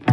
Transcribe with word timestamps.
Hei 0.00 0.08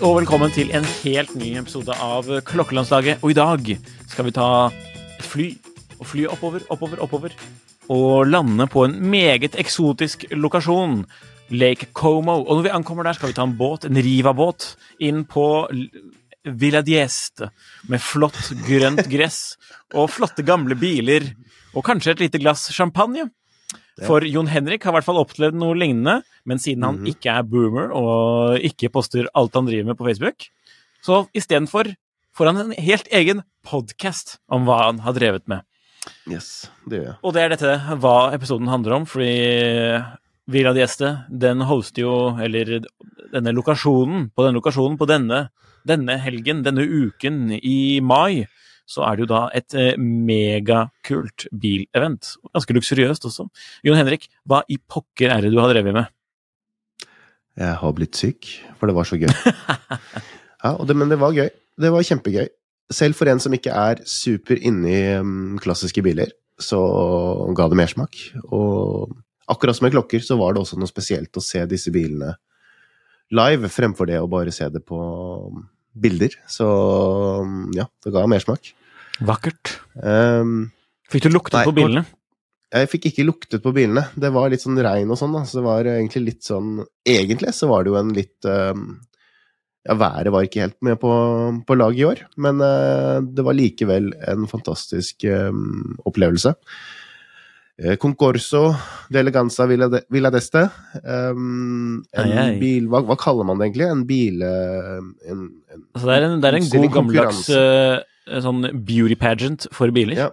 og 0.00 0.18
velkommen 0.20 0.52
til 0.52 0.68
en 0.76 0.84
helt 0.84 1.32
ny 1.34 1.56
episode 1.58 1.96
av 1.96 2.28
Klokkelandslaget. 2.44 3.24
Og 3.24 3.32
i 3.32 3.38
dag 3.38 3.72
skal 4.10 4.28
vi 4.28 4.34
ta 4.36 4.68
et 4.68 5.24
fly 5.24 5.48
og 5.96 6.06
fly 6.06 6.26
oppover, 6.28 6.60
oppover, 6.68 7.00
oppover. 7.00 7.30
Og 7.88 8.26
lande 8.28 8.66
på 8.68 8.84
en 8.84 9.00
meget 9.00 9.56
eksotisk 9.56 10.28
lokasjon. 10.30 11.06
Lake 11.50 11.86
Como. 11.92 12.44
Og 12.44 12.56
når 12.56 12.62
vi 12.62 12.68
ankommer 12.68 13.02
der, 13.02 13.12
skal 13.12 13.28
vi 13.28 13.36
ta 13.36 13.42
en 13.48 13.56
båt, 13.56 13.84
en 13.84 13.96
Riva-båt, 13.96 14.76
inn 15.00 15.24
på 15.24 15.68
Villa 16.44 16.82
Dieste. 16.82 17.50
Med 17.90 18.02
flott 18.02 18.52
grønt 18.66 19.06
gress 19.10 19.56
og 19.94 20.10
flotte 20.10 20.44
gamle 20.46 20.76
biler. 20.78 21.30
Og 21.72 21.84
kanskje 21.86 22.16
et 22.16 22.26
lite 22.26 22.42
glass 22.42 22.68
champagne. 22.74 23.28
For 24.06 24.24
Jon 24.24 24.48
Henrik 24.48 24.84
har 24.86 24.94
i 24.94 24.96
hvert 24.96 25.06
fall 25.06 25.20
opplevd 25.20 25.56
noe 25.58 25.76
lignende, 25.76 26.22
men 26.48 26.60
siden 26.62 26.86
han 26.86 27.02
ikke 27.08 27.34
er 27.34 27.44
boomer 27.46 27.92
og 27.94 28.62
ikke 28.64 28.90
poster 28.92 29.28
alt 29.36 29.54
han 29.58 29.68
driver 29.68 29.90
med 29.90 29.98
på 29.98 30.06
Facebook, 30.08 30.46
så 31.04 31.26
istedenfor 31.36 31.92
får 32.32 32.50
han 32.50 32.62
en 32.62 32.72
helt 32.72 33.10
egen 33.12 33.42
podkast 33.68 34.38
om 34.48 34.64
hva 34.66 34.86
han 34.86 35.02
har 35.04 35.16
drevet 35.18 35.44
med. 35.50 35.66
Yes, 36.26 36.70
det 36.88 36.98
gjør 36.98 37.08
jeg. 37.10 37.16
Og 37.20 37.36
det 37.36 37.42
er 37.42 37.52
dette 37.52 37.98
hva 38.02 38.16
episoden 38.34 38.70
handler 38.72 38.96
om, 38.96 39.04
fordi 39.06 39.28
Villa 40.50 40.72
Dieste, 40.74 41.12
den 41.30 41.62
hoster 41.68 42.02
jo, 42.02 42.14
eller 42.42 42.80
denne 43.32 43.52
lokasjonen, 43.54 44.30
på 44.34 44.46
denne 44.46 44.58
lokasjonen 44.58 44.98
på 44.98 45.06
denne, 45.06 45.44
denne 45.86 46.16
helgen, 46.22 46.64
denne 46.66 46.82
uken 46.82 47.54
i 47.58 48.00
mai, 48.02 48.48
så 48.88 49.04
er 49.06 49.16
det 49.16 49.24
jo 49.24 49.30
da 49.30 49.42
et 49.54 49.76
eh, 49.78 49.94
megakult 49.96 51.46
bilevent. 51.54 52.34
Ganske 52.50 52.76
luksuriøst 52.76 53.28
også. 53.30 53.46
Jon 53.86 53.98
Henrik, 53.98 54.26
hva 54.48 54.64
i 54.66 54.80
pokker 54.82 55.32
er 55.32 55.44
det 55.44 55.52
du 55.54 55.60
har 55.62 55.70
drevet 55.72 55.94
med? 55.96 56.10
Jeg 57.60 57.78
har 57.78 57.94
blitt 57.94 58.18
syk, 58.18 58.48
for 58.80 58.90
det 58.90 58.96
var 58.96 59.06
så 59.08 59.18
gøy. 59.20 59.30
ja, 60.64 60.74
det, 60.88 60.96
men 60.96 61.12
det 61.12 61.20
var 61.22 61.36
gøy. 61.36 61.50
Det 61.80 61.90
var 61.94 62.06
kjempegøy. 62.08 62.50
Selv 62.92 63.16
for 63.16 63.30
en 63.30 63.40
som 63.40 63.54
ikke 63.54 63.72
er 63.72 64.02
super 64.08 64.58
inni 64.58 64.96
um, 65.20 65.58
klassiske 65.62 66.02
biler, 66.04 66.32
så 66.60 66.80
ga 67.56 67.68
det 67.70 67.78
mersmak. 67.78 68.18
Og 68.50 69.12
akkurat 69.50 69.78
som 69.78 69.86
med 69.86 69.94
klokker, 69.96 70.22
så 70.22 70.38
var 70.38 70.54
det 70.54 70.62
også 70.62 70.78
noe 70.78 70.90
spesielt 70.90 71.36
å 71.36 71.44
se 71.44 71.64
disse 71.70 71.92
bilene 71.94 72.34
live, 73.32 73.70
fremfor 73.72 74.08
det 74.08 74.20
å 74.20 74.30
bare 74.30 74.52
se 74.54 74.68
det 74.72 74.82
på 74.86 74.98
um, 75.48 75.64
bilder. 75.92 76.36
Så 76.50 76.66
um, 77.42 77.70
ja, 77.76 77.88
det 78.04 78.14
ga 78.14 78.24
mersmak. 78.30 78.72
Vakkert. 79.22 79.76
Um, 79.96 80.70
Fikk 81.12 81.28
du 81.28 81.34
luktet 81.34 81.60
Nei, 81.60 81.68
på 81.68 81.76
bilene? 81.76 82.04
Jeg 82.72 82.88
fikk 82.88 83.10
ikke 83.10 83.26
luktet 83.28 83.64
på 83.64 83.74
bilene. 83.76 84.06
Det 84.16 84.30
var 84.32 84.48
litt 84.52 84.62
sånn 84.64 84.80
regn 84.80 85.10
og 85.12 85.18
sånn, 85.20 85.34
da. 85.36 85.44
Så 85.48 85.60
det 85.60 85.66
var 85.66 85.88
egentlig 85.88 86.22
litt 86.30 86.46
sånn 86.46 86.78
Egentlig 87.04 87.52
så 87.52 87.68
var 87.68 87.84
det 87.84 87.92
jo 87.92 87.98
en 88.00 88.14
litt 88.16 88.48
um, 88.48 88.86
Ja, 89.84 89.96
været 90.00 90.32
var 90.32 90.46
ikke 90.46 90.64
helt 90.64 90.78
med 90.86 90.96
på, 91.02 91.12
på 91.68 91.76
laget 91.76 92.00
i 92.00 92.08
år, 92.08 92.24
men 92.40 92.62
uh, 92.64 93.20
det 93.20 93.44
var 93.44 93.58
likevel 93.58 94.12
en 94.30 94.48
fantastisk 94.48 95.26
um, 95.28 95.98
opplevelse. 96.08 96.54
Eh, 97.82 97.96
Concorso 97.98 98.68
de 99.10 99.18
Eleganza 99.18 99.64
Villa, 99.66 99.88
d'Este. 100.30 100.60
Um, 101.02 101.96
en 102.14 102.28
Ai, 102.30 102.36
ai. 102.38 102.52
bil 102.60 102.86
hva, 102.92 103.00
hva 103.08 103.16
kaller 103.18 103.48
man 103.48 103.58
det 103.58 103.70
egentlig? 103.72 103.88
En 103.90 104.04
bil... 104.06 104.44
uh, 104.46 105.00
En, 105.26 105.48
en, 105.72 105.82
Altså, 105.96 106.06
det 106.06 106.14
er 106.14 106.26
en, 106.28 106.36
det 106.40 106.50
er 106.52 106.58
en 106.60 106.68
god 106.70 106.86
gammeldags 106.94 107.42
eh, 107.56 108.38
sånn 108.44 108.62
beauty 108.86 109.16
pageant 109.18 109.66
for 109.74 109.90
biler. 109.94 110.14
Ja. 110.20 110.30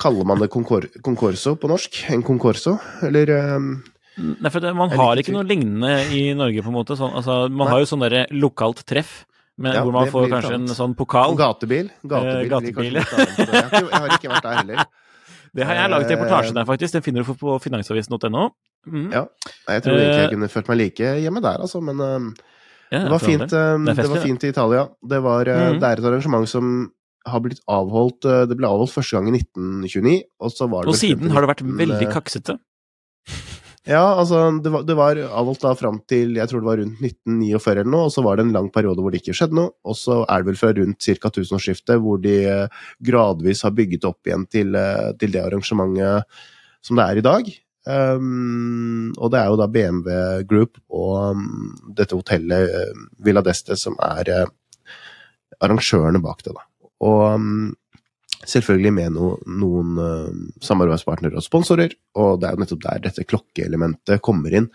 Kaller 0.00 0.26
man 0.26 0.40
det 0.40 0.48
concor 0.50 0.86
Concorso 1.04 1.54
på 1.60 1.68
norsk? 1.70 2.00
En 2.10 2.24
Concorso? 2.26 2.78
Eller 3.06 3.30
um, 3.54 3.74
Nei, 4.18 4.50
for 4.50 4.60
det, 4.64 4.72
man 4.76 4.90
har 4.92 5.20
ikke 5.20 5.32
noe 5.36 5.46
lignende 5.46 5.92
i 6.16 6.30
Norge, 6.36 6.64
på 6.64 6.72
en 6.72 6.76
måte. 6.80 6.96
Sånn, 6.98 7.12
altså, 7.16 7.44
man 7.48 7.68
Nei. 7.68 7.74
har 7.76 7.84
jo 7.84 7.88
sånn 7.92 8.02
derre 8.04 8.24
lokalt 8.34 8.82
treff, 8.88 9.20
men, 9.60 9.76
Ja, 9.76 9.84
hvor 9.84 9.94
man 9.94 10.08
får 10.10 10.26
kanskje 10.26 10.34
kanskje 10.34 10.58
en 10.58 10.76
sånn 10.80 10.96
pokal. 10.98 11.36
Gatebil? 11.38 11.92
Gatebil, 12.02 12.42
Eh, 12.42 12.50
gatebil. 12.50 12.98
Jeg, 12.98 13.06
har 13.06 13.30
ikke, 13.30 13.84
jeg 13.84 14.00
har 14.00 14.16
ikke 14.16 14.32
vært 14.34 14.48
der 14.48 14.58
heller. 14.64 14.84
Det 15.56 15.66
har 15.66 15.74
jeg 15.74 15.90
laget 15.90 16.10
reportasje 16.14 16.50
Eh, 16.50 16.54
der, 16.54 16.64
faktisk. 16.68 16.92
Den 16.94 17.02
finner 17.02 17.24
du 17.26 17.34
på 17.34 17.58
finansavisen.no. 17.62 18.48
Mm. 18.86 19.10
Ja. 19.12 19.24
Jeg 19.68 19.82
tror 19.82 19.98
ikke 19.98 20.14
Eh, 20.14 20.20
jeg 20.22 20.30
kunne 20.34 20.48
følt 20.48 20.68
meg 20.68 20.78
like 20.78 21.10
hjemme 21.20 21.42
der, 21.42 21.58
altså, 21.60 21.80
men 21.82 22.00
um, 22.00 22.30
Ja, 22.92 23.02
det 23.04 23.10
var 23.10 23.18
fint. 23.18 23.50
del. 23.50 23.74
Um, 23.74 23.84
Det 23.86 23.96
festlig, 23.96 24.02
det, 24.02 24.10
var 24.16 24.22
fint 24.26 24.44
i 24.44 24.48
Italia. 24.48 24.88
Det, 25.08 25.22
var, 25.22 25.44
Mhm. 25.44 25.80
det 25.80 25.88
er 25.88 25.92
et 25.98 26.04
arrangement 26.04 26.48
som 26.48 26.92
har 27.26 27.40
blitt 27.40 27.60
avholdt 27.68 28.22
Det 28.48 28.56
ble 28.56 28.66
avholdt 28.66 28.92
første 28.94 29.16
gang 29.16 29.28
i 29.28 29.36
1929, 29.38 30.22
og 30.40 30.50
så 30.50 30.66
var 30.70 30.82
det 30.82 30.88
Og 30.88 30.94
siden 30.96 31.30
har 31.30 31.40
det 31.44 31.50
vært 31.50 31.66
veldig 31.78 32.08
kaksete. 32.12 32.58
Ja, 33.88 34.02
altså, 34.20 34.42
det 34.60 34.70
var, 34.74 34.82
det 34.84 34.94
var 34.98 35.18
avholdt 35.24 35.62
da 35.64 35.70
fram 35.78 36.02
til 36.10 36.34
jeg 36.36 36.50
tror 36.50 36.60
det 36.60 36.68
var 36.68 36.80
rundt 36.82 37.00
1949 37.00 37.72
eller 37.72 37.88
noe, 37.94 38.10
og 38.10 38.12
så 38.12 38.24
var 38.26 38.36
det 38.36 38.44
en 38.44 38.52
lang 38.52 38.68
periode 38.74 39.00
hvor 39.00 39.14
det 39.14 39.22
ikke 39.22 39.36
skjedde 39.38 39.56
noe, 39.56 39.72
og 39.88 39.96
så 39.96 40.18
er 40.26 40.42
det 40.42 40.50
vel 40.50 40.58
fra 40.60 40.74
rundt 40.76 41.08
ca. 41.08 41.32
tusenårsskiftet 41.32 42.02
hvor 42.04 42.20
de 42.20 42.36
eh, 42.44 42.84
gradvis 43.08 43.64
har 43.64 43.72
bygget 43.78 44.04
opp 44.10 44.28
igjen 44.28 44.44
til, 44.52 44.76
eh, 44.76 45.10
til 45.20 45.32
det 45.32 45.42
arrangementet 45.46 46.44
som 46.84 47.00
det 47.00 47.08
er 47.08 47.20
i 47.20 47.24
dag. 47.24 47.50
Um, 47.88 49.08
og 49.16 49.30
det 49.32 49.40
er 49.40 49.48
jo 49.48 49.56
da 49.56 49.66
BMW 49.72 50.16
Group 50.48 50.76
og 50.92 51.32
um, 51.32 51.70
dette 51.96 52.12
hotellet 52.12 52.74
eh, 52.76 52.98
Villa 53.24 53.40
d'Este 53.40 53.72
som 53.80 53.96
er 54.04 54.28
uh, 54.28 54.50
arrangørene 55.64 56.20
bak 56.20 56.44
det, 56.44 56.52
da. 56.58 56.66
Og 57.08 57.22
um, 57.40 57.70
selvfølgelig 58.48 58.92
med 58.96 59.14
no, 59.16 59.30
noen 59.60 59.96
uh, 60.00 60.30
samarbeidspartnere 60.64 61.38
og 61.38 61.44
sponsorer, 61.44 61.94
og 62.18 62.40
det 62.40 62.48
er 62.48 62.56
jo 62.56 62.62
nettopp 62.64 62.82
der 62.86 63.02
dette 63.06 63.26
klokkeelementet 63.28 64.22
kommer 64.24 64.54
inn, 64.56 64.70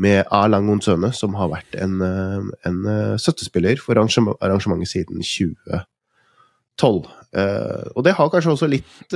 med 0.00 0.22
A. 0.24 0.46
Alang 0.46 0.70
Onsøne, 0.72 1.10
som 1.14 1.34
har 1.36 1.50
vært 1.52 1.76
en, 1.78 1.98
uh, 2.00 2.46
en 2.68 2.78
uh, 2.86 3.16
støttespiller 3.20 3.80
for 3.82 3.96
arrangement, 3.96 4.38
arrangementet 4.40 4.92
siden 4.94 5.20
2012. 5.22 7.10
Eh, 7.32 7.84
og 7.96 8.04
det 8.04 8.12
har 8.16 8.30
kanskje 8.32 8.52
også 8.52 8.66
litt 8.68 9.14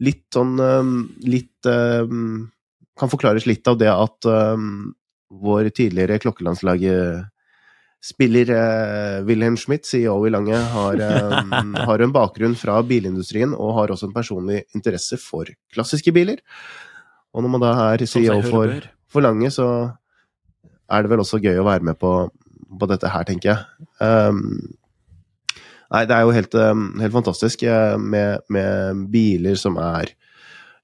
litt 0.00 0.26
sånn 0.32 0.54
litt 1.28 1.66
Kan 1.68 3.10
forklares 3.12 3.44
litt 3.48 3.68
av 3.68 3.76
det 3.80 3.90
at 3.92 4.28
vår 5.28 5.68
tidligere 5.76 6.20
klokkelandslaget 6.22 7.28
Spiller 8.04 8.50
eh, 8.54 9.20
Wilhelm 9.26 9.56
Schmidt, 9.58 9.86
CEO 9.86 10.20
i 10.26 10.30
Lange, 10.30 10.58
har, 10.74 11.00
eh, 11.08 11.54
har 11.88 12.04
en 12.04 12.14
bakgrunn 12.14 12.54
fra 12.58 12.78
bilindustrien 12.86 13.54
og 13.56 13.74
har 13.80 13.94
også 13.94 14.08
en 14.08 14.16
personlig 14.16 14.62
interesse 14.76 15.18
for 15.22 15.50
klassiske 15.74 16.14
biler. 16.14 16.42
Og 17.34 17.44
når 17.44 17.54
man 17.54 17.64
da 17.64 17.72
er 17.90 18.06
CEO 18.06 18.40
for, 18.46 18.74
for 19.10 19.24
Lange, 19.24 19.50
så 19.54 19.68
er 20.88 21.04
det 21.04 21.12
vel 21.12 21.24
også 21.24 21.42
gøy 21.42 21.58
å 21.60 21.66
være 21.66 21.84
med 21.90 21.98
på, 22.00 22.12
på 22.80 22.88
dette 22.90 23.10
her, 23.12 23.26
tenker 23.28 23.50
jeg. 23.50 23.88
Um, 24.00 24.62
nei, 25.92 26.06
det 26.08 26.16
er 26.16 26.24
jo 26.24 26.32
helt, 26.36 26.56
um, 26.56 26.86
helt 27.02 27.16
fantastisk 27.18 27.66
eh, 27.66 27.98
med, 28.00 28.46
med 28.52 29.04
biler 29.12 29.58
som 29.60 29.76
er 29.82 30.14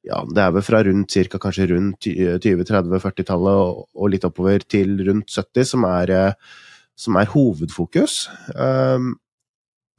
ja, 0.05 0.19
det 0.29 0.43
er 0.43 0.53
vel 0.53 0.65
fra 0.65 0.83
rundt 0.85 1.15
cirka 1.15 1.39
kanskje 1.41 1.71
rundt 1.71 2.05
20-30-40-tallet 2.05 3.61
og, 3.63 3.87
og 3.97 4.11
litt 4.13 4.27
oppover 4.29 4.61
til 4.69 4.99
rundt 5.07 5.33
70, 5.33 5.71
som 5.71 5.87
er, 5.89 6.13
eh, 6.13 6.59
som 6.95 7.19
er 7.19 7.31
hovedfokus. 7.33 8.25
Um, 8.55 9.15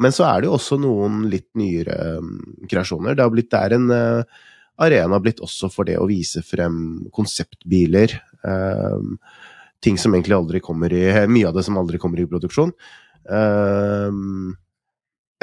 men 0.01 0.11
så 0.15 0.25
er 0.27 0.41
det 0.41 0.49
jo 0.49 0.57
også 0.57 0.77
noen 0.81 1.23
litt 1.31 1.47
nyere 1.59 2.17
um, 2.19 2.37
kreasjoner. 2.71 3.15
Det, 3.15 3.23
har 3.23 3.31
blitt, 3.31 3.51
det 3.51 3.61
er 3.61 3.75
en 3.77 3.87
uh, 3.91 4.43
arena 4.83 5.19
blitt 5.23 5.41
også 5.43 5.69
for 5.71 5.87
det 5.87 5.97
å 5.99 6.07
vise 6.09 6.43
frem 6.43 7.05
konseptbiler. 7.15 8.17
Um, 8.43 9.15
ting 9.83 9.99
som 10.01 10.15
egentlig 10.15 10.37
aldri 10.37 10.61
kommer 10.63 10.93
i 10.93 11.07
Mye 11.31 11.49
av 11.49 11.57
det 11.57 11.65
som 11.67 11.79
aldri 11.79 11.99
kommer 12.01 12.21
i 12.21 12.27
produksjon. 12.29 12.73
Um, 13.25 14.55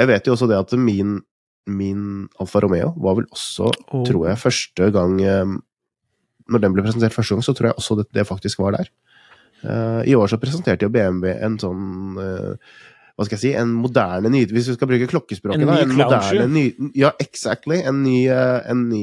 jeg 0.01 0.09
vet 0.09 0.29
jo 0.29 0.37
også 0.37 0.49
det 0.51 0.61
at 0.61 0.73
min, 0.81 1.19
min 1.69 2.05
Alfa 2.41 2.63
Romeo 2.65 2.95
var 3.01 3.21
vel 3.21 3.29
også, 3.29 3.73
Oh. 3.93 4.05
tror 4.09 4.29
jeg, 4.31 4.41
første 4.41 4.87
gang 4.95 5.19
Når 5.21 6.63
den 6.63 6.73
ble 6.75 6.83
presentert 6.83 7.13
første 7.15 7.37
gang, 7.37 7.45
så 7.45 7.53
tror 7.55 7.69
jeg 7.69 7.77
også 7.79 7.97
det, 8.01 8.07
det 8.17 8.25
faktisk 8.27 8.63
var 8.63 8.73
der. 8.79 8.89
Uh, 9.63 10.01
I 10.09 10.17
år 10.19 10.31
så 10.33 10.39
presenterte 10.43 10.89
jo 10.89 10.93
BMW 10.95 11.37
en 11.47 11.59
sånn 11.63 12.19
uh, 12.19 12.73
hva 13.13 13.27
skal 13.29 13.37
jeg 13.37 13.43
si, 13.43 13.51
en 13.61 13.75
moderne 13.77 14.31
ny... 14.33 14.41
Hvis 14.51 14.71
vi 14.71 14.75
skal 14.75 14.89
bruke 14.91 15.07
klokkespråket, 15.11 15.63
En 15.63 15.69
da. 15.69 15.81
En 15.85 15.93
moderne 15.95 16.47
ny... 16.51 16.65
Ja, 16.99 17.13
exactly. 17.23 17.83
En 17.87 18.01
ny, 18.03 18.25
uh, 18.33 18.63
en 18.73 18.87
ny 18.89 19.03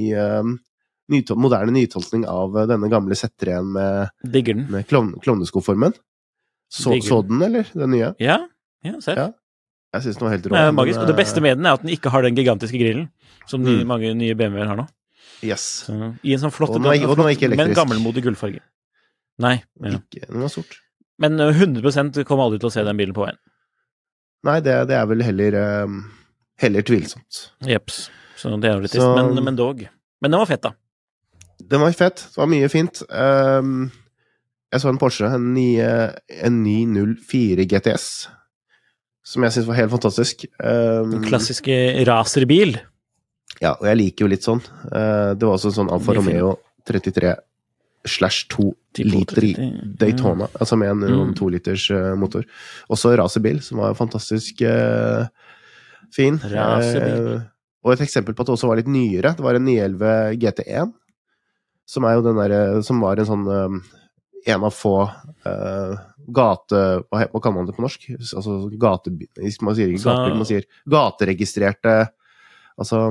nytol 1.09 1.39
moderne 1.41 1.73
nytolkning 1.73 2.25
av 2.29 2.57
denne 2.69 2.89
gamle 2.91 3.17
Z3-en 3.17 3.69
med, 3.75 4.11
Digger 4.33 4.57
den. 4.57 4.65
med 4.73 4.87
klovn 4.89 5.13
klovneskoformen. 5.23 5.95
Så, 6.69 6.93
så 7.01 7.21
den, 7.25 7.41
eller? 7.41 7.69
Den 7.73 7.93
nye? 7.95 8.11
Ja, 8.21 8.43
ja 8.85 8.97
ser. 9.01 9.17
Ja, 9.17 9.29
Jeg 9.95 10.05
syns 10.05 10.19
den 10.19 10.27
var 10.27 10.35
helt 10.35 10.49
rå. 10.49 10.53
Men, 10.53 10.75
magisk. 10.77 11.01
Og 11.01 11.09
det 11.09 11.17
beste 11.17 11.41
med 11.41 11.57
den 11.57 11.65
er 11.69 11.79
at 11.79 11.85
den 11.85 11.93
ikke 11.95 12.11
har 12.13 12.25
den 12.25 12.37
gigantiske 12.37 12.77
grillen 12.77 13.09
som 13.49 13.63
de 13.65 13.79
Mm. 13.79 13.87
mange 13.89 14.13
nye 14.13 14.35
BMW-er 14.37 14.69
har 14.69 14.77
nå. 14.77 14.85
Yes. 15.41 15.85
Så, 15.87 15.95
I 16.21 16.35
en 16.35 16.43
sånn 16.43 16.53
flott, 16.53 16.75
Og 16.75 16.83
den 16.83 17.05
og 17.07 17.15
den 17.17 17.25
er 17.25 17.33
ikke 17.33 17.49
men 17.55 17.73
gammelmodig 17.73 18.23
gullfarge. 18.25 18.61
Nei. 19.39 19.57
Ja. 19.83 19.97
Ikke, 19.99 20.25
den 20.27 20.43
var 20.43 20.51
sort. 20.53 20.79
Men 21.19 21.39
uh, 21.39 21.51
100% 21.51 22.19
kommer 22.27 22.47
aldri 22.47 22.61
til 22.61 22.69
å 22.69 22.73
se 22.73 22.83
den 22.87 22.99
bilen 22.99 23.15
på 23.15 23.25
veien. 23.25 23.39
Nei, 24.47 24.59
det, 24.63 24.75
det 24.87 24.95
er 24.95 25.07
vel 25.09 25.23
heller 25.25 25.57
um, 25.83 26.01
Heller 26.59 26.83
tvilsomt. 26.83 27.39
Jeps. 27.67 28.09
Så 28.39 28.51
det 28.59 28.67
er 28.67 28.77
jo 28.77 28.83
litt 28.83 28.91
trist. 28.91 29.07
Men, 29.15 29.31
men 29.43 29.55
dog. 29.55 29.85
Men 30.19 30.33
den 30.33 30.41
var 30.41 30.47
fett, 30.49 30.65
da. 30.65 30.73
Den 31.71 31.79
var 31.83 31.95
fett. 31.95 32.23
Det 32.33 32.39
var 32.39 32.49
mye 32.51 32.67
fint. 32.71 32.99
Um, 33.07 33.85
jeg 34.71 34.83
så 34.83 34.91
en 34.91 34.99
Porsche, 34.99 35.29
en, 35.31 35.45
nye, 35.55 35.87
en 36.43 36.59
904 36.65 37.63
GTS, 37.71 38.09
som 39.31 39.45
jeg 39.47 39.55
syns 39.55 39.69
var 39.69 39.79
helt 39.79 39.93
fantastisk. 39.95 40.43
Den 40.59 41.23
klassiske 41.23 41.77
racerbil. 42.07 42.75
Ja, 43.63 43.73
og 43.73 43.87
jeg 43.87 44.01
liker 44.01 44.27
jo 44.27 44.31
litt 44.35 44.45
sånn. 44.45 44.61
Det 44.91 45.41
var 45.47 45.55
også 45.55 45.71
en 45.71 45.77
sånn 45.79 45.93
Alfa 45.95 46.15
Romeo 46.19 46.53
33 46.91 47.33
slash 48.07 48.47
2 48.53 48.69
liter 49.03 49.43
i 49.43 49.53
30. 49.53 49.95
Daytona, 49.99 50.47
altså 50.59 50.77
med 50.79 50.89
en 50.91 51.03
Mm. 51.29 51.33
to 51.35 51.49
liters 51.49 51.89
uh, 51.91 52.15
motor. 52.15 52.43
Også 52.89 53.11
racerbil, 53.17 53.61
som 53.61 53.77
var 53.81 53.93
fantastisk 53.97 54.61
uh, 54.61 55.27
fin. 56.15 56.39
Uh, 56.39 57.41
og 57.83 57.93
et 57.93 58.01
eksempel 58.07 58.33
på 58.35 58.41
at 58.43 58.47
det 58.49 58.55
også 58.57 58.67
var 58.67 58.79
litt 58.79 58.87
nyere. 58.91 59.35
Det 59.35 59.43
var 59.43 59.55
en 59.55 59.65
911 59.67 60.39
GT1, 60.41 60.93
som 61.87 62.05
er 62.05 62.17
jo 62.17 62.21
den 62.25 62.37
derre 62.37 62.83
Som 62.85 62.99
var 63.01 63.17
en 63.19 63.25
sånn 63.25 63.47
um, 63.47 63.81
en 64.47 64.63
av 64.63 64.71
få 64.71 64.95
uh, 65.45 65.95
gate... 66.31 66.79
Hva, 67.09 67.25
hva 67.31 67.41
kaller 67.41 67.57
man 67.57 67.67
det 67.67 67.75
på 67.75 67.83
norsk? 67.83 68.05
Altså 68.19 68.69
gate... 68.79 69.11
Man 69.61 69.75
sier 69.75 69.91
ikke 69.91 70.05
gatebil, 70.07 70.37
man 70.39 70.47
sier 70.49 70.67
gateregistrerte 70.89 71.95
Altså 72.79 73.01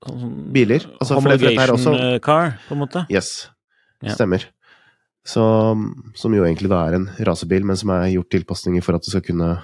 Sånn 0.00 0.30
Biler. 0.54 0.86
Altså, 0.96 1.18
er 1.20 1.72
også- 1.74 2.20
car, 2.24 2.54
på 2.66 2.72
en 2.72 2.80
måte. 2.80 3.02
Yes. 3.12 3.50
Ja. 4.02 4.14
Stemmer. 4.16 4.46
Så, 5.26 5.42
som 6.16 6.32
jo 6.32 6.46
egentlig 6.46 6.70
da 6.72 6.86
er 6.88 6.94
en 6.96 7.10
rasebil, 7.28 7.64
men 7.68 7.76
som 7.76 7.90
er 7.92 8.06
gjort 8.14 8.30
tilpasninger 8.32 8.82
for 8.82 8.96
at 8.96 9.04
det 9.04 9.12
skal 9.12 9.20
kunne 9.26 9.58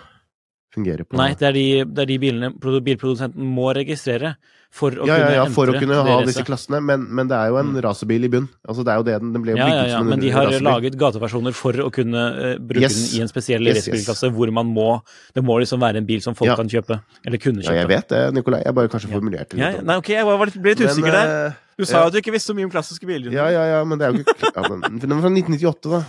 fungere 0.74 1.06
på 1.08 1.16
Nei, 1.16 1.30
det 1.40 1.46
er 1.48 1.54
de, 1.56 1.64
det 1.88 2.02
er 2.04 2.08
de 2.10 2.18
bilene 2.20 2.50
bilprodusenten 2.84 3.40
må 3.56 3.70
registrere 3.72 4.34
for 4.76 4.92
å 4.92 5.06
ja, 5.08 5.14
ja, 5.16 5.24
kunne 5.24 5.36
ja, 5.38 5.44
for 5.54 5.70
å 5.72 5.78
kunne 5.80 5.96
ha 6.04 6.16
disse 6.26 6.42
klassene, 6.44 6.82
men, 6.84 7.06
men 7.16 7.30
det 7.30 7.38
er 7.38 7.48
jo 7.48 7.56
en 7.62 7.70
Mm. 7.72 7.78
rasebil 7.86 8.26
i 8.26 8.28
bunn. 8.28 8.48
Altså, 8.68 8.84
det 8.84 8.92
er 8.92 8.98
jo 9.00 9.06
det 9.06 9.14
den, 9.22 9.32
den 9.32 9.42
ble 9.46 9.54
Ja, 9.56 9.68
ja, 9.72 9.86
ja, 9.94 10.02
men 10.04 10.20
de 10.20 10.28
har 10.34 10.50
rasebil. 10.50 10.66
laget 10.68 10.98
gateversjoner 11.00 11.54
for 11.56 11.72
å 11.72 11.88
kunne 11.94 12.24
uh, 12.36 12.58
bruke 12.60 12.84
Yes. 12.84 12.98
den 13.14 13.20
i 13.20 13.22
en 13.24 13.30
spesiell 13.32 13.64
Yes, 13.64 13.88
yes. 13.88 14.20
hvor 14.36 14.52
man 14.52 14.66
må 14.68 15.00
Det 15.32 15.42
må 15.46 15.56
liksom 15.62 15.80
være 15.80 16.02
en 16.02 16.06
bil 16.06 16.20
som 16.20 16.34
folk 16.36 16.50
Ja. 16.50 16.56
kan 16.60 16.68
kjøpe, 16.68 17.00
eller 17.24 17.38
kunne 17.40 17.64
Ja, 17.64 17.72
jeg 17.80 17.88
vet 17.88 18.08
det, 18.12 18.34
Nikolai. 18.34 18.60
Jeg 18.66 18.74
bare 18.74 18.88
kanskje 18.92 19.08
Ja. 19.08 19.14
formulerte 19.16 19.56
det 19.56 19.62
litt. 19.64 19.76
ja, 19.76 19.82
nei, 19.82 19.96
ok, 19.96 20.08
jeg 20.12 20.24
var 20.26 20.44
litt, 20.44 20.60
ble 20.60 20.74
litt 20.74 20.84
usikker 20.84 21.12
der. 21.12 21.56
Eh, 21.76 21.84
Du 21.84 21.88
sa 21.88 22.02
jo 22.02 22.10
at 22.10 22.16
du 22.16 22.18
ikke 22.22 22.34
visste 22.34 22.52
så 22.52 22.56
mye 22.56 22.66
om 22.68 22.72
klassiske 22.72 23.08
biler. 23.08 23.34
Ja, 23.34 23.46
ja, 23.52 23.66
ja, 23.76 23.84
men 23.84 24.00
det 24.00 24.08
er 24.08 24.16
jo 24.16 24.24
ikke 24.24 24.50
ja, 24.50 24.66
men, 24.72 24.98
Den 25.02 25.14
var 25.14 25.24
fra 25.26 25.32
1998, 25.32 25.92
da. 25.92 26.02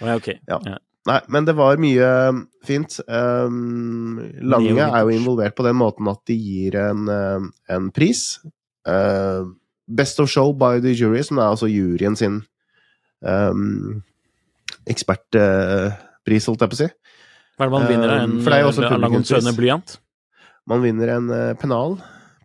Å, 0.00 0.12
ja. 0.12 0.38
Ja. 0.52 0.60
Ja. 0.74 0.78
Nei, 1.08 1.16
men 1.32 1.46
det 1.48 1.54
var 1.56 1.80
mye 1.80 2.08
um, 2.28 2.42
fint. 2.66 2.98
Um, 3.08 4.20
Lange 4.44 4.84
er 4.84 5.00
jo 5.00 5.14
involvert 5.16 5.56
på 5.56 5.64
den 5.64 5.78
måten 5.80 6.10
at 6.12 6.20
de 6.28 6.36
gir 6.36 6.76
en, 6.76 7.08
um, 7.08 7.48
en 7.72 7.88
pris. 7.96 8.36
Uh, 8.84 9.48
Best 9.90 10.20
of 10.20 10.28
Show 10.30 10.52
by 10.52 10.78
the 10.84 10.92
Jury, 10.94 11.22
som 11.26 11.40
er 11.40 11.48
altså 11.48 11.70
juryen 11.70 12.16
sin 12.20 12.42
um, 13.24 14.02
ekspertpris, 14.90 16.46
holdt 16.46 16.66
jeg 16.66 16.72
på 16.72 16.78
å 16.78 16.82
si. 16.82 16.90
Hva 17.56 17.66
er 17.66 17.72
det 17.72 17.74
man 17.74 17.90
vinner? 17.90 18.14
En 18.14 18.36
Um, 18.36 18.38
for 18.44 18.52
det 18.52 18.58
er 18.58 18.62
jo 18.64 18.70
også 18.70 18.84
eh? 19.40 19.98
Man 20.68 20.84
vinner 20.84 21.16
en 21.16 21.32
uh, 21.32 21.52
pennal. 21.58 21.96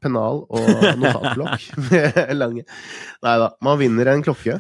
Pennal 0.06 0.44
og 0.46 0.72
notatblokk 1.02 1.68
lange 2.42 2.63
Nei 3.25 3.36
da. 3.42 3.52
Man 3.66 3.80
vinner 3.81 4.13
en 4.13 4.24
klokke. 4.25 4.60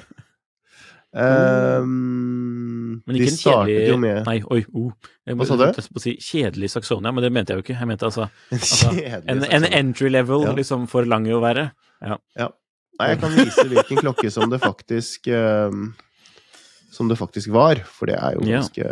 Um, 1.15 3.01
Men 3.07 3.15
ikke 3.17 3.31
en 3.31 3.37
kjedelig 3.39 3.99
med 4.03 4.25
Nei, 4.27 4.37
oi, 4.51 4.61
oh. 4.75 4.89
Jeg 5.23 5.37
Hva 5.39 5.47
sa 5.47 5.55
du? 5.61 5.99
si 6.03 6.15
kjedelig 6.19 6.69
Saxonia, 6.73 7.13
men 7.15 7.23
det 7.23 7.31
mente 7.31 7.53
jeg 7.55 7.61
jo 7.61 7.65
ikke. 7.65 7.77
Jeg 7.79 7.87
mente 7.89 8.07
altså 8.09 8.25
en 8.51 8.57
Altså, 8.59 8.89
en, 9.31 9.43
en 9.47 9.67
entry 9.79 10.09
level, 10.11 10.43
Ja. 10.49 10.55
liksom, 10.57 10.89
for 10.91 11.07
lang 11.07 11.27
å 11.31 11.39
være. 11.43 11.69
Nei, 12.03 13.07
jeg 13.11 13.21
kan 13.23 13.33
vise 13.35 13.65
hvilken 13.71 14.01
klokke 14.03 14.31
som 14.31 14.51
det 14.51 14.59
faktisk 14.63 15.27
um, 15.31 15.87
Som 16.95 17.09
det 17.11 17.17
faktisk 17.19 17.51
var, 17.55 17.79
for 17.87 18.11
det 18.11 18.19
er 18.19 18.35
jo 18.37 18.43
Ja. 18.49 18.59
ganske 18.61 18.91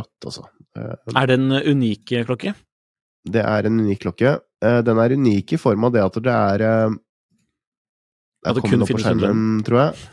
rått, 0.00 0.16
altså. 0.24 0.48
Um, 0.76 1.16
Er 1.16 1.28
det 1.30 1.38
en 1.38 1.52
unik 1.76 2.12
eh, 2.16 2.24
klokke? 2.28 2.54
Det 3.34 3.44
er 3.44 3.68
en 3.68 3.80
unik 3.84 4.00
klokke. 4.06 4.38
Uh, 4.64 4.80
den 4.86 4.98
er 5.02 5.14
unik 5.18 5.54
i 5.54 5.60
form 5.60 5.86
av 5.88 5.94
det 5.94 6.02
at 6.04 6.18
det 6.24 6.34
er 6.34 6.64
At 8.48 8.56
det 8.56 8.62
er 8.64 8.70
den 8.70 8.84
opp 8.86 8.92
på 8.94 9.02
skjermen, 9.02 9.46
tror 9.66 9.78
jeg. 9.82 10.08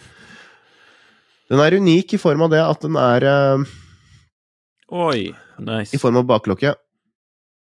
Den 1.52 1.62
er 1.62 1.78
unik 1.78 2.16
i 2.18 2.22
form 2.22 2.46
av 2.48 2.54
det 2.54 2.62
at 2.64 2.88
den 2.88 2.98
er 2.98 3.28
uh, 3.30 3.76
Oi, 5.06 5.30
nice. 5.60 5.94
i 5.94 6.02
form 6.02 6.22
av 6.22 6.28
bakklokke. 6.30 6.74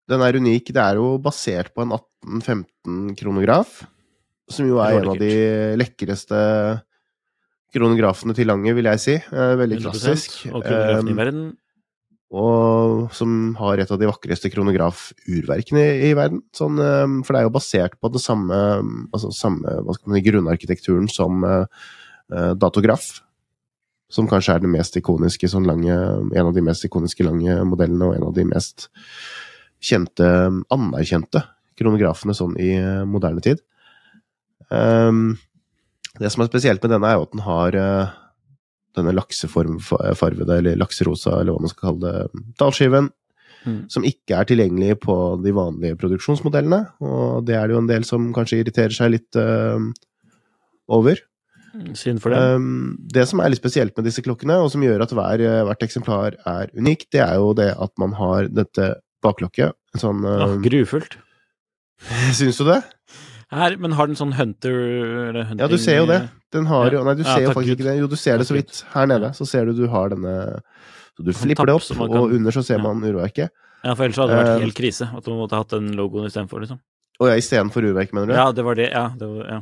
Den 0.10 0.24
er 0.26 0.40
unik. 0.40 0.74
Det 0.76 0.84
er 0.84 1.00
jo 1.00 1.14
basert 1.22 1.72
på 1.76 1.86
en 1.86 1.94
1815 1.96 3.16
kronograf, 3.20 3.82
som 4.50 4.68
jo 4.68 4.80
er 4.84 5.00
en 5.00 5.12
av 5.14 5.20
de 5.20 5.34
lekreste 5.80 6.40
kronografene 7.76 8.34
til 8.34 8.50
Lange, 8.50 8.74
vil 8.74 8.90
jeg 8.90 9.04
si. 9.04 9.16
Eh, 9.20 9.56
Veldig 9.60 9.82
klassisk. 9.84 10.40
Og 10.50 10.64
kronografen 10.66 11.12
i 11.12 11.18
verden. 11.20 11.44
Og 12.30 13.08
som 13.16 13.56
har 13.58 13.82
et 13.82 13.90
av 13.90 13.98
de 13.98 14.06
vakreste 14.06 14.52
kronografurverkene 14.54 15.82
i, 15.82 16.10
i 16.10 16.18
verden. 16.18 16.44
Sånn, 16.54 16.78
um, 16.78 17.16
for 17.26 17.34
det 17.34 17.42
er 17.42 17.48
jo 17.48 17.56
basert 17.56 17.96
på 17.98 18.12
det 18.14 18.22
samme, 18.22 18.60
altså 19.10 19.32
samme 19.34 19.80
si, 19.98 20.22
grunnarkitekturen 20.28 21.10
som 21.10 21.42
uh, 21.42 21.66
datograf. 22.54 23.08
Som 24.14 24.30
kanskje 24.30 24.56
er 24.56 24.62
den 24.62 24.74
mest 24.74 24.96
ikoniske, 24.98 25.50
sånn 25.50 25.68
lange, 25.70 25.94
en 25.94 26.48
av 26.48 26.54
de 26.54 26.64
mest 26.66 26.86
ikoniske 26.86 27.26
lange 27.26 27.60
modellene, 27.70 28.08
og 28.08 28.18
en 28.18 28.30
av 28.30 28.38
de 28.38 28.46
mest 28.50 28.90
kjente, 29.86 30.30
anerkjente 30.74 31.44
kronografene 31.80 32.38
sånn 32.38 32.56
i 32.62 32.76
uh, 32.78 33.06
moderne 33.10 33.42
tid. 33.42 33.62
Um, 34.70 35.40
det 36.20 36.30
som 36.30 36.44
er 36.44 36.50
spesielt 36.50 36.84
med 36.86 36.94
denne, 36.94 37.10
er 37.10 37.18
jo 37.18 37.26
at 37.26 37.34
den 37.34 37.46
har 37.46 37.78
uh, 37.80 38.18
denne 39.00 39.16
lakseformfarvede, 39.16 40.60
eller 40.62 40.78
lakserosa, 40.80 41.40
eller 41.40 41.56
hva 41.56 41.64
man 41.66 41.74
skal 41.74 41.88
kalle 41.90 42.14
det, 42.14 42.44
dalskiven, 42.62 43.10
Mm. 43.68 43.80
som 43.92 44.06
ikke 44.08 44.38
er 44.40 44.48
tilgjengelig 44.48 45.02
på 45.04 45.14
de 45.44 45.52
vanlige 45.52 45.98
produksjonsmodellene. 46.00 46.80
Og 47.04 47.44
det 47.48 47.58
er 47.60 47.68
det 47.68 47.76
jo 47.76 47.82
en 47.82 47.90
del 47.90 48.06
som 48.08 48.30
kanskje 48.36 48.62
irriterer 48.62 48.96
seg 48.96 49.12
litt 49.18 49.40
uh, 49.40 49.82
over. 50.96 51.20
Synd 51.98 52.22
for 52.24 52.34
det. 52.34 52.40
Um, 52.56 52.96
det 53.14 53.28
som 53.30 53.42
er 53.42 53.52
litt 53.52 53.62
spesielt 53.62 53.96
med 53.98 54.08
disse 54.08 54.24
klokkene, 54.26 54.58
og 54.64 54.72
som 54.74 54.84
gjør 54.84 55.04
at 55.06 55.14
hver, 55.16 55.44
eh, 55.46 55.62
hvert 55.68 55.86
eksemplar 55.86 56.38
er 56.50 56.72
unikt, 56.74 57.10
det 57.14 57.22
er 57.26 57.36
jo 57.38 57.52
det 57.58 57.70
at 57.78 57.94
man 58.02 58.16
har 58.18 58.50
dette 58.50 58.94
baklokket. 59.24 59.76
En 59.96 60.02
sånn 60.02 60.24
uh, 60.26 60.46
ah, 60.48 60.56
grufullt. 60.64 61.20
Syns 62.40 62.62
du 62.62 62.66
det? 62.72 62.80
Her, 63.52 63.76
men 63.82 63.92
har 63.98 64.06
den 64.08 64.16
sånn 64.20 64.34
hunter 64.38 64.76
eller 65.30 65.44
hunting, 65.50 65.60
Ja, 65.64 65.68
du 65.68 65.78
ser 65.82 65.98
jo 65.98 66.06
det. 66.06 66.20
Den 66.54 66.66
har 66.70 66.90
jo 66.92 67.00
Ja. 67.00 67.04
Nei, 67.04 67.16
du 67.16 67.24
ser 67.24 67.42
jo 67.48 67.52
faktisk 67.56 67.76
ikke 67.80 67.88
det. 67.88 67.96
Jo, 68.00 68.08
du 68.08 68.16
ser 68.16 68.38
det 68.38 68.46
så 68.48 68.54
vidt. 68.54 68.84
Her 68.94 69.08
nede 69.10 69.32
så 69.34 69.48
ser 69.48 69.66
du 69.66 69.74
du 69.74 69.88
har 69.88 70.10
denne 70.10 70.62
Så 71.18 71.24
du 71.26 71.32
Sånn 71.34 71.50
flipper 71.50 71.66
det 71.66 71.76
opp, 71.76 71.82
kan- 71.98 72.14
og 72.18 72.32
under 72.32 72.52
så 72.52 72.64
ser 72.64 72.78
man 72.80 73.02
urverket. 73.04 73.50
Ja, 73.84 73.94
for 73.96 74.04
ellers 74.06 74.16
hadde 74.18 74.30
det 74.36 74.38
vært 74.46 74.56
Um, 74.56 74.62
helt 74.62 74.76
krise 74.76 75.04
at 75.18 75.28
man 75.28 75.38
måtte 75.40 75.58
hatt 75.58 75.70
den 75.70 75.92
logoen 75.98 76.26
istedenfor, 76.30 76.60
liksom. 76.62 76.80
Og 77.20 77.28
ja, 77.28 77.36
istedenfor 77.36 77.84
urverk, 77.90 78.14
mener 78.14 78.28
du? 78.28 78.34
Ja, 78.34 78.52
det 78.52 78.64
var 78.64 78.76
det. 78.76 78.90
Ja. 78.92 79.10
Det 79.18 79.28
var, 79.28 79.46
ja. 79.50 79.62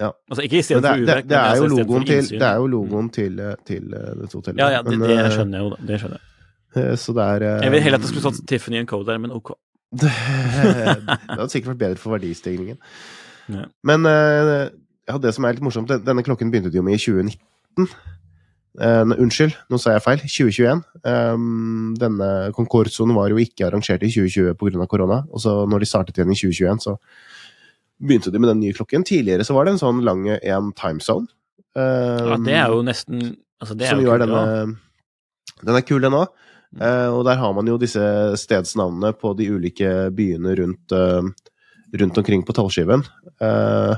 Ja. 0.00 0.10
Altså, 0.30 0.42
ikke 0.42 0.52
Men 0.52 0.58
det, 0.58 0.64
istedenfor 0.64 0.88
er- 0.92 0.96
det, 0.96 1.08
urverk, 1.08 1.28
det, 1.28 1.36
er 1.36 1.40
altså 1.40 1.64
istedenfor 1.64 1.86
logoen 1.86 2.06
til, 2.06 2.38
det 2.38 2.42
er 2.42 2.56
jo 2.56 2.66
logoen 2.66 3.10
til, 3.12 3.40
eh, 3.40 3.54
til 3.64 3.94
eh, 3.94 4.14
dette 4.20 4.34
hotellet. 4.36 4.58
Ja, 4.58 4.68
ja, 4.70 4.82
det, 4.82 4.98
Men, 4.98 5.08
det 5.08 5.18
eh, 5.18 5.30
skjønner 5.30 5.52
jeg 5.52 5.62
jo, 5.62 5.70
da. 5.70 5.76
Det 5.86 6.00
skjønner 6.00 6.18
jeg. 6.18 6.28
Eh, 6.90 6.96
Så 6.96 7.14
det 7.14 7.22
er 7.28 7.42
eh, 7.56 7.60
Jeg 7.62 7.70
vil 7.72 7.80
heller 7.82 7.94
at 7.96 8.00
det 8.02 8.10
skulle 8.10 8.32
stått 8.32 8.46
Tiffany 8.48 8.84
Co. 8.86 9.02
der, 9.04 9.18
men 9.18 9.30
ok. 9.32 9.52
Det 10.00 10.12
hadde 10.12 11.50
sikkert 11.52 11.74
vært 11.74 11.82
bedre 11.82 12.00
for 12.00 12.16
verdistigningen. 12.16 12.78
Ja. 13.52 13.66
Men 13.84 14.08
eh, 14.08 14.70
ja, 15.08 15.18
det 15.20 15.34
som 15.36 15.44
er 15.44 15.56
litt 15.56 15.64
morsomt, 15.64 15.90
denne 16.06 16.24
klokken 16.24 16.52
begynte 16.52 16.72
de 16.72 16.80
jo 16.80 16.86
med 16.86 16.96
i 16.96 17.02
2019. 17.02 17.88
Uh, 18.72 19.04
unnskyld, 19.20 19.52
nå 19.68 19.76
sa 19.80 19.92
jeg 19.92 20.04
feil. 20.04 20.22
2021. 20.24 20.80
Um, 21.04 21.90
denne 22.00 22.28
Concorsoen 22.56 23.12
var 23.16 23.28
jo 23.28 23.40
ikke 23.42 23.66
arrangert 23.68 24.04
i 24.06 24.08
2020 24.14 24.56
pga. 24.56 24.86
korona. 24.88 25.22
Og 25.28 25.44
så 25.44 25.52
når 25.68 25.84
de 25.84 25.90
startet 25.90 26.16
igjen 26.16 26.32
i 26.32 26.38
2021, 26.38 26.80
så 26.86 26.96
begynte 28.00 28.32
de 28.32 28.40
med 28.40 28.48
den 28.54 28.62
nye 28.62 28.76
klokken. 28.76 29.04
Tidligere 29.04 29.44
så 29.44 29.58
var 29.58 29.68
det 29.68 29.74
en 29.74 29.82
sånn 29.82 30.00
lang 30.06 30.24
en 30.32 30.72
timezone. 30.78 31.28
Ja, 31.76 32.36
det 32.36 32.56
er 32.56 32.72
jo 32.72 32.82
nesten 32.84 33.20
altså, 33.60 33.76
det 33.76 33.86
er 33.86 33.94
som 33.94 34.02
jo 34.02 34.10
jo 34.10 34.14
er 34.14 34.24
denne. 34.24 34.74
Den 35.62 35.78
er 35.78 35.84
kul, 35.86 36.02
den 36.04 36.16
òg. 36.16 36.32
Og 36.80 37.24
der 37.28 37.36
har 37.36 37.52
man 37.56 37.68
jo 37.68 37.78
disse 37.80 38.02
stedsnavnene 38.40 39.12
på 39.18 39.34
de 39.36 39.50
ulike 39.52 39.90
byene 40.16 40.54
rundt, 40.56 40.94
eh, 40.96 41.28
rundt 42.00 42.18
omkring 42.18 42.44
på 42.48 42.54
tallskiven. 42.56 43.04
Eh, 43.40 43.94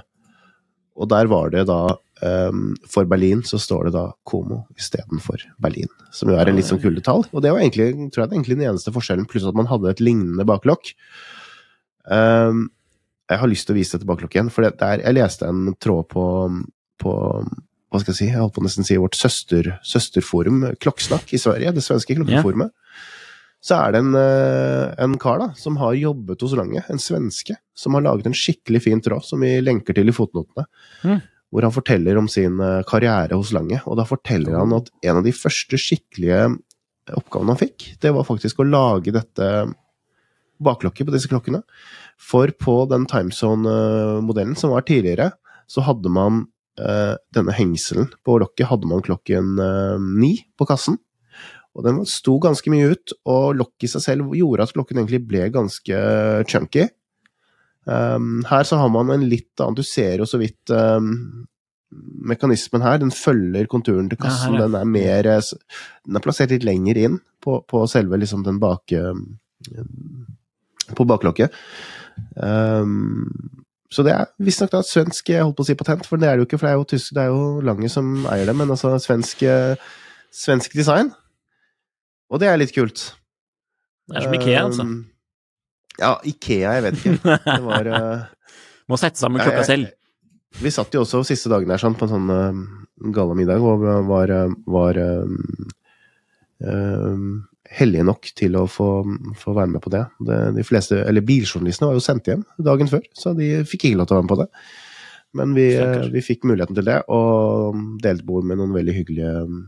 og 0.95 1.11
der 1.11 1.31
var 1.31 1.51
det 1.51 1.65
da 1.71 1.97
eh, 2.23 2.59
For 2.91 3.07
Berlin 3.11 3.43
så 3.47 3.59
står 3.59 3.89
det 3.89 3.95
da 3.97 4.05
Komo 4.27 4.65
istedenfor 4.79 5.43
Berlin. 5.63 5.91
Som 6.15 6.31
jo 6.31 6.39
er 6.39 6.51
en 6.51 6.59
litt 6.59 6.71
sånn 6.71 6.83
kulere 6.83 7.05
tall. 7.05 7.27
Og 7.33 7.43
det 7.43 7.53
var 7.53 7.63
egentlig, 7.63 8.11
tror 8.15 8.25
jeg, 8.25 8.33
egentlig 8.35 8.59
den 8.59 8.69
eneste 8.71 8.95
forskjellen, 8.95 9.29
pluss 9.31 9.47
at 9.47 9.59
man 9.59 9.71
hadde 9.71 9.91
et 9.91 10.03
lignende 10.03 10.47
baklokk. 10.49 10.95
Eh, 12.11 12.63
jeg 13.31 13.41
har 13.41 13.51
lyst 13.51 13.69
til 13.69 13.75
å 13.75 13.79
vise 13.79 13.97
dette 13.97 14.09
baklokket 14.09 14.39
igjen, 14.39 14.53
for 14.53 14.67
det 14.67 14.75
der, 14.83 15.01
jeg 15.01 15.17
leste 15.17 15.49
en 15.49 15.71
tråd 15.81 16.11
på, 16.13 16.25
på 17.01 17.15
hva 17.95 18.03
skal 18.03 18.11
jeg 18.13 18.19
si, 18.19 18.27
jeg 18.33 18.41
holdt 18.43 18.57
på 18.57 18.63
å 18.63 18.67
nesten 18.67 18.87
si 18.87 18.97
vårt 18.99 19.15
søster, 19.19 19.69
søsterforum, 19.87 20.65
Klokkesnakk 20.83 21.31
i 21.37 21.39
Sverige, 21.41 21.71
det 21.77 21.85
svenske 21.87 22.17
klokkeforumet. 22.19 22.73
Så 23.65 23.79
er 23.79 23.95
det 23.95 24.01
en, 24.03 24.15
eh, 24.19 24.95
en 25.01 25.15
kar 25.17 25.39
da, 25.41 25.47
som 25.57 25.79
har 25.81 25.95
jobbet 25.97 26.43
hos 26.45 26.53
Lange, 26.59 26.83
en 26.91 27.01
svenske, 27.01 27.57
som 27.75 27.95
har 27.97 28.03
laget 28.05 28.27
en 28.29 28.37
skikkelig 28.37 28.83
fin 28.85 29.01
tråd, 29.01 29.25
som 29.25 29.41
vi 29.41 29.55
lenker 29.63 29.95
til 29.97 30.11
i 30.11 30.13
fotnotene, 30.13 30.67
Mm. 31.05 31.23
hvor 31.51 31.63
han 31.63 31.73
forteller 31.73 32.19
om 32.19 32.29
sin 32.29 32.61
eh, 32.61 32.83
karriere 32.83 33.39
hos 33.39 33.53
Lange. 33.55 33.81
Og 33.87 33.97
da 33.97 34.05
forteller 34.05 34.59
han 34.59 34.75
at 34.75 34.91
en 35.03 35.17
av 35.17 35.25
de 35.25 35.33
første 35.33 35.79
skikkelige 35.79 36.59
oppgavene 37.15 37.55
han 37.55 37.63
fikk, 37.63 37.99
det 38.01 38.13
var 38.13 38.25
faktisk 38.25 38.59
å 38.61 38.69
lage 38.69 39.13
dette 39.15 39.49
baklokket 40.61 41.07
på 41.07 41.13
disse 41.15 41.29
klokkene. 41.31 41.63
For 42.21 42.49
på 42.49 42.89
den 42.91 43.07
timezone-modellen 43.07 44.57
som 44.57 44.71
var 44.75 44.83
tidligere, 44.83 45.33
så 45.69 45.83
hadde 45.87 46.11
man 46.13 46.47
denne 46.77 47.55
hengselen 47.55 48.09
på 48.27 48.39
lokket 48.43 48.67
hadde 48.67 48.89
man 48.91 49.05
klokken 49.05 49.59
eh, 49.63 50.07
ni 50.23 50.33
på 50.59 50.67
kassen. 50.69 50.99
Og 51.75 51.87
den 51.87 52.03
sto 52.07 52.37
ganske 52.43 52.71
mye 52.71 52.93
ut, 52.95 53.15
og 53.27 53.57
lokket 53.59 53.89
i 53.89 53.93
seg 53.97 54.05
selv 54.05 54.35
gjorde 54.39 54.67
at 54.67 54.75
klokken 54.77 55.01
egentlig 55.01 55.25
ble 55.27 55.49
ganske 55.55 56.03
chunky. 56.51 56.87
Um, 57.85 58.45
her 58.49 58.65
så 58.65 58.79
har 58.81 58.89
man 58.89 59.11
en 59.13 59.27
litt 59.29 59.61
annen 59.61 59.77
Du 59.77 59.83
ser 59.85 60.23
jo 60.23 60.25
så 60.25 60.39
vidt 60.41 60.73
um, 60.73 61.45
mekanismen 62.31 62.85
her. 62.87 63.01
Den 63.03 63.11
følger 63.15 63.67
konturen 63.71 64.09
til 64.11 64.21
kassen. 64.23 64.55
Ja. 64.55 64.65
Den 64.65 64.79
er 64.79 64.87
mer 64.89 65.29
eh, 65.35 65.51
Den 66.07 66.17
er 66.17 66.25
plassert 66.25 66.55
litt 66.55 66.65
lenger 66.67 67.01
inn 67.03 67.19
på, 67.45 67.59
på 67.69 67.85
selve 67.91 68.23
liksom 68.23 68.47
den 68.47 68.63
bak... 68.63 68.95
um, 68.95 69.27
på 70.95 71.07
baklokket. 71.09 71.55
Um, 72.37 73.64
så 73.95 74.03
det 74.07 74.13
er 74.17 74.27
visstnok 74.43 74.75
et 74.81 74.89
svensk 74.91 75.31
holdt 75.39 75.57
på 75.59 75.63
å 75.63 75.69
si 75.69 75.77
patent, 75.79 76.07
for 76.11 76.19
det 76.21 76.27
er 76.29 76.37
det 76.37 76.45
jo 76.45 76.49
ikke, 76.49 76.59
for 76.61 76.67
det 76.67 76.73
er 76.75 76.81
jo 76.81 76.87
tysk, 76.91 77.13
det 77.15 77.23
er 77.25 77.31
jo 77.31 77.45
Lange 77.65 77.91
som 77.93 78.09
eier 78.33 78.49
det, 78.51 78.55
men 78.59 78.73
altså 78.75 78.91
svensk, 79.03 79.45
eh, 79.47 79.77
svensk 80.35 80.75
design. 80.75 81.13
Og 82.33 82.41
det 82.43 82.49
er 82.51 82.59
litt 82.59 82.75
kult. 82.75 83.13
Det 84.11 84.19
er 84.19 84.27
som 84.27 84.35
Ikea, 84.41 84.65
altså. 84.69 84.87
Um, 84.89 84.97
Ja, 86.01 86.17
Ikea, 86.27 86.73
jeg 86.75 86.83
vet 86.89 86.97
ikke. 86.99 87.37
Det 87.45 87.61
var 87.63 87.87
eh, 87.87 88.25
Må 88.91 88.99
sette 88.99 89.21
sammen 89.23 89.39
klokka 89.41 89.63
jeg- 89.63 89.71
selv. 89.71 89.93
Vi 90.61 90.71
satt 90.71 90.93
jo 90.95 91.01
også 91.03 91.23
siste 91.27 91.51
dagen 91.51 91.71
der 91.71 91.79
sånn, 91.83 91.95
på 91.99 92.07
en 92.07 92.13
sånn 92.13 92.29
uh, 92.31 93.11
gallamiddag 93.15 93.63
og 93.63 93.87
var, 94.07 94.31
var 94.71 94.99
um, 95.03 95.39
um, 96.63 97.25
heldige 97.73 98.05
nok 98.05 98.29
til 98.37 98.57
å 98.59 98.65
få, 98.69 98.89
få 99.41 99.55
være 99.57 99.73
med 99.75 99.83
på 99.85 99.93
det. 99.93 100.03
De 100.57 100.65
fleste, 100.67 100.99
eller 101.09 101.25
Biljournalistene 101.25 101.91
var 101.91 101.97
jo 101.97 102.05
sendt 102.05 102.29
hjem 102.29 102.45
dagen 102.67 102.91
før, 102.91 103.07
så 103.17 103.33
de 103.37 103.51
fikk 103.69 103.89
ikke 103.89 104.01
lov 104.01 104.11
til 104.11 104.17
å 104.17 104.19
være 104.19 104.27
med 104.27 104.35
på 104.35 104.41
det. 104.43 104.49
Men 105.35 105.55
vi, 105.57 105.69
vi 106.15 106.23
fikk 106.23 106.45
muligheten 106.47 106.77
til 106.79 106.87
det, 106.87 107.01
og 107.11 107.79
delte 108.03 108.27
bord 108.27 108.47
med 108.47 108.61
noen 108.61 108.75
veldig 108.77 108.95
hyggelige 108.95 109.33
um, 109.49 109.63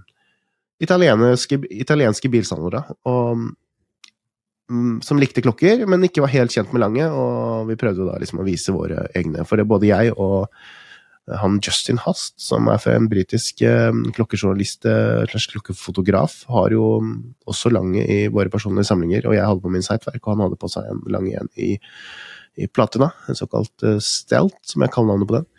italienske, 0.83 1.59
italienske 1.75 2.31
bilsamlere. 2.31 2.85
Og 3.11 3.43
mm, 4.71 5.01
som 5.03 5.19
likte 5.19 5.43
klokker, 5.43 5.83
men 5.91 6.07
ikke 6.07 6.23
var 6.23 6.35
helt 6.37 6.55
kjent 6.55 6.71
med 6.75 6.85
Lange. 6.85 7.09
Og 7.11 7.67
vi 7.73 7.79
prøvde 7.81 8.07
da 8.07 8.21
liksom 8.23 8.45
å 8.45 8.47
vise 8.47 8.75
våre 8.77 9.09
egne. 9.19 9.47
For 9.49 9.63
både 9.67 9.91
jeg 9.91 10.15
og 10.15 10.53
han 11.35 11.59
Justin 11.63 11.99
Hast, 11.99 12.37
som 12.41 12.69
er 12.71 12.79
fra 12.83 12.95
en 12.95 13.09
britisk 13.11 13.63
eh, 13.67 13.91
klokkejournalist 14.15 14.87
eh, 14.87 15.25
slash 15.31 15.51
klokkefotograf, 15.51 16.45
har 16.53 16.75
jo 16.75 17.01
mm, 17.03 17.17
også 17.51 17.73
Lange 17.75 18.05
i 18.07 18.21
våre 18.33 18.53
personlige 18.53 18.87
samlinger. 18.91 19.27
Og 19.27 19.35
jeg 19.35 19.47
hadde 19.47 19.65
på 19.65 19.73
min 19.73 19.83
Sightwerk, 19.85 20.21
og 20.23 20.35
han 20.35 20.45
hadde 20.47 20.61
på 20.61 20.71
seg 20.71 20.87
en 20.93 21.03
Lange 21.11 21.35
en 21.41 21.51
i, 21.59 21.73
i 22.63 22.69
platina. 22.71 23.11
En 23.27 23.39
såkalt 23.39 23.87
eh, 23.87 23.99
Stelt, 24.03 24.61
som 24.71 24.87
jeg 24.87 24.95
kaller 24.95 25.15
navnet 25.15 25.31
på 25.31 25.39
den. 25.41 25.51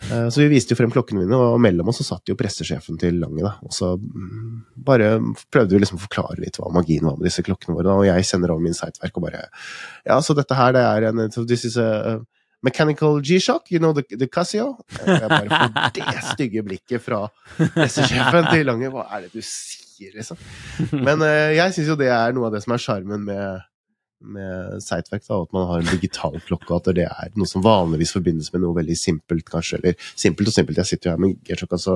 Så 0.00 0.40
vi 0.40 0.46
viste 0.48 0.72
jo 0.72 0.78
frem 0.78 0.88
klokkene 0.88 1.20
mine, 1.20 1.36
og 1.36 1.58
mellom 1.60 1.90
oss 1.92 1.98
så 2.00 2.06
satt 2.06 2.30
jo 2.30 2.36
pressesjefen 2.40 2.96
til 2.96 3.18
Lange. 3.20 3.42
da, 3.44 3.50
Og 3.68 3.74
så 3.76 3.90
mm, 4.00 4.54
bare 4.86 5.10
prøvde 5.52 5.76
vi 5.76 5.80
liksom 5.82 5.98
å 5.98 6.04
forklare 6.06 6.40
litt 6.40 6.56
hva 6.56 6.70
magien 6.72 7.04
var 7.04 7.18
med 7.18 7.28
disse 7.28 7.44
klokkene 7.44 7.76
våre. 7.76 7.90
da, 7.90 7.98
Og 8.00 8.08
jeg 8.08 8.28
sender 8.28 8.54
over 8.54 8.64
min 8.64 8.76
siteverk 8.76 9.20
og 9.20 9.26
bare 9.26 9.42
Ja, 10.08 10.16
så 10.24 10.36
dette 10.36 10.56
her, 10.56 10.72
det 10.72 10.86
er 10.86 11.08
en 11.10 11.20
This 11.44 11.66
is 11.68 11.76
a 11.76 12.16
mechanical 12.66 13.20
G-shock, 13.24 13.70
you 13.72 13.80
know 13.80 13.92
the, 13.96 14.04
the 14.16 14.28
Casio? 14.28 14.74
Jeg 14.98 15.30
bare 15.30 15.48
får 15.48 15.74
det 15.96 16.26
stygge 16.32 16.64
blikket 16.66 17.04
fra 17.04 17.24
pressesjefen 17.56 18.50
til 18.52 18.68
Lange. 18.68 18.92
Hva 18.92 19.06
er 19.16 19.26
det 19.26 19.32
du 19.34 19.42
sier, 19.44 20.12
liksom? 20.16 20.38
Men 20.92 21.24
uh, 21.24 21.50
jeg 21.56 21.76
syns 21.76 21.92
jo 21.92 21.98
det 22.00 22.12
er 22.14 22.36
noe 22.36 22.50
av 22.50 22.56
det 22.56 22.64
som 22.66 22.76
er 22.76 22.84
sjarmen 22.86 23.26
med 23.26 23.66
med 24.20 24.82
Sightwerk, 24.84 25.22
da, 25.24 25.38
at 25.40 25.52
man 25.56 25.62
har 25.64 25.80
en 25.80 25.86
digital 25.94 26.34
klokke, 26.44 26.68
og 26.68 26.82
at 26.82 26.96
det 26.96 27.06
er 27.06 27.30
noe 27.40 27.48
som 27.48 27.62
vanligvis 27.64 28.12
forbindes 28.12 28.50
med 28.52 28.60
noe 28.66 28.76
veldig 28.76 28.96
simpelt, 29.00 29.46
kanskje. 29.48 29.78
Eller 29.78 30.10
simpelt 30.12 30.50
og 30.50 30.56
simpelt, 30.56 30.80
jeg 30.82 30.90
sitter 30.90 31.08
jo 31.08 31.14
her 31.14 31.22
med 31.24 31.38
G-Shock, 31.46 31.72
altså, 31.78 31.94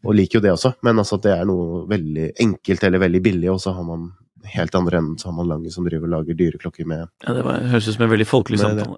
og 0.00 0.16
liker 0.16 0.40
jo 0.40 0.44
det 0.48 0.54
også, 0.56 0.72
men 0.86 0.98
altså 0.98 1.20
at 1.20 1.28
det 1.28 1.36
er 1.36 1.46
noe 1.48 1.84
veldig 1.90 2.32
enkelt 2.46 2.88
eller 2.88 3.04
veldig 3.04 3.22
billig, 3.22 3.50
og 3.52 3.60
så 3.62 3.76
har 3.76 3.86
man 3.86 4.10
helt 4.48 4.74
andre 4.74 4.98
enden 4.98 5.18
så 5.20 5.28
har 5.28 5.34
man 5.36 5.48
Lange 5.50 5.70
som 5.70 5.84
driver 5.84 6.08
og 6.08 6.14
lager 6.14 6.36
dyre 6.38 6.58
klokker 6.60 6.86
med 6.88 7.02
Ja, 7.26 7.34
det 7.36 7.44
var, 7.44 7.60
høres 7.72 7.88
ut 7.88 7.96
som 7.98 8.06
en 8.06 8.12
veldig 8.14 8.26
folkelig 8.28 8.60
samtale. 8.62 8.96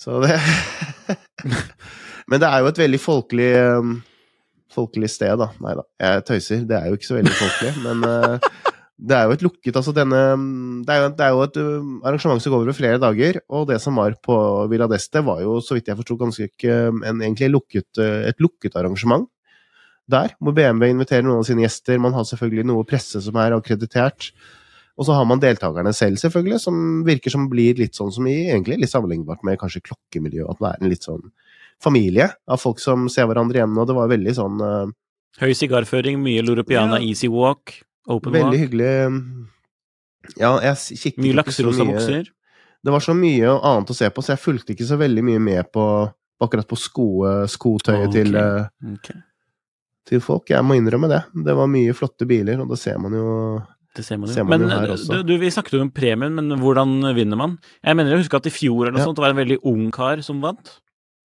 Så 0.00 0.18
det 0.24 0.34
Men 2.30 2.40
det 2.40 2.48
er 2.48 2.62
jo 2.62 2.70
et 2.70 2.80
veldig 2.80 3.00
folkelig 3.02 3.50
um, 3.78 3.96
Folkelig 4.74 5.10
sted, 5.12 5.36
da. 5.38 5.52
Nei 5.62 5.74
da, 5.78 5.84
jeg 6.02 6.22
tøyser. 6.26 6.62
Det 6.66 6.74
er 6.74 6.88
jo 6.88 6.96
ikke 6.98 7.06
så 7.06 7.18
veldig 7.18 7.34
folkelig, 7.38 7.74
men 7.86 8.00
uh, 8.08 8.72
det 8.94 9.14
er 9.16 9.28
jo 9.28 9.34
et 9.36 9.44
lukket 9.44 9.76
altså 9.78 9.92
denne, 9.94 10.22
det, 10.86 10.94
er 10.94 11.00
jo, 11.02 11.10
det 11.14 11.24
er 11.26 11.30
jo 11.34 11.44
et 11.44 11.58
um, 11.60 11.92
arrangement 12.06 12.42
som 12.42 12.54
går 12.54 12.64
over 12.64 12.76
flere 12.76 12.98
dager, 13.02 13.38
og 13.54 13.68
det 13.70 13.78
som 13.82 14.00
var 14.00 14.16
på 14.24 14.36
Villa 14.72 14.88
d'Este, 14.90 15.22
var 15.26 15.44
jo, 15.44 15.60
så 15.62 15.76
vidt 15.76 15.92
jeg 15.92 15.98
forsto, 16.00 16.16
ganske 16.18 16.48
ikke 16.50 16.78
en, 16.90 17.22
egentlig 17.22 17.52
lukket, 17.52 17.86
uh, 18.02 18.26
et 18.26 18.42
lukket 18.42 18.74
arrangement 18.80 19.28
der, 20.10 20.34
hvor 20.42 20.52
BMW 20.56 20.90
inviterer 20.92 21.24
noen 21.24 21.40
av 21.40 21.46
sine 21.48 21.64
gjester. 21.64 22.00
Man 22.02 22.12
har 22.16 22.26
selvfølgelig 22.28 22.66
noe 22.68 22.84
presse 22.88 23.22
som 23.24 23.38
er 23.40 23.54
akkreditert. 23.56 24.32
Og 24.94 25.08
så 25.08 25.14
har 25.16 25.24
man 25.26 25.40
deltakerne 25.42 25.90
selv, 25.96 26.20
selvfølgelig, 26.22 26.60
som 26.62 26.76
virker 27.06 27.32
som 27.34 27.48
blir 27.50 27.80
litt 27.80 27.98
sånn 27.98 28.12
som 28.14 28.26
i 28.30 28.36
egentlig 28.44 28.78
litt 28.82 28.92
sammenlignbart 28.92 29.42
med 29.46 29.58
kanskje 29.58 29.82
klokkemiljøet. 29.88 30.54
At 30.54 30.60
det 30.60 30.70
er 30.70 30.84
en 30.84 30.92
litt 30.92 31.06
sånn 31.06 31.24
familie 31.82 32.28
av 32.46 32.62
folk 32.62 32.78
som 32.82 33.08
ser 33.10 33.26
hverandre 33.30 33.58
igjen. 33.58 33.74
Og 33.80 33.90
det 33.90 33.96
var 33.96 34.12
veldig 34.12 34.36
sånn 34.36 34.62
uh, 34.62 34.92
Høy 35.42 35.50
sigarføring, 35.58 36.20
mye 36.22 36.44
Loropiana 36.46 37.00
Ja. 37.00 37.08
Easy 37.10 37.26
Walk, 37.26 37.74
Open 38.06 38.36
Veldig 38.36 38.52
Walk, 38.52 38.60
hyggelig. 38.62 38.92
Ja, 40.38 40.52
jeg 40.62 41.00
kikket 41.00 41.22
mye 41.24 41.38
lakserosa 41.40 41.88
bukser. 41.88 42.30
Det 42.84 42.92
var 42.94 43.02
så 43.02 43.16
mye 43.18 43.50
annet 43.50 43.90
å 43.90 43.96
se 43.98 44.06
på, 44.14 44.22
så 44.22 44.36
jeg 44.36 44.44
fulgte 44.44 44.76
ikke 44.76 44.86
så 44.86 45.00
veldig 45.00 45.24
mye 45.26 45.42
med 45.42 45.72
på 45.74 45.84
akkurat 46.44 46.68
på 46.70 46.78
sko, 46.78 47.08
skotøyet 47.50 48.06
okay. 48.06 48.14
til, 48.14 48.38
uh, 48.38 48.94
okay 48.94 49.22
til 50.08 50.20
folk. 50.20 50.50
Jeg 50.52 50.64
må 50.66 50.76
innrømme 50.78 51.08
det. 51.10 51.22
Det 51.46 51.54
var 51.56 51.70
mye 51.70 51.94
flotte 51.96 52.26
biler, 52.28 52.60
og 52.62 52.72
det 52.72 52.80
ser 52.80 52.98
man 53.00 53.14
jo 53.16 53.28
Det 53.94 54.02
ser 54.04 54.18
man 54.18 54.28
jo. 54.28 54.34
Ser 54.34 54.44
man 54.46 54.58
men 54.60 54.68
jo 54.68 54.74
her 54.74 54.92
også. 54.96 55.20
du, 55.26 55.34
vi 55.38 55.50
snakket 55.54 55.76
jo 55.76 55.82
om 55.84 55.90
premien, 55.94 56.34
men 56.34 56.58
hvordan 56.58 56.96
vinner 57.14 57.38
man? 57.38 57.58
Jeg 57.84 57.94
mener 57.96 58.10
jeg 58.10 58.24
husker 58.24 58.40
at 58.40 58.48
i 58.50 58.54
fjor 58.54 58.88
eller 58.88 58.96
noe 58.96 59.04
Ja. 59.04 59.06
sånt, 59.06 59.16
det 59.20 59.22
var 59.22 59.34
en 59.34 59.42
veldig 59.42 59.58
ung 59.70 59.90
kar 59.94 60.22
som 60.26 60.40
vant. 60.42 60.72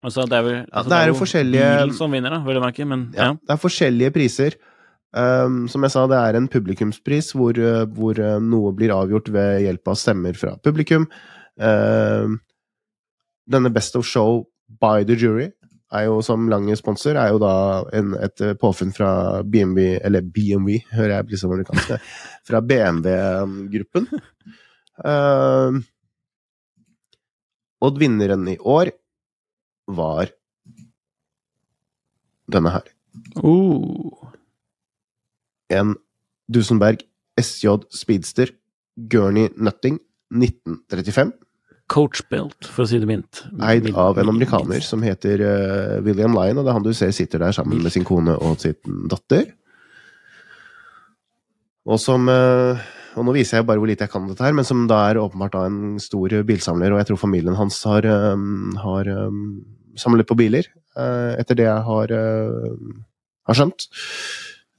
Altså, 0.03 0.25
det 0.27 0.36
er, 0.38 0.43
vel, 0.43 0.55
altså, 0.72 0.89
det 0.91 0.98
er 1.00 1.08
jo 1.08 1.13
forskjellige- 1.20 1.74
bil 1.84 1.93
som 1.96 2.12
vinner, 2.12 2.29
da, 2.29 2.39
vil 2.43 2.55
jeg 2.55 2.63
merke, 2.63 2.86
men 2.88 3.03
ja. 3.15 3.24
Ja, 3.24 3.34
det 3.34 3.53
er 3.55 3.60
forskjellige 3.62 4.12
priser. 4.15 4.55
Um, 5.13 5.67
som 5.70 5.84
jeg 5.86 5.91
sa, 5.93 6.08
det 6.08 6.17
er 6.17 6.36
en 6.39 6.48
publikumspris 6.50 7.34
hvor, 7.38 7.53
hvor 7.93 8.17
uh, 8.20 8.39
noe 8.41 8.72
blir 8.74 8.89
avgjort 8.96 9.29
ved 9.32 9.62
hjelp 9.62 9.88
av 9.88 9.96
stemmer 10.01 10.34
fra 10.36 10.55
publikum. 10.63 11.05
Um, 11.60 12.39
denne 13.48 13.72
Best 13.74 13.96
of 13.96 14.05
Show 14.08 14.48
by 14.82 15.03
the 15.03 15.15
jury 15.15 15.51
er 15.93 16.07
jo 16.07 16.19
som 16.25 16.47
lang 16.51 16.67
sponsor, 16.77 17.17
er 17.19 17.33
jo 17.33 17.39
da 17.41 17.53
en, 17.95 18.13
et 18.25 18.43
eh, 18.43 18.55
påfunn 18.59 18.93
fra 18.95 19.41
BMW, 19.45 19.97
eller 20.03 20.25
BMW, 20.25 20.79
hører 20.93 21.17
jeg 21.17 21.29
blir 21.29 21.41
så 21.41 21.50
amerikansk, 21.50 21.93
det, 21.93 22.00
fra 22.47 22.62
BMW-gruppen. 22.62 24.07
Uh, 25.03 25.79
og 27.83 28.00
vinneren 28.00 28.45
i 28.51 28.57
år 28.57 28.93
var 29.93 30.31
denne 32.53 32.73
her. 32.73 32.89
Oh. 33.41 34.29
En 35.73 35.95
Dusenberg 36.50 37.03
SJ 37.39 37.79
Speedster 37.93 38.53
Gurney 38.95 39.50
Nutting 39.57 40.00
1935. 40.33 41.33
Coachbuilt, 41.91 42.69
for 42.71 42.85
å 42.85 42.87
si 42.89 42.97
det 43.01 43.07
mint. 43.09 43.43
Eid 43.61 43.89
av 43.99 44.17
en 44.21 44.31
amerikaner 44.31 44.81
som 44.85 45.03
heter 45.03 45.41
uh, 45.43 45.97
William 46.05 46.33
Lyon, 46.35 46.61
og 46.61 46.65
det 46.65 46.71
er 46.71 46.77
han 46.77 46.85
du 46.85 46.93
ser 46.95 47.11
sitter 47.15 47.43
der 47.43 47.55
sammen 47.55 47.83
med 47.83 47.91
sin 47.93 48.07
kone 48.07 48.37
og 48.39 48.61
sin 48.63 48.77
datter. 49.11 49.49
Og 51.83 51.99
som 51.99 52.29
uh, 52.31 52.79
Og 53.19 53.27
nå 53.27 53.33
viser 53.35 53.59
jeg 53.59 53.67
bare 53.67 53.81
hvor 53.81 53.89
lite 53.91 54.07
jeg 54.07 54.13
kan 54.13 54.29
dette 54.29 54.41
her, 54.45 54.55
men 54.55 54.65
som 54.65 54.85
da 54.89 55.01
er 55.09 55.19
åpenbart 55.21 55.53
da 55.53 55.65
en 55.67 55.99
stor 56.01 56.33
bilsamler, 56.47 56.95
og 56.95 57.01
jeg 57.01 57.11
tror 57.11 57.19
familien 57.21 57.59
hans 57.59 57.81
har, 57.85 58.07
um, 58.33 58.71
har 58.79 59.09
um, 59.27 59.43
samlet 59.99 60.25
på 60.25 60.39
biler, 60.39 60.71
uh, 60.97 61.35
etter 61.37 61.59
det 61.59 61.67
jeg 61.67 61.83
har, 61.89 62.15
uh, 62.15 63.03
har 63.51 63.59
skjønt. 63.59 63.85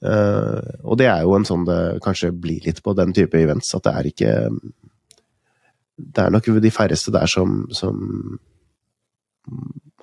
Uh, 0.03 0.59
og 0.83 0.99
det 0.99 1.07
er 1.07 1.23
jo 1.23 1.37
en 1.37 1.47
sånn 1.47 1.63
det 1.69 1.79
kanskje 2.03 2.33
blir 2.35 2.65
litt 2.65 2.81
på 2.83 2.97
den 2.97 3.15
type 3.15 3.39
events, 3.39 3.71
at 3.77 3.85
det 3.87 3.93
er 3.95 4.11
ikke 4.11 4.33
Det 5.95 6.25
er 6.25 6.33
nok 6.33 6.47
de 6.61 6.71
færreste 6.73 7.13
der 7.15 7.29
som, 7.31 7.63
som 7.71 8.39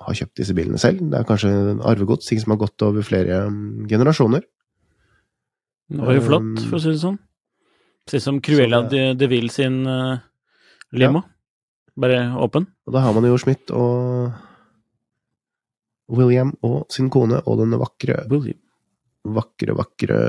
har 0.03 0.17
kjøpt 0.17 0.39
disse 0.39 0.55
bilene 0.57 0.79
selv. 0.81 1.03
Det 1.11 1.19
er 1.19 1.27
kanskje 1.27 1.51
arvegods, 1.85 2.27
ting 2.27 2.41
som 2.41 2.55
har 2.55 2.63
gått 2.65 2.85
over 2.85 3.05
flere 3.05 3.43
mm, 3.49 3.85
generasjoner. 3.91 4.45
Det 5.93 6.01
var 6.01 6.17
jo 6.17 6.23
flott, 6.25 6.63
for 6.69 6.79
å 6.79 6.81
si 6.81 6.93
det 6.95 7.03
sånn. 7.03 7.19
Sist 8.09 8.27
som 8.27 8.41
Cruella 8.43 8.81
det, 8.89 9.03
de, 9.19 9.29
Ville 9.31 9.51
sin 9.53 9.83
uh, 9.87 10.17
limo. 10.95 11.23
Bare 11.99 12.25
åpen. 12.41 12.65
Og 12.87 12.95
da 12.95 13.03
har 13.05 13.15
man 13.15 13.27
jo 13.27 13.37
Schmidt 13.39 13.71
og 13.75 14.33
William 16.13 16.51
og 16.65 16.91
sin 16.91 17.09
kone 17.13 17.39
og 17.45 17.61
den 17.61 17.77
vakre, 17.79 18.23
William. 18.31 18.59
vakre, 19.23 19.75
vakre 19.77 20.19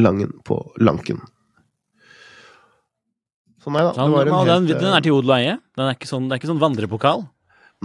Langen 0.00 0.32
på 0.44 0.60
Lanken. 0.80 1.20
Så 3.66 3.72
nei 3.74 3.80
da, 3.82 3.92
Så 3.96 3.98
han, 4.04 4.12
det 4.12 4.14
var 4.14 4.28
en 4.28 4.34
og 4.36 4.46
den, 4.46 4.66
helt 4.70 4.80
den 4.84 4.92
er 4.94 5.02
til 5.02 5.14
odel 5.16 5.30
og 5.32 5.36
eie. 5.40 5.54
Den 5.74 5.88
er 5.90 5.96
ikke 5.96 6.06
sånn, 6.06 6.28
det 6.30 6.36
er 6.36 6.38
ikke 6.40 6.50
sånn 6.52 6.60
vandrepokal. 6.62 7.24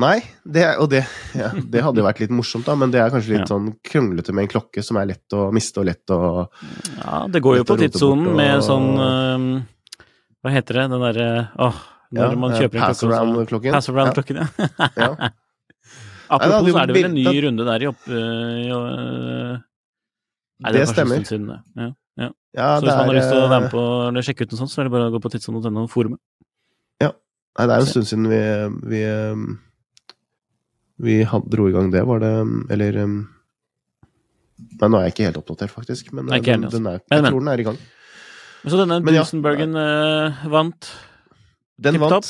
Nei, 0.01 0.19
det, 0.45 0.61
og 0.79 0.87
det, 0.93 1.01
ja, 1.35 1.49
det 1.73 1.81
hadde 1.83 1.99
jo 1.99 2.05
vært 2.05 2.21
litt 2.21 2.31
morsomt, 2.31 2.63
da, 2.69 2.75
men 2.79 2.93
det 2.93 3.01
er 3.01 3.09
kanskje 3.11 3.33
litt 3.33 3.41
Ja. 3.43 3.49
sånn 3.49 3.71
kronglete 3.83 4.31
med 4.37 4.45
en 4.45 4.51
klokke 4.53 4.83
som 4.85 4.99
er 5.01 5.09
lett 5.09 5.33
å 5.35 5.47
miste 5.51 5.81
og 5.81 5.87
lett 5.89 6.13
å 6.13 6.19
Ja, 7.01 7.17
det 7.33 7.41
går 7.43 7.57
jo 7.59 7.65
på 7.67 7.75
tidssonen 7.81 8.29
med 8.37 8.61
sånn 8.63 8.87
øh, 9.03 9.49
Hva 10.45 10.53
heter 10.53 10.79
det? 10.79 10.85
Den 10.93 11.03
derre 11.03 11.27
Åh, 11.59 11.81
når 12.13 12.23
Ja, 12.23 12.39
man 12.45 12.55
kjøper 12.55 12.79
en 12.79 12.85
pass 12.87 13.01
klokke. 13.03 13.17
around-klokken. 13.19 13.75
Pass 13.75 13.89
around-klokken, 13.91 14.39
ja. 14.39 14.47
Ja. 14.95 15.11
Apropos, 16.31 16.63
Nei, 16.63 16.63
da, 16.63 16.71
så 16.71 16.79
er 16.85 16.87
det 16.87 16.95
vel 16.95 17.09
en 17.09 17.17
ny 17.19 17.35
runde 17.49 17.65
der 17.67 17.83
i 17.83 17.87
opp... 17.91 18.07
øh, 18.07 18.71
øh, 18.71 19.57
Det 20.71 20.85
var 20.85 20.93
stemmer. 20.93 21.23
siden. 21.27 21.51
Ja. 21.75 21.89
Ja, 22.57 22.75
Så 22.77 22.83
hvis 22.85 22.95
man 22.97 23.07
har 23.07 23.15
lyst 23.15 23.31
til 23.31 23.39
å 23.39 23.47
være 23.47 23.63
med 23.63 23.69
eh, 23.69 23.73
på 23.73 23.83
eller 24.09 24.25
sjekke 24.27 24.43
ut 24.43 24.53
noe 24.53 24.59
sånt, 24.59 24.71
så 24.73 24.81
er 24.81 24.87
det 24.89 24.93
bare 24.93 25.07
å 25.07 25.13
gå 25.13 25.21
på 25.23 25.31
tidssonen.no 25.31 25.85
forumet. 25.91 26.19
Nei, 27.51 27.65
det 27.67 27.73
er 27.75 27.81
jo 27.81 27.87
en 27.87 27.91
stund 27.91 28.07
siden 28.07 28.27
vi, 28.31 28.37
vi, 28.87 28.99
vi 31.03 31.15
had, 31.27 31.47
dro 31.51 31.65
i 31.67 31.73
gang 31.75 31.89
det, 31.91 32.03
var 32.07 32.21
det 32.23 32.29
Eller 32.71 32.99
Nei, 33.01 34.87
nå 34.87 34.99
er 34.99 35.07
jeg 35.07 35.15
ikke 35.15 35.25
helt 35.27 35.39
oppdatert, 35.41 35.73
faktisk, 35.73 36.13
men 36.15 36.29
Nei, 36.29 36.39
den, 36.45 36.63
altså. 36.67 36.77
den 36.79 36.87
er, 36.91 37.01
jeg 37.01 37.25
men. 37.25 37.27
tror 37.33 37.41
den 37.41 37.49
er 37.51 37.61
i 37.61 37.65
gang. 37.65 37.79
Men 38.61 38.71
så 38.71 38.79
denne 38.79 38.97
Dusenbergen 39.07 39.73
ja. 39.77 39.85
Øh, 40.29 40.43
vant. 40.53 40.89
Den 41.81 41.97
Tip 41.97 42.03
vant. 42.05 42.29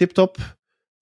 Tipp 0.00 0.14
topp. 0.16 0.40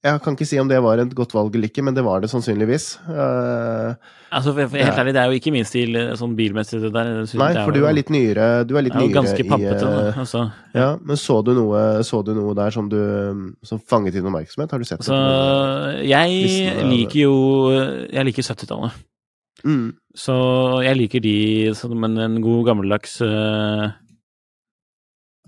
Jeg 0.00 0.21
kan 0.25 0.33
ikke 0.37 0.49
si 0.49 0.57
om 0.61 0.69
det 0.69 0.78
var 0.80 1.02
et 1.02 1.11
godt 1.16 1.35
valg 1.37 1.54
eller 1.54 1.69
ikke, 1.69 1.84
men 1.84 1.97
det 1.97 2.04
var 2.06 2.23
det 2.23 2.30
sannsynligvis. 2.32 2.95
Uh, 3.04 3.93
Altså, 4.30 4.52
for, 4.54 4.69
for, 4.71 4.78
helt 4.78 4.99
ærlig, 4.99 5.13
det 5.17 5.21
er 5.21 5.32
jo 5.32 5.39
ikke 5.41 5.50
min 5.50 5.67
stil 5.67 5.97
øh, 5.99 6.10
sånn 6.15 6.36
bilmessig, 6.39 6.78
det 6.84 6.93
der. 6.95 7.08
Nei, 7.41 7.49
for 7.58 7.75
du 7.75 7.82
er 7.82 7.97
litt 7.97 8.13
nyere, 8.15 8.63
du 8.63 8.76
er 8.78 8.84
litt 8.86 8.95
er 8.95 9.02
nyere 9.02 9.17
ganske 9.17 9.47
pappete, 9.49 9.89
eh, 9.91 10.21
Altså. 10.23 10.45
Ja, 10.71 10.93
men 11.02 11.19
så 11.19 11.41
du 11.43 11.50
noe, 11.56 11.80
så 12.06 12.21
du 12.23 12.30
noe 12.36 12.54
der 12.54 12.71
som 12.71 12.86
du 12.93 13.00
som 13.67 13.80
fanget 13.82 14.15
din 14.15 14.28
oppmerksomhet? 14.30 14.71
Har 14.71 14.78
du 14.78 14.86
sett 14.86 15.02
altså, 15.02 15.19
det? 15.19 16.06
jeg 16.13 16.36
Listen 16.47 16.93
liker 16.95 17.19
jo 17.25 17.34
Jeg 18.06 18.28
liker 18.30 18.47
70-tallet. 18.47 19.02
Mm. 19.67 19.89
Så 20.17 20.36
jeg 20.86 21.00
liker 21.00 21.26
de 21.26 21.36
som 21.76 22.06
en, 22.06 22.17
en 22.23 22.39
god 22.41 22.71
gammeldags 22.71 23.19
uh, 23.26 23.91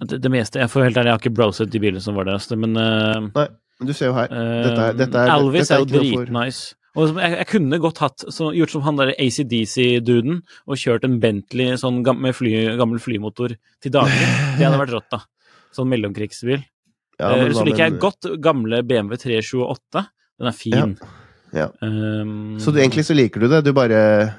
det, 0.02 0.18
det 0.20 0.32
meste 0.34 0.60
Jeg 0.60 0.68
får 0.74 0.88
helt 0.88 0.98
ærlig, 0.98 1.12
jeg 1.12 1.20
har 1.20 1.22
ikke 1.22 1.38
browset 1.38 1.70
de 1.70 1.80
bilene 1.80 2.02
som 2.02 2.18
var 2.18 2.26
der, 2.26 2.42
altså, 2.42 2.58
men 2.58 2.74
øh, 2.76 3.46
Men 3.82 3.90
du 3.90 3.92
ser 3.98 4.06
jo 4.12 4.14
her. 4.16 4.28
Dette 4.30 4.78
er- 4.86 4.94
dette 5.02 5.18
er- 5.24 5.32
Alvis 5.34 5.66
dette 5.68 5.74
er 5.74 5.82
er 5.82 5.84
jo 5.84 6.22
dritnice. 6.22 6.74
Og 6.94 7.14
jeg, 7.16 7.30
jeg 7.38 7.46
kunne 7.48 7.78
godt 7.80 7.98
hatt 8.04 8.24
så, 8.28 8.50
gjort 8.52 8.70
som 8.74 8.82
han 8.84 8.96
der 9.00 9.14
ACDC-duden 9.16 10.42
og 10.68 10.76
kjørt 10.76 11.04
en 11.08 11.18
Bentley 11.22 11.72
sånn 11.80 12.02
med 12.20 12.34
fly, 12.36 12.76
gammel 12.76 13.00
flymotor 13.00 13.54
til 13.80 13.90
daglig. 13.94 14.28
Det 14.58 14.66
hadde 14.66 14.80
vært 14.82 14.92
rått, 14.92 15.08
da. 15.10 15.22
Sånn 15.72 15.88
mellomkrigsbil. 15.88 16.60
Ja, 17.18 17.30
men 17.36 17.52
så 17.56 17.64
liker 17.64 17.86
jeg 17.88 17.98
godt 18.02 18.28
gamle 18.44 18.82
BMW 18.84 19.16
328. 19.16 20.06
Den 20.38 20.48
er 20.50 20.52
fin. 20.56 20.98
Ja. 21.52 21.68
Um, 21.80 22.58
Så 22.60 22.72
du, 22.72 22.80
egentlig 22.80 23.04
så 23.08 23.16
liker 23.16 23.40
du 23.40 23.48
det, 23.48 23.62
du 23.64 23.72
bare 23.72 24.34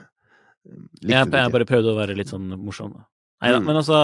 likte 1.04 1.10
jeg, 1.10 1.32
det 1.32 1.42
jeg 1.44 1.52
bare 1.54 1.66
prøvde 1.70 1.92
å 1.94 1.98
være 1.98 2.16
litt 2.18 2.30
sånn 2.32 2.48
morsom. 2.58 2.94
da. 2.94 3.06
Nei 3.44 3.52
da, 3.52 3.60
Mm. 3.60 3.66
men 3.66 3.76
altså? 3.76 3.98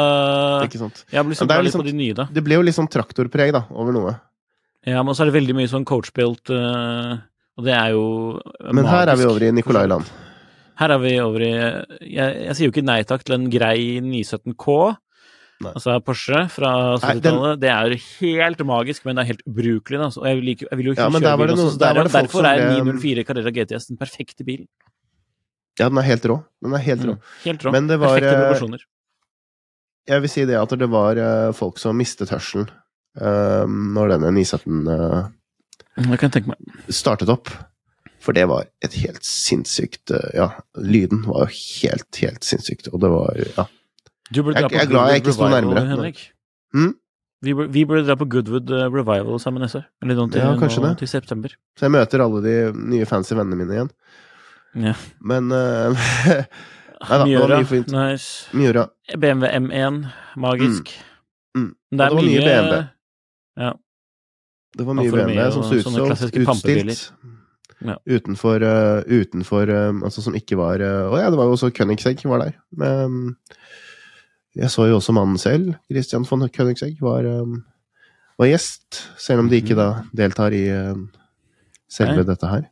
Jeg 0.61 0.69
så 0.75 0.89
det 0.89 1.13
er 1.15 1.45
glad 1.45 1.63
liksom- 1.65 1.81
på 1.81 1.85
de 1.85 1.93
nye, 1.93 2.13
da. 2.13 2.25
Det 2.31 2.43
ble 2.43 2.55
jo 2.55 2.61
litt 2.61 2.75
sånn 2.75 2.89
traktorpreg 2.89 3.53
da, 3.53 3.65
over 3.71 3.93
noe. 3.93 4.19
Ja, 4.87 5.01
men 5.03 5.15
så 5.15 5.25
er 5.25 5.29
det 5.31 5.35
veldig 5.41 5.55
mye 5.57 5.67
sånn 5.71 5.85
coachbuilt, 5.87 6.49
uh, 6.55 7.17
og 7.59 7.65
det 7.67 7.73
er 7.75 7.91
jo 7.91 8.03
Men 8.71 8.87
her 8.87 9.11
er 9.11 9.19
vi 9.19 9.27
over 9.27 9.43
i 9.43 9.51
Nicolailand. 9.51 10.07
Her 10.79 10.93
er 10.95 11.01
vi 11.03 11.11
over 11.19 11.43
i 11.43 11.51
Jeg, 11.51 12.35
jeg 12.45 12.55
sier 12.55 12.69
jo 12.69 12.71
ikke 12.71 12.85
nei 12.87 13.01
takk 13.03 13.25
til 13.27 13.35
en 13.35 13.49
grei 13.51 13.99
917K. 13.99 14.75
Nei. 15.59 15.73
Altså 15.75 15.97
Porsche 16.07 16.45
fra 16.53 16.69
70-tallet. 17.03 17.59
Det 17.59 17.67
er 17.73 17.91
jo 17.91 17.97
helt 18.21 18.61
magisk, 18.69 19.03
men 19.03 19.17
det 19.19 19.25
er 19.25 19.29
helt 19.33 19.41
ubrukelig. 19.49 19.99
Da. 19.99 20.07
Så 20.15 20.23
jeg, 20.23 20.39
liker, 20.45 20.69
jeg 20.71 20.79
vil 20.79 20.87
jo 20.87 20.93
ikke 20.95 21.03
Ja, 21.03 21.09
kjøre 21.11 21.25
der 21.25 21.35
var 21.41 21.49
bil 21.51 21.57
noe- 21.59 21.73
der 21.73 21.79
der 21.83 21.97
var 21.99 22.07
er 22.07 22.13
derfor 22.15 22.47
er 22.47 22.63
904 22.77 23.25
Carrera 23.27 23.51
GTS 23.57 23.89
den 23.91 23.99
perfekte 23.99 24.45
bilen. 24.47 24.69
Ja, 25.79 25.89
den 25.89 25.99
er 25.99 26.07
helt 26.07 26.23
rå. 26.31 26.37
Den 26.63 26.73
er 26.79 26.85
helt 26.85 27.03
rå. 27.03 27.17
Mm, 27.17 27.27
helt 27.43 27.65
rå. 27.67 27.71
Men 27.75 27.87
det 27.91 27.99
var, 27.99 28.15
Perfekte 28.15 28.31
eh, 28.31 28.39
proporsjoner. 28.45 28.85
Jeg 30.09 30.21
vil 30.23 30.31
si 30.31 30.45
det 30.47 30.55
at 30.59 30.77
det 30.79 30.89
var 30.89 31.19
eh, 31.19 31.51
folk 31.59 31.77
som 31.83 31.99
mistet 31.99 32.31
hørselen 32.31 32.69
eh, 32.71 32.79
når 33.17 34.13
denne 34.13 34.31
917 34.35 34.87
eh, 34.93 35.27
Det 36.87 36.95
startet 36.95 37.29
opp. 37.29 37.49
For 38.19 38.35
det 38.35 38.45
var 38.51 38.65
et 38.83 38.93
helt 38.99 39.23
sinnssykt 39.23 40.11
eh, 40.11 40.29
Ja, 40.35 40.49
lyden 40.75 41.21
var 41.25 41.47
jo 41.47 41.53
helt, 41.87 42.09
helt 42.21 42.43
sinnssykt. 42.43 42.89
Og 42.93 42.99
det 43.01 43.09
var 43.09 43.35
Ja. 43.57 43.65
Jeg- 44.31 44.45
jeg 44.69 44.81
er 44.83 44.85
glad 44.91 45.09
jeg 45.09 45.21
ikke 45.23 45.33
sto 45.33 45.47
nærmere. 45.49 45.87
Henrik. 45.89 46.19
Hmm? 46.73 46.95
Vi, 47.41 47.53
vi 47.53 47.85
burde 47.85 48.05
dra 48.05 48.15
på 48.19 48.27
Goodwood 48.29 48.69
eh, 48.69 48.89
Revival 48.91 49.39
sammen 49.39 49.61
neste 49.63 49.79
år. 49.79 49.85
Eller 50.03 50.15
noe 50.15 50.29
til, 50.29 50.41
Ja, 50.43 50.51
kanskje 50.59 50.81
nå, 50.83 50.89
det. 50.89 50.97
til 50.99 51.07
september. 51.07 51.49
Så 51.79 51.87
jeg 51.87 51.91
møter 51.95 52.21
alle 52.21 52.41
de 52.43 52.55
nye 52.75 53.05
fancy 53.09 53.33
vennene 53.33 53.55
mine 53.57 53.73
igjen. 53.77 53.89
Ja. 54.75 54.93
Men 55.23 55.49
uh, 55.55 55.95
Nei 56.99 57.17
da, 57.17 57.23
det 57.23 57.27
Miura, 57.31 57.63
fint. 57.65 57.87
nice. 57.95 58.49
Miura. 58.53 58.89
BMW 59.17 59.47
M1, 59.47 60.01
magisk. 60.37 60.91
Mm. 61.55 61.63
Mm. 61.63 61.71
Det 61.89 62.01
er 62.05 62.09
det 62.09 62.15
var 62.19 62.27
nye, 62.27 62.43
BMW. 62.45 62.83
Ja. 63.59 63.73
Det 64.77 64.85
var 64.85 64.97
mye 64.97 65.11
BMW 65.11 65.51
som 65.51 65.63
og 65.63 65.67
så 65.67 65.79
ut 65.79 65.83
som 65.83 66.43
utstilt. 66.43 67.11
Ja. 67.79 67.95
Utenfor, 68.05 68.59
uh, 68.59 69.05
utenfor 69.07 69.69
uh, 69.71 70.01
Altså 70.03 70.19
som 70.19 70.35
ikke 70.35 70.57
var 70.59 70.81
uh, 70.83 71.13
Å 71.13 71.19
ja, 71.21 71.29
det 71.31 71.37
var 71.39 71.47
jo 71.47 71.53
også 71.55 71.69
Königsegg 71.71 72.25
var 72.27 72.41
der. 72.43 72.57
Men 72.75 73.37
jeg 74.57 74.67
så 74.73 74.89
jo 74.89 74.97
også 74.97 75.13
mannen 75.15 75.37
selv, 75.39 75.77
Christian 75.87 76.25
von 76.27 76.43
Königsegg, 76.51 76.97
var, 76.99 77.23
um, 77.23 77.61
var 78.41 78.49
gjest. 78.49 78.97
Selv 79.21 79.45
om 79.45 79.47
de 79.47 79.61
ikke 79.61 79.77
da 79.77 80.01
deltar 80.17 80.51
i 80.57 80.65
selve 81.87 82.17
Nei. 82.17 82.27
dette 82.27 82.49
her. 82.49 82.65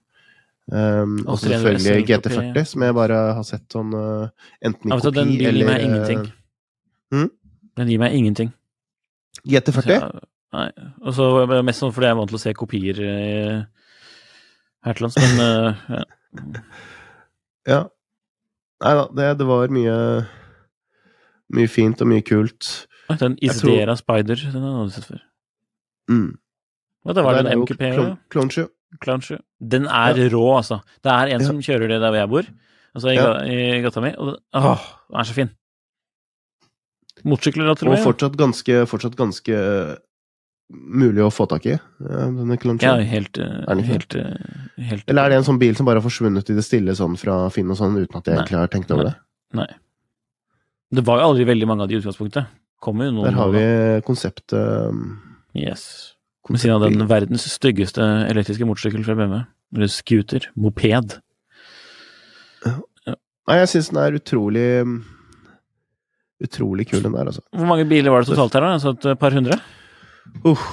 Um, 0.68 1.22
og 1.30 1.38
selvfølgelig 1.40 2.02
SL-kopi. 2.02 2.34
GT40, 2.34 2.66
som 2.74 2.84
jeg 2.84 2.96
bare 2.98 3.20
har 3.38 3.46
sett 3.48 3.64
sånn 3.72 3.94
enten 3.94 4.90
i 4.90 4.92
Ja, 4.92 4.98
eller 4.98 5.06
kopi 5.06 5.20
den 5.20 5.32
gir 5.38 5.70
meg 5.70 5.86
ingenting. 5.86 6.26
eh, 6.26 7.16
hm? 7.16 7.30
Den 7.78 7.94
gir 7.94 8.02
meg 8.02 8.18
ingenting. 8.18 8.52
GT40? 9.48 10.02
Ja, 10.54 10.64
nei. 10.64 10.92
Og 11.04 11.14
så 11.18 11.26
mest 11.68 11.82
sånn 11.84 11.92
fordi 11.96 12.08
jeg 12.08 12.16
er 12.16 12.20
vant 12.22 12.30
til 12.32 12.38
å 12.40 12.44
se 12.44 12.54
kopier 12.56 13.00
i 13.04 13.14
her 14.88 14.94
til 14.96 15.04
lands, 15.08 15.18
men 15.20 15.44
eh, 15.44 15.86
ja. 15.98 16.04
Ja. 17.68 17.80
Nei 18.84 18.92
da, 18.96 19.08
det, 19.18 19.26
det 19.42 19.46
var 19.50 19.68
mye 19.74 19.96
Mye 21.58 21.68
fint 21.72 22.00
og 22.04 22.08
mye 22.12 22.24
kult. 22.28 22.68
Den 23.20 23.38
Isdera 23.44 23.94
tror- 23.96 24.00
Spider, 24.02 24.42
den 24.54 24.64
har 24.64 24.82
jeg 24.86 24.92
sett 24.98 25.06
før. 25.10 25.22
Mm. 26.12 26.30
Og 27.08 27.16
det 27.16 27.24
var 27.24 27.38
den 27.42 27.62
Clone- 27.68 28.18
Clone 29.04 29.22
7. 29.24 29.38
Den 29.60 29.88
er 29.88 30.20
rå, 30.32 30.44
altså. 30.58 30.82
Det 31.04 31.12
er 31.12 31.32
en 31.36 31.42
Ja. 31.42 31.48
som 31.48 31.60
kjører 31.64 31.88
det 31.92 32.00
der 32.04 32.14
jeg 32.20 32.30
bor, 32.30 32.44
altså 32.96 33.12
i, 33.12 33.16
Ja. 33.16 33.30
i 33.48 33.82
gata 33.82 34.02
mi, 34.04 34.12
og 34.18 34.38
åh, 34.54 34.84
den 35.10 35.20
er 35.20 35.24
så 35.24 35.34
fin. 35.34 35.50
Motorsykler, 37.26 37.66
da, 37.74 37.76
jeg. 37.80 37.98
og 38.00 38.04
fortsatt 38.06 38.38
ganske, 38.38 38.76
fortsatt 38.88 39.16
ganske 39.18 39.50
eh, 39.56 39.96
mulig 40.70 41.24
å 41.24 41.32
få 41.32 41.48
tak 41.48 41.66
i, 41.66 41.74
eh, 41.74 41.80
denne 42.00 42.58
Ja, 42.82 42.96
helt, 42.98 43.38
eh, 43.38 43.84
helt, 43.84 44.16
eh, 44.16 44.84
helt 44.84 45.04
Eller 45.08 45.26
er 45.26 45.30
det 45.30 45.38
en 45.38 45.44
sånn 45.44 45.60
bil 45.60 45.76
som 45.76 45.86
bare 45.86 46.02
har 46.02 46.10
forsvunnet 46.10 46.50
i 46.50 46.56
det 46.56 46.64
stille 46.64 46.96
sånn 46.96 47.18
fra 47.18 47.50
Finn 47.50 47.70
og 47.72 47.78
sånn, 47.78 47.96
uten 47.96 48.18
at 48.18 48.26
jeg 48.26 48.36
egentlig 48.36 48.60
har 48.60 48.68
tenkt 48.68 48.92
over 48.92 49.04
det? 49.06 49.16
Nei. 49.54 49.68
Det 50.92 51.04
var 51.06 51.20
jo 51.20 51.34
aldri 51.34 51.46
veldig 51.46 51.68
mange 51.68 51.84
av 51.84 51.88
de 51.88 51.96
i 51.96 52.02
utgangspunktet. 52.02 52.48
Kommer 52.82 53.06
jo 53.06 53.12
noen 53.12 53.24
Der 53.26 53.32
har 53.32 53.52
vi 53.52 54.02
konseptet 54.06 54.54
Yes. 55.56 56.14
Ved 56.48 56.60
siden 56.60 56.76
av 56.76 56.92
den 56.92 57.08
verdens 57.08 57.44
styggeste 57.50 58.00
elektriske 58.30 58.64
motorsykkel 58.64 59.04
fra 59.04 59.16
BMW. 59.16 59.46
Eller 59.76 59.88
scooter. 59.88 60.48
Moped. 60.56 61.20
Nei, 63.48 63.60
jeg 63.64 63.68
syns 63.72 63.90
den 63.92 64.00
er 64.04 64.20
utrolig 64.20 65.04
Utrolig 66.38 66.86
kul, 66.86 67.02
den 67.02 67.16
der, 67.16 67.26
altså. 67.26 67.42
Hvor 67.50 67.66
mange 67.66 67.88
biler 67.90 68.12
var 68.14 68.22
det 68.22 68.30
totalt 68.30 68.54
her, 68.54 68.62
da? 68.62 68.78
Så 68.78 68.94
et 68.94 69.18
par 69.18 69.34
hundre? 69.34 69.58
Uff. 70.48 70.64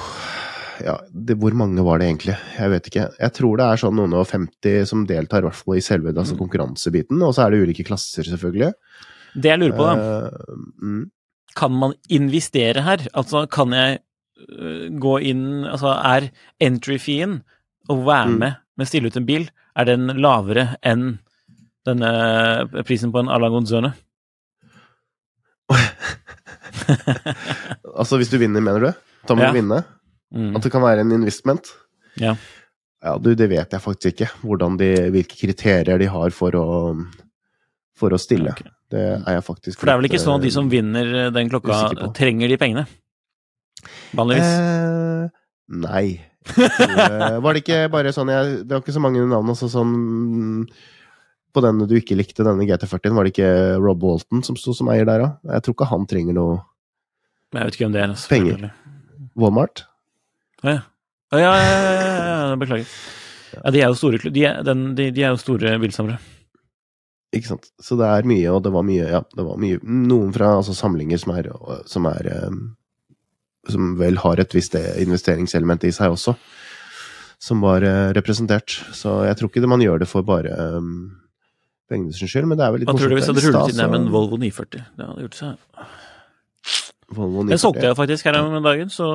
Ja, 0.83 0.97
det, 1.15 1.37
hvor 1.39 1.55
mange 1.55 1.85
var 1.87 2.01
det 2.03 2.09
egentlig? 2.09 2.35
Jeg 2.59 2.71
vet 2.73 2.89
ikke. 2.91 3.05
Jeg 3.21 3.33
tror 3.37 3.57
det 3.61 3.67
er 3.71 3.81
sånn 3.81 3.95
noen 3.99 4.15
og 4.19 4.27
50 4.27 4.87
som 4.91 5.05
deltar, 5.07 5.45
i 5.45 5.47
hvert 5.49 5.55
fall 5.61 5.77
i 5.79 5.85
selve 5.85 6.11
Mm. 6.13 6.19
altså 6.19 6.37
konkurransebiten. 6.39 7.23
Og 7.23 7.35
så 7.37 7.45
er 7.47 7.51
det 7.55 7.61
ulike 7.63 7.85
klasser, 7.87 8.27
selvfølgelig. 8.27 8.73
Det 9.35 9.51
jeg 9.53 9.59
lurer 9.63 9.77
på, 9.79 9.87
da. 9.87 9.95
Uh, 9.95 10.31
mm. 10.83 11.05
Kan 11.55 11.73
man 11.79 11.95
investere 12.11 12.83
her? 12.83 13.07
Altså, 13.15 13.47
kan 13.49 13.71
jeg 13.73 14.01
øh, 14.51 14.91
gå 14.99 15.19
inn 15.23 15.65
Altså, 15.65 15.95
er 15.95 16.31
entry-feen 16.61 17.43
å 17.89 18.01
være 18.05 18.29
Mm. 18.35 18.39
med 18.39 18.55
med 18.77 18.87
stille 18.91 19.07
ut 19.07 19.17
en 19.17 19.27
bil, 19.27 19.45
er 19.79 19.85
den 19.85 20.09
lavere 20.19 20.77
enn 20.83 21.21
denne 21.87 22.67
prisen 22.85 23.13
på 23.13 23.21
en 23.23 23.29
Alagonzone? 23.31 23.93
Altså, 27.99 28.19
hvis 28.19 28.31
du 28.33 28.39
vinner, 28.41 28.63
mener 28.65 28.81
du? 28.81 28.91
Da 29.29 29.37
må 29.37 29.45
Ja. 29.47 29.53
du 29.53 29.59
vinne? 29.61 29.83
Mm. 30.35 30.57
At 30.59 30.63
det 30.67 30.73
kan 30.75 30.83
være 30.83 31.05
en 31.05 31.13
investment? 31.15 31.71
Ja. 32.21 32.35
Ja, 33.05 33.19
du, 33.21 33.35
det 33.37 33.49
vet 33.51 33.71
jeg 33.77 33.83
faktisk 33.85 34.15
ikke. 34.17 34.31
Hvordan 34.43 34.79
de, 34.81 34.89
hvilke 35.15 35.37
kriterier 35.37 36.01
de 36.01 36.09
har 36.11 36.33
for 36.35 36.57
å, 36.59 36.67
for 37.99 38.15
å 38.17 38.19
stille. 38.21 38.55
Okay. 38.57 38.71
Det 38.95 39.03
er 39.27 39.37
jeg 39.39 39.45
faktisk 39.47 39.81
For 39.81 39.89
det 39.89 39.95
er 39.95 40.01
vel 40.01 40.09
ikke 40.11 40.21
sånn 40.23 40.39
at 40.39 40.45
de 40.45 40.51
eh, 40.51 40.55
som 40.57 40.69
vinner 40.73 41.11
den 41.35 41.51
klokka, 41.53 41.79
trenger 42.17 42.51
de 42.53 42.59
pengene? 42.61 42.85
Vanligvis. 44.17 44.49
Eh, 44.49 45.29
nei. 45.85 46.07
Tror, 46.45 46.99
eh, 46.99 47.39
Var 47.41 47.57
det 47.57 47.63
ikke 47.65 47.79
bare 47.93 48.11
sånn 48.13 48.29
jeg, 48.29 48.57
Det 48.69 48.75
var 48.75 48.83
ikke 48.83 48.93
så 48.97 49.01
mange 49.01 49.23
navn, 49.25 49.49
også 49.55 49.71
sånn 49.73 49.95
På 51.55 51.63
den 51.63 51.85
du 51.87 51.95
ikke 51.97 52.17
likte, 52.19 52.43
denne 52.47 52.67
GT40-en, 52.67 53.15
var 53.15 53.27
det 53.27 53.35
ikke 53.37 53.51
Rob 53.79 54.03
Walton 54.03 54.43
som 54.43 54.59
sto 54.59 54.75
som 54.75 54.91
eier 54.91 55.07
der, 55.07 55.23
da? 55.23 55.55
Jeg 55.55 55.65
tror 55.65 55.77
ikke 55.77 55.93
han 55.93 56.09
trenger 56.11 56.37
noe 56.37 56.63
jeg 57.55 57.69
vet 57.69 57.77
ikke 57.79 57.87
om 57.89 57.95
det 57.95 58.03
er 58.03 58.11
altså, 58.11 58.31
Penger. 58.33 58.71
Walmart. 59.39 59.85
Å 60.65 60.73
ja. 60.73 60.83
Ja, 61.35 61.41
ja, 61.41 61.53
ja, 61.59 61.79
ja, 61.83 62.35
ja, 62.51 62.57
beklager. 62.59 62.91
Ja, 63.55 63.71
de 63.75 63.81
er 63.81 63.91
jo 63.91 63.99
store, 63.99 64.31
de 64.35 64.45
er, 64.47 64.61
den, 64.67 64.85
de, 64.99 65.09
de 65.15 65.23
er 65.25 65.35
jo 65.35 65.41
store 65.41 65.75
bilsamlere. 65.83 66.19
Ikke 67.35 67.51
sant. 67.51 67.67
Så 67.83 67.99
det 67.99 68.07
er 68.07 68.27
mye, 68.31 68.51
og 68.55 68.63
det 68.63 68.71
var 68.75 68.87
mye, 68.87 69.07
ja, 69.11 69.21
det 69.35 69.47
var 69.47 69.59
mye 69.59 69.81
Noen 69.83 70.31
fra 70.35 70.53
altså, 70.61 70.75
samlinger 70.79 71.19
som 71.19 71.35
er, 71.35 71.49
som 71.91 72.07
er 72.07 72.29
eh, 72.31 72.61
Som 73.75 73.97
vel 73.99 74.21
har 74.23 74.39
et 74.39 74.55
visst 74.55 74.77
investeringselement 74.77 75.87
i 75.89 75.93
seg 75.95 76.15
også, 76.15 76.37
som 77.43 77.63
var 77.65 77.87
eh, 77.87 78.13
representert. 78.15 78.77
Så 78.95 79.23
jeg 79.27 79.39
tror 79.39 79.51
ikke 79.51 79.65
det 79.65 79.71
man 79.73 79.83
gjør 79.83 80.03
det 80.05 80.11
for 80.11 80.27
bare 80.27 80.55
um, 81.93 82.09
sin 82.13 82.31
skyld, 82.31 82.49
men 82.49 82.59
det 82.59 82.65
er 82.67 82.73
vel 82.75 82.83
litt 82.85 82.89
Hva 82.91 82.97
tror 82.99 83.13
du 83.13 83.17
hvis 83.19 83.29
jeg 83.29 83.35
hadde 83.35 83.47
rullet 83.49 83.75
inn 83.75 83.83
her 83.85 83.93
med 83.93 84.01
en 84.01 84.11
Volvo 84.15 84.39
940? 84.41 84.85
Det 84.97 85.09
hadde 85.11 85.27
gjort 85.27 85.39
seg. 85.41 85.89
Volvo 87.15 87.45
Den 87.47 87.61
solgte 87.61 87.85
jeg 87.85 87.97
faktisk 87.99 88.29
her 88.31 88.39
om 88.41 88.55
dagen, 88.65 88.91
så 88.93 89.07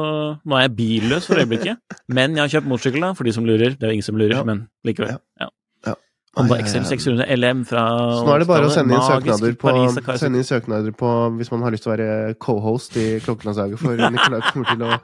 nå 0.46 0.58
er 0.58 0.68
jeg 0.68 0.76
billøs 0.78 1.26
for 1.30 1.42
øyeblikket. 1.42 1.80
Men 2.18 2.38
jeg 2.38 2.44
har 2.46 2.52
kjøpt 2.58 2.70
motorsykkel, 2.70 3.06
da, 3.08 3.14
for 3.18 3.28
de 3.28 3.34
som 3.36 3.48
lurer. 3.48 3.74
Det 3.74 3.88
er 3.88 3.94
jo 3.94 3.98
ingen 4.00 4.10
som 4.10 4.20
lurer, 4.20 4.38
Ja. 4.38 4.44
men 4.48 4.68
likevel. 4.86 5.18
Ja. 5.42 5.50
Ja. 5.88 5.96
Honda. 6.38 6.60
XL 6.62 6.86
600 6.86 7.26
LM 7.36 7.66
fra 7.66 7.84
Så 8.14 8.22
nå 8.28 8.36
er 8.36 8.44
det 8.44 8.48
bare 8.48 8.68
å 8.70 8.72
sende 8.72 8.94
inn 8.94 9.02
søknader 9.02 9.56
på, 9.60 9.74
sende 10.22 10.40
inn 10.40 10.46
søknader 10.48 10.94
på 10.96 11.10
hvis 11.40 11.50
man 11.52 11.66
har 11.66 11.74
lyst 11.74 11.84
til 11.88 11.92
å 11.92 11.96
være 11.96 12.36
co-host 12.38 12.96
i 13.02 13.08
Klokkelandslaget, 13.26 13.82
for 13.82 13.98
Nicolai 14.14 14.44
kommer 14.52 14.70
til 14.70 14.86
å 14.86 14.94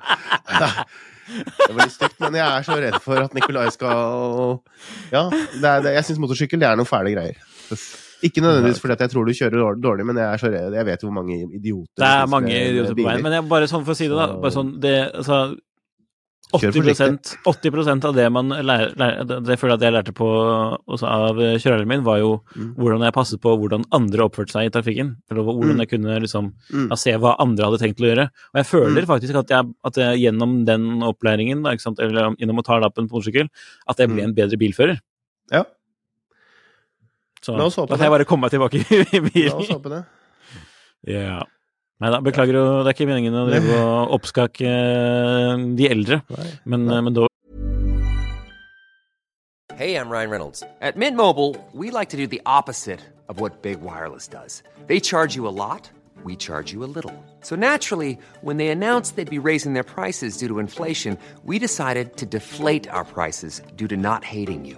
Det 1.25 1.73
var 1.73 1.82
litt 1.82 1.95
stygt, 1.95 2.19
men 2.21 2.38
jeg 2.38 2.45
er 2.45 2.65
så 2.67 2.78
redd 2.78 2.99
for 3.01 3.17
at 3.17 3.34
Nikolai 3.34 3.65
skal 3.73 4.60
Ja, 5.10 5.25
det 5.34 5.65
er, 5.65 5.82
det, 5.82 5.95
jeg 5.97 6.06
syns 6.12 6.21
motorsykkel 6.21 6.62
det 6.62 6.69
er 6.69 6.78
noen 6.78 6.88
fæle 6.89 7.15
greier. 7.15 7.41
Ikke 8.23 8.41
nødvendigvis 8.41 8.80
fordi 8.82 8.93
at 8.95 8.99
jeg 9.06 9.10
tror 9.12 9.25
du 9.28 9.34
kjører 9.34 9.82
dårlig- 9.82 10.06
men 10.06 10.15
jeg 10.17 10.34
er 10.34 10.38
så 10.41 10.51
redd. 10.51 10.73
Jeg 10.73 10.86
vet 10.86 11.01
hvor 11.01 11.12
mange 11.13 11.36
idioter 11.54 11.99
Det 12.01 12.08
er 12.08 12.28
mange 12.28 12.51
idioter 12.54 12.95
på 12.95 13.04
veien, 13.06 13.21
men 13.23 13.32
jeg, 13.34 13.49
bare 13.49 13.67
sånn 13.67 13.84
for 13.86 13.91
å 13.93 13.95
si 13.95 14.08
det, 14.08 14.15
da. 14.15 14.28
Bare 14.38 14.51
sånn, 14.56 14.80
det, 14.80 14.95
altså, 15.13 15.58
80, 16.54 17.36
80 17.43 18.06
av 18.06 18.13
det 18.15 18.32
man 18.32 18.49
lærer, 18.49 18.93
lærer 18.95 19.25
det, 19.43 19.58
føler 19.60 19.73
jeg 19.73 19.80
at 19.80 19.86
jeg 19.86 19.93
lærte 19.95 20.13
på 20.15 20.28
av 21.04 21.36
kjøreren 21.60 21.88
min, 21.89 22.04
var 22.06 22.19
jo 22.19 22.41
Mm. 22.56 22.75
hvordan 22.78 23.01
jeg 23.04 23.13
passet 23.13 23.41
på 23.41 23.58
hvordan 23.60 23.84
andre 23.91 24.19
oppførte 24.30 24.51
seg 24.54 24.67
i 24.67 24.69
trafikken. 24.69 25.15
Eller 25.30 25.41
hvordan 25.43 25.75
Mm. 25.75 25.80
jeg 25.80 25.89
kunne 25.89 26.19
liksom 26.21 26.54
Mm. 26.71 26.89
ja, 26.89 26.95
se 26.95 27.12
hva 27.17 27.36
andre 27.39 27.65
hadde 27.65 27.80
tenkt 27.82 27.99
å 27.99 28.08
gjøre. 28.08 28.30
Og 28.54 28.56
jeg 28.56 28.65
føler 28.65 29.06
faktisk 29.06 29.36
at 29.36 29.47
jeg, 29.49 29.73
at 29.84 29.93
jeg 29.95 30.19
gjennom 30.21 30.65
den 30.65 31.01
opplæringen, 31.01 31.63
da, 31.63 31.71
eller 32.04 32.36
gjennom 32.38 32.60
å 32.60 32.63
ta 32.63 32.80
lappen 32.80 33.10
på 33.10 33.19
motorsykkel, 33.19 33.49
at 33.89 33.97
jeg 33.97 34.08
ble 34.10 34.21
Mm. 34.21 34.23
en 34.23 34.34
bedre 34.36 34.58
bilfører. 34.58 34.99
Ja. 35.51 35.63
Så 37.45 37.53
La 37.60 37.67
oss 37.69 37.75
håpe 37.77 37.91
da 37.93 37.97
kan 37.99 38.08
jeg 38.10 38.13
bare 38.15 38.25
komme 38.29 38.47
meg 38.47 38.55
tilbake 38.55 38.79
i 38.81 39.19
bilen. 39.29 39.51
La 39.53 39.60
oss 39.62 39.69
håpe 39.75 39.91
det. 39.93 40.01
Ja. 41.13 41.43
Nei 42.01 42.10
da, 42.12 42.17
beklager, 42.25 42.58
å- 42.60 42.81
det 42.84 42.89
er 42.91 42.95
ikke 42.97 43.08
meningen 43.08 43.36
å 43.38 43.45
drive 43.47 43.75
og 43.79 44.15
oppskake 44.17 44.65
eh, 44.67 45.62
de 45.77 45.86
eldre, 45.93 46.17
Nei. 46.36 46.47
men, 46.73 46.89
eh, 46.89 47.01
men 47.05 47.15
da 47.15 47.27
Hey, 49.75 49.95
I'm 49.97 50.10
Ryan 50.10 50.29
Reynolds. 50.29 50.63
At 50.81 50.95
Mint 50.95 51.17
Mobile, 51.17 51.55
we 51.73 51.91
like 51.91 52.10
to 52.10 52.17
do 52.17 52.27
the 52.27 52.41
opposite 52.45 53.01
of 53.27 53.39
what 53.41 53.62
Big 53.62 53.81
Wireless 53.81 54.27
does. 54.27 54.63
They 54.88 54.99
charge 55.01 55.36
you 55.36 55.47
a 55.47 55.51
lot, 55.51 55.89
we 56.23 56.36
charge 56.38 56.71
you 56.71 56.84
a 56.86 56.88
little. 56.97 57.12
So 57.41 57.55
naturally, 57.55 58.17
when 58.41 58.55
they 58.58 58.69
announced 58.69 59.15
they'd 59.17 59.29
be 59.29 59.47
raising 59.51 59.73
their 59.73 59.84
prices 59.84 60.38
due 60.38 60.47
to 60.47 60.60
inflation, 60.60 61.17
we 61.43 61.60
decided 61.60 62.15
to 62.17 62.25
deflate 62.25 62.88
our 62.89 63.03
prices 63.03 63.62
due 63.75 63.88
to 63.89 63.97
not 63.97 64.23
hating 64.23 64.63
you. 64.65 64.77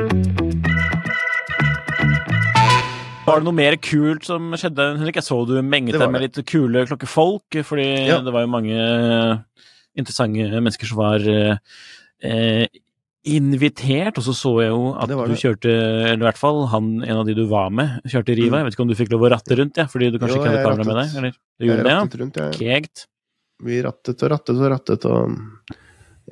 Var 3.31 3.41
det 3.41 3.47
noe 3.47 3.57
mer 3.57 3.77
kult 3.81 4.27
som 4.27 4.51
skjedde, 4.59 4.85
Henrik? 4.99 5.17
Jeg 5.21 5.27
så 5.27 5.39
du 5.47 5.55
menget 5.63 5.97
deg 5.99 6.11
med 6.13 6.25
litt 6.27 6.39
kule 6.49 6.85
klokkefolk, 6.89 7.61
fordi 7.67 7.87
Ja. 8.09 8.19
det 8.21 8.33
var 8.35 8.43
jo 8.45 8.51
mange 8.51 8.77
interessante 9.97 10.51
mennesker 10.61 10.87
som 10.87 10.97
var 11.01 11.25
eh, 11.27 12.65
invitert, 13.27 14.17
og 14.17 14.25
så 14.25 14.33
så 14.33 14.51
jeg 14.63 14.71
jo 14.71 14.93
at 14.97 15.09
Det 15.11 15.17
du 15.29 15.35
kjørte, 15.37 15.73
eller 16.09 16.23
i 16.23 16.27
hvert 16.29 16.39
fall 16.41 16.63
han, 16.71 16.87
en 17.05 17.19
av 17.21 17.25
de 17.27 17.35
du 17.37 17.43
var 17.49 17.69
med, 17.69 17.99
kjørte 18.09 18.33
Riva. 18.37 18.57
Jeg 18.61 18.65
vet 18.69 18.73
ikke 18.77 18.85
om 18.87 18.91
du 18.91 18.97
fikk 18.97 19.11
lov 19.13 19.27
å 19.27 19.31
ratte 19.35 19.57
rundt, 19.59 19.77
ja, 19.77 19.85
fordi 19.91 20.09
du 20.11 20.17
kanskje 20.17 20.37
Jo, 20.39 20.41
ikke 20.41 20.53
hadde 20.55 20.63
kamera 20.65 20.87
med 20.87 20.97
deg? 21.01 21.17
Eller? 21.21 21.31
Du 21.37 21.65
Jeg 21.65 21.69
gjorde 21.69 21.83
det, 21.85 21.95
rattet 21.99 22.19
rundt, 22.23 22.39
ja? 22.41 22.47
jeg. 22.49 22.81
Kegt. 22.87 23.05
Vi 23.61 23.81
rattet 23.85 24.23
og 24.25 24.31
rattet 24.33 24.57
og 24.57 24.71
rattet, 24.73 25.05
og 25.05 25.75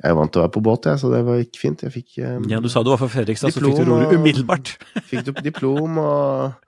jeg 0.00 0.10
er 0.10 0.16
vant 0.18 0.32
til 0.34 0.40
å 0.40 0.44
være 0.46 0.54
på 0.56 0.62
båt, 0.66 0.88
jeg, 0.90 0.98
så 0.98 1.12
det 1.12 1.20
var 1.28 1.38
ikke 1.44 1.60
fint. 1.62 1.84
Jeg 1.86 1.92
fikk, 1.94 2.10
um, 2.26 2.48
Ja, 2.50 2.58
du 2.58 2.68
sa 2.72 2.82
du 2.82 2.90
var 2.90 2.98
fra 2.98 3.10
Fredrikstad, 3.12 3.54
så 3.54 3.62
fikk 3.62 3.78
du 3.84 3.86
roret 3.86 4.16
umiddelbart. 4.16 4.74
fikk 5.06 5.28
du 5.28 5.32
diplom 5.46 5.98
og 6.02 6.58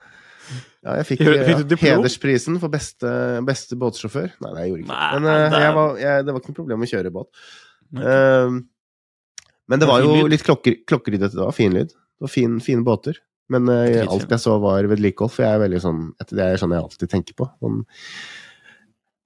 Ja, 0.83 0.97
jeg 0.99 1.07
fikk, 1.13 1.21
du 1.23 1.77
eh, 1.77 1.85
hedersprisen 1.85 2.57
for 2.59 2.73
beste, 2.73 3.09
beste 3.47 3.77
båtsjåfør. 3.79 4.33
Nei, 4.43 4.51
nei, 4.51 4.63
jeg 4.65 4.73
gjorde 4.73 4.83
ikke 4.83 4.95
Nei, 4.97 5.11
det. 5.13 5.21
Men 5.23 5.29
eh, 5.55 5.59
jeg 5.63 5.75
var, 5.77 5.99
jeg, 6.01 6.25
det 6.27 6.35
var 6.35 6.43
ikke 6.43 6.51
noe 6.51 6.59
problem 6.59 6.83
å 6.83 6.89
kjøre 6.91 7.13
båt. 7.15 7.43
Eh, 8.03 8.57
men 9.71 9.83
det 9.83 9.89
var 9.89 10.03
jo 10.03 10.17
litt 10.33 10.43
klokker, 10.43 10.81
klokker 10.91 11.15
i 11.15 11.21
dette. 11.23 11.39
Det 11.39 11.45
var 11.45 11.55
fin 11.55 11.77
lyd. 11.77 11.93
Det 11.95 12.27
var 12.27 12.33
fin, 12.35 12.57
fine 12.65 12.83
båter. 12.87 13.21
Men 13.53 13.69
uh, 13.69 13.85
alt 14.09 14.31
jeg 14.31 14.41
så, 14.41 14.57
var 14.63 14.87
vedlikehold, 14.89 15.31
for 15.35 15.45
jeg 15.45 15.55
er 15.59 15.61
veldig 15.61 15.81
sånn 15.83 15.99
Det 16.31 16.41
er 16.41 16.61
sånn 16.61 16.73
jeg 16.73 16.83
alltid 16.87 17.11
tenker 17.13 17.37
på. 17.37 17.47
Sånn, 17.61 17.81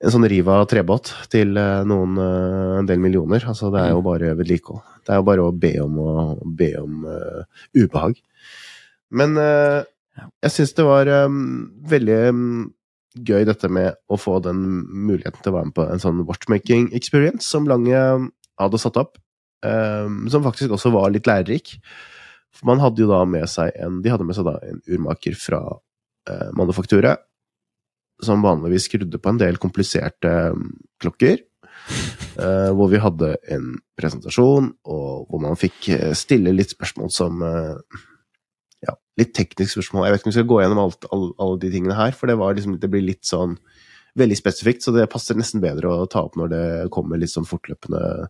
en 0.03 0.13
sånn 0.15 0.27
Riva 0.29 0.57
trebåt 0.69 1.13
til 1.33 1.53
noen 1.55 2.17
en 2.21 2.89
del 2.89 3.01
millioner. 3.01 3.45
Altså, 3.49 3.71
det 3.73 3.81
er 3.81 3.93
Mm. 3.93 3.97
jo 3.97 4.05
bare 4.07 4.33
vedlikehold. 4.41 4.83
Det 5.07 5.15
er 5.15 5.21
jo 5.21 5.27
bare 5.29 5.45
å 5.47 5.53
be 5.55 5.73
om, 5.85 6.01
å, 6.03 6.25
be 6.59 6.73
om 6.81 7.05
uh, 7.07 7.45
ubehag. 7.77 8.19
Men 9.15 9.39
jeg 10.17 10.55
syns 10.55 10.75
det 10.79 10.87
var 10.87 11.11
um, 11.27 11.69
veldig 11.89 12.19
um, 12.33 12.49
gøy 13.17 13.47
dette 13.49 13.69
med 13.73 13.97
å 14.13 14.19
få 14.21 14.39
den 14.45 14.63
muligheten 14.89 15.41
til 15.43 15.53
å 15.53 15.57
være 15.59 15.71
med 15.71 15.77
på 15.77 15.87
en 15.89 16.03
sånn 16.03 16.25
watchmaking 16.29 16.91
experience 16.97 17.49
som 17.49 17.69
Lange 17.69 18.01
hadde 18.61 18.81
satt 18.81 18.99
opp, 19.01 19.17
Um, 19.65 20.27
som 20.31 20.45
faktisk 20.45 20.75
også 20.77 20.93
var 20.95 21.11
litt 21.15 21.27
lærerik. 21.27 21.77
For 22.57 22.69
man 22.69 22.81
hadde 22.83 23.03
jo 23.03 23.09
da 23.11 23.23
med 23.29 23.49
seg 23.51 23.73
en 23.83 24.03
De 24.05 24.13
hadde 24.13 24.27
med 24.29 24.37
seg 24.37 24.47
da 24.47 24.57
en 24.65 24.83
urmaker 24.85 25.37
fra 25.39 25.61
uh, 25.73 26.51
manufakturet, 26.57 27.25
som 28.25 28.45
vanligvis 28.45 28.87
skrudde 28.89 29.21
på 29.21 29.33
en 29.33 29.41
del 29.41 29.61
kompliserte 29.61 30.33
um, 30.53 30.71
klokker. 31.03 31.41
Uh, 32.37 32.73
hvor 32.77 32.93
vi 32.93 33.01
hadde 33.01 33.35
en 33.53 33.73
presentasjon, 33.99 34.71
og 34.85 35.27
hvor 35.31 35.43
man 35.43 35.59
fikk 35.61 35.89
eh, 35.95 36.13
stille 36.19 36.53
litt 36.55 36.73
spørsmål 36.75 37.13
som 37.15 37.45
eh, 37.47 37.77
ja, 37.87 38.16
litt 39.17 39.33
teknisk 39.37 39.77
spørsmål. 39.79 40.07
Jeg 40.07 40.13
vet 40.15 40.21
ikke 40.21 40.29
om 40.29 40.33
vi 40.35 40.39
skal 40.39 40.51
gå 40.51 40.61
gjennom 40.63 40.81
alt, 40.83 41.07
alle, 41.13 41.31
alle 41.41 41.59
de 41.63 41.71
tingene 41.73 41.97
her, 41.97 42.13
for 42.13 42.27
det, 42.31 42.37
var 42.41 42.55
liksom, 42.59 42.79
det 42.83 42.91
blir 42.93 43.05
litt 43.07 43.25
sånn 43.25 43.57
veldig 44.17 44.37
spesifikt, 44.39 44.83
så 44.85 44.93
det 44.97 45.09
passer 45.13 45.37
nesten 45.37 45.61
bedre 45.61 45.89
å 45.93 46.07
ta 46.09 46.23
opp 46.25 46.37
når 46.41 46.49
det 46.53 46.63
kommer 46.95 47.21
litt 47.21 47.33
sånn 47.33 47.45
fortløpende 47.49 48.29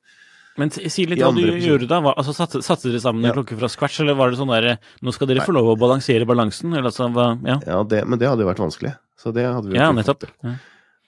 Men 0.58 0.70
si 0.72 1.04
litt 1.06 1.20
hva 1.20 1.28
du 1.36 1.42
gjorde 1.60 1.86
da. 1.90 2.00
Altså, 2.16 2.32
satte, 2.34 2.62
satte 2.64 2.88
dere 2.88 2.98
sammen 3.02 3.22
en 3.24 3.28
Ja. 3.30 3.34
klokke 3.36 3.58
fra 3.60 3.68
scratch, 3.68 4.00
eller 4.00 4.14
var 4.18 4.30
det 4.32 4.38
sånn 4.40 4.50
der 4.54 4.78
Nå 5.02 5.12
skal 5.14 5.28
dere 5.28 5.44
få 5.46 5.52
lov 5.54 5.68
å 5.74 5.78
balansere 5.78 6.26
balansen, 6.26 6.72
eller 6.72 6.88
altså 6.90 7.10
hva 7.12 7.26
Ja, 7.46 7.58
Ja, 7.66 7.82
det, 7.84 8.06
men 8.08 8.18
det 8.18 8.26
hadde 8.30 8.42
jo 8.42 8.48
vært 8.50 8.62
vanskelig. 8.64 8.94
Så 9.20 9.32
det 9.36 9.44
hadde 9.46 9.68
vi 9.68 9.76
jo 9.76 9.80
ja 9.82 9.90
ikke 9.92 9.98
nettopp. 10.00 10.20
fått 10.24 10.40
til. 10.40 10.48
Ja. 10.50 10.54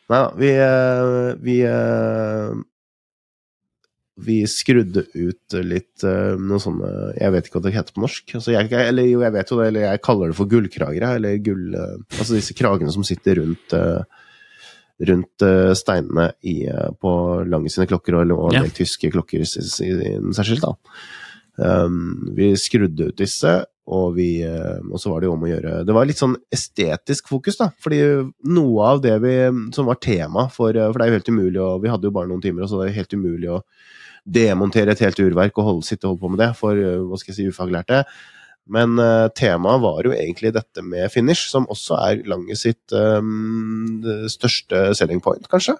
Nei 0.08 0.18
da, 0.22 0.30
vi 0.40 0.50
eh, 0.56 1.34
Vi 1.44 1.56
eh, 1.68 2.52
vi 4.26 4.40
skrudde 4.50 5.04
ut 5.14 5.54
litt 5.62 6.02
uh, 6.02 6.35
noe 6.40 6.59
sånne 6.62 6.88
Jeg 7.20 7.33
vet 7.35 7.46
ikke 7.46 7.59
hva 7.61 7.64
det 7.68 7.74
heter 7.76 7.94
på 7.94 8.02
norsk. 8.02 8.35
Altså 8.38 8.54
jeg, 8.54 8.70
eller 8.74 9.07
jo, 9.07 9.20
jeg 9.22 9.35
vet 9.37 9.52
jo 9.52 9.59
det, 9.61 9.66
eller 9.70 9.85
jeg 9.87 10.02
kaller 10.09 10.33
det 10.33 10.38
for 10.38 10.50
gullkrager. 10.50 11.07
Eller 11.14 11.37
gull... 11.44 11.68
Uh, 11.74 11.94
Altså 12.18 12.35
disse 12.35 12.57
kragene 12.59 12.90
som 12.94 13.07
sitter 13.07 13.38
rundt 13.42 13.76
uh, 13.78 14.02
rundt 14.98 15.44
steinene 15.78 16.33
i, 16.42 16.57
på 16.98 17.11
Lange 17.46 17.70
sine 17.70 17.87
klokker, 17.87 18.16
og, 18.18 18.33
og 18.35 18.57
Ja. 18.57 18.64
tyske 18.74 19.12
klokker 19.14 19.44
særskilt. 19.46 20.64
da. 20.64 20.72
Um, 21.59 22.33
vi 22.35 22.48
skrudde 22.59 23.12
ut 23.12 23.18
disse, 23.18 23.52
og, 23.88 24.14
vi, 24.18 24.42
eh, 24.44 24.79
og 24.85 25.01
så 25.01 25.12
var 25.12 25.22
det 25.22 25.29
jo 25.29 25.35
om 25.35 25.44
å 25.46 25.48
gjøre 25.48 25.83
Det 25.88 25.94
var 25.96 26.09
litt 26.09 26.20
sånn 26.20 26.37
estetisk 26.53 27.31
fokus, 27.31 27.57
da. 27.61 27.70
Fordi 27.81 28.01
noe 28.53 28.88
av 28.92 29.03
det 29.05 29.14
vi, 29.24 29.35
som 29.74 29.88
var 29.88 30.01
tema 30.05 30.48
for 30.53 30.77
eh, 30.77 30.90
For 30.90 31.01
det 31.01 31.07
er 31.07 31.12
jo 31.12 31.18
helt 31.18 31.31
umulig 31.33 31.62
og 31.64 31.85
Vi 31.85 31.92
hadde 31.92 32.11
jo 32.11 32.14
bare 32.14 32.31
noen 32.31 32.44
timer, 32.44 32.66
og 32.66 32.72
så 32.72 32.83
det 32.83 32.90
er 32.90 32.98
helt 33.01 33.16
umulig 33.16 33.53
å 33.55 33.62
demontere 34.29 34.92
et 34.92 35.01
helt 35.01 35.20
urverk 35.24 35.57
og 35.57 35.70
holde, 35.70 35.87
sitte 35.88 36.05
og 36.05 36.12
holde 36.12 36.24
på 36.27 36.33
med 36.35 36.42
det 36.42 36.51
for 36.59 36.77
eh, 36.77 37.01
hva 37.01 37.16
skal 37.16 37.33
jeg 37.33 37.38
si, 37.38 37.48
ufaglærte. 37.48 38.03
Men 38.68 38.98
uh, 39.01 39.31
temaet 39.33 39.81
var 39.81 40.05
jo 40.05 40.12
egentlig 40.12 40.53
dette 40.53 40.83
med 40.85 41.09
finish, 41.12 41.46
som 41.48 41.64
også 41.72 41.96
er 42.03 42.24
Lange 42.29 42.53
sitt 42.61 42.92
eh, 42.92 44.27
største 44.29 44.90
selling 44.98 45.22
point, 45.24 45.48
kanskje. 45.48 45.79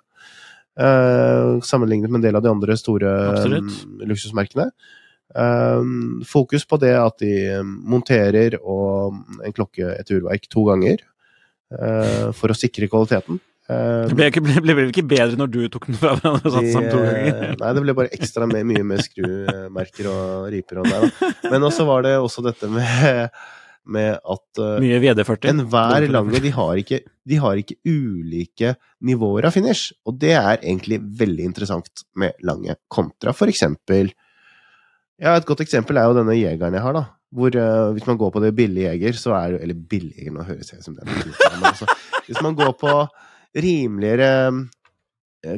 Uh, 0.79 1.59
sammenlignet 1.67 2.07
med 2.07 2.21
en 2.21 2.29
del 2.29 2.39
av 2.39 2.45
de 2.45 2.51
andre 2.53 2.77
store 2.79 3.11
eh, 3.43 3.57
luksusmerkene. 4.07 4.69
Eh, 5.37 5.83
fokus 6.27 6.65
på 6.65 6.79
det 6.81 6.95
at 6.97 7.19
de 7.21 7.33
eh, 7.59 7.65
monterer 7.65 8.57
og 8.63 9.19
en 9.45 9.55
klokke 9.55 9.93
et 9.99 10.15
urverk 10.15 10.49
to 10.49 10.65
ganger 10.71 11.03
eh, 11.75 12.31
for 12.37 12.53
å 12.53 12.57
sikre 12.57 12.89
kvaliteten. 12.89 13.43
Det 13.69 14.17
ble, 14.17 14.31
ikke, 14.33 14.41
ble, 14.65 14.73
ble 14.73 14.87
ikke 14.89 15.05
bedre 15.05 15.37
når 15.37 15.53
du 15.53 15.61
tok 15.69 15.91
den 15.91 15.99
fra 16.01 16.15
hverandre 16.17 16.49
satte 16.49 16.65
de, 16.65 16.89
to 16.89 17.03
ganger? 17.05 17.55
Nei, 17.61 17.73
det 17.77 17.85
ble 17.85 17.95
bare 17.99 18.13
ekstra 18.17 18.49
med, 18.49 18.65
mye 18.71 18.87
med 18.95 19.05
skrumerker 19.05 20.09
og 20.09 20.49
riper 20.55 20.81
og 20.81 20.89
det. 20.89 21.33
Men 21.53 21.67
også 21.69 21.85
var 21.89 22.07
det 22.07 22.15
også 22.17 22.47
dette 22.47 22.71
med, 22.73 23.29
med 23.93 24.15
at 24.17 24.63
eh, 24.65 24.79
Mye 24.87 25.03
VD40. 25.05 25.51
enhver 25.53 26.07
lange 26.09 26.41
de 26.41 26.55
har, 26.57 26.81
ikke, 26.81 27.03
de 27.29 27.43
har 27.45 27.61
ikke 27.61 27.77
ulike 27.85 28.73
nivåer 29.05 29.51
av 29.51 29.53
finish. 29.59 29.93
Og 30.09 30.17
det 30.17 30.33
er 30.39 30.63
egentlig 30.63 31.03
veldig 31.21 31.51
interessant 31.51 32.07
med 32.17 32.41
lange 32.49 32.79
kontra 32.89 33.37
for 33.37 33.53
eksempel 33.53 34.15
Ja, 35.19 35.35
et 35.35 35.47
godt 35.47 35.65
eksempel 35.65 35.99
er 35.99 36.09
jo 36.09 36.17
denne 36.17 36.37
jegeren 36.39 36.77
jeg 36.77 36.85
har, 36.85 36.95
da. 36.95 37.05
Hvor 37.35 37.53
uh, 37.53 37.93
hvis 37.93 38.07
man 38.09 38.17
går 38.17 38.31
på 38.33 38.41
det 38.41 38.55
billige 38.57 38.89
jeger, 38.89 39.17
så 39.21 39.35
er 39.37 39.51
det 39.53 39.63
Eller 39.63 39.77
billige, 39.91 40.31
nå 40.33 40.47
høres 40.49 40.73
jeg 40.73 40.81
som 40.81 40.95
men 40.97 41.65
altså, 41.69 41.85
Hvis 42.25 42.41
man 42.41 42.55
går 42.57 42.73
på 42.81 42.93
rimeligere 43.57 44.49
um, 44.49 44.63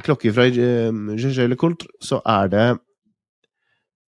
klokker 0.03 0.33
fra 0.35 0.49
Gégé 0.51 1.47
Le 1.47 1.57
Coultre, 1.57 1.89
så 2.03 2.19
er 2.27 2.51
det 2.51 2.67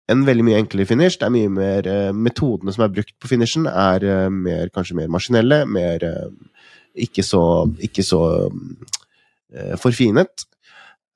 en 0.10 0.26
veldig 0.26 0.46
mye 0.48 0.62
enklere 0.64 0.90
finish. 0.90 1.20
Det 1.20 1.28
er 1.28 1.34
mye 1.36 1.52
mer 1.54 1.90
uh, 1.90 2.16
Metodene 2.16 2.74
som 2.74 2.86
er 2.86 2.94
brukt 2.94 3.14
på 3.22 3.30
finishen, 3.30 3.68
er 3.70 4.06
uh, 4.06 4.30
mer, 4.34 4.72
kanskje 4.74 4.98
mer 4.98 5.12
maskinelle, 5.12 5.66
mer 5.70 6.06
eh, 6.06 6.30
ikke 7.06 7.24
så, 7.24 7.42
ikke 7.86 8.04
så 8.04 8.22
eh, 9.54 9.76
forfinet. 9.80 10.46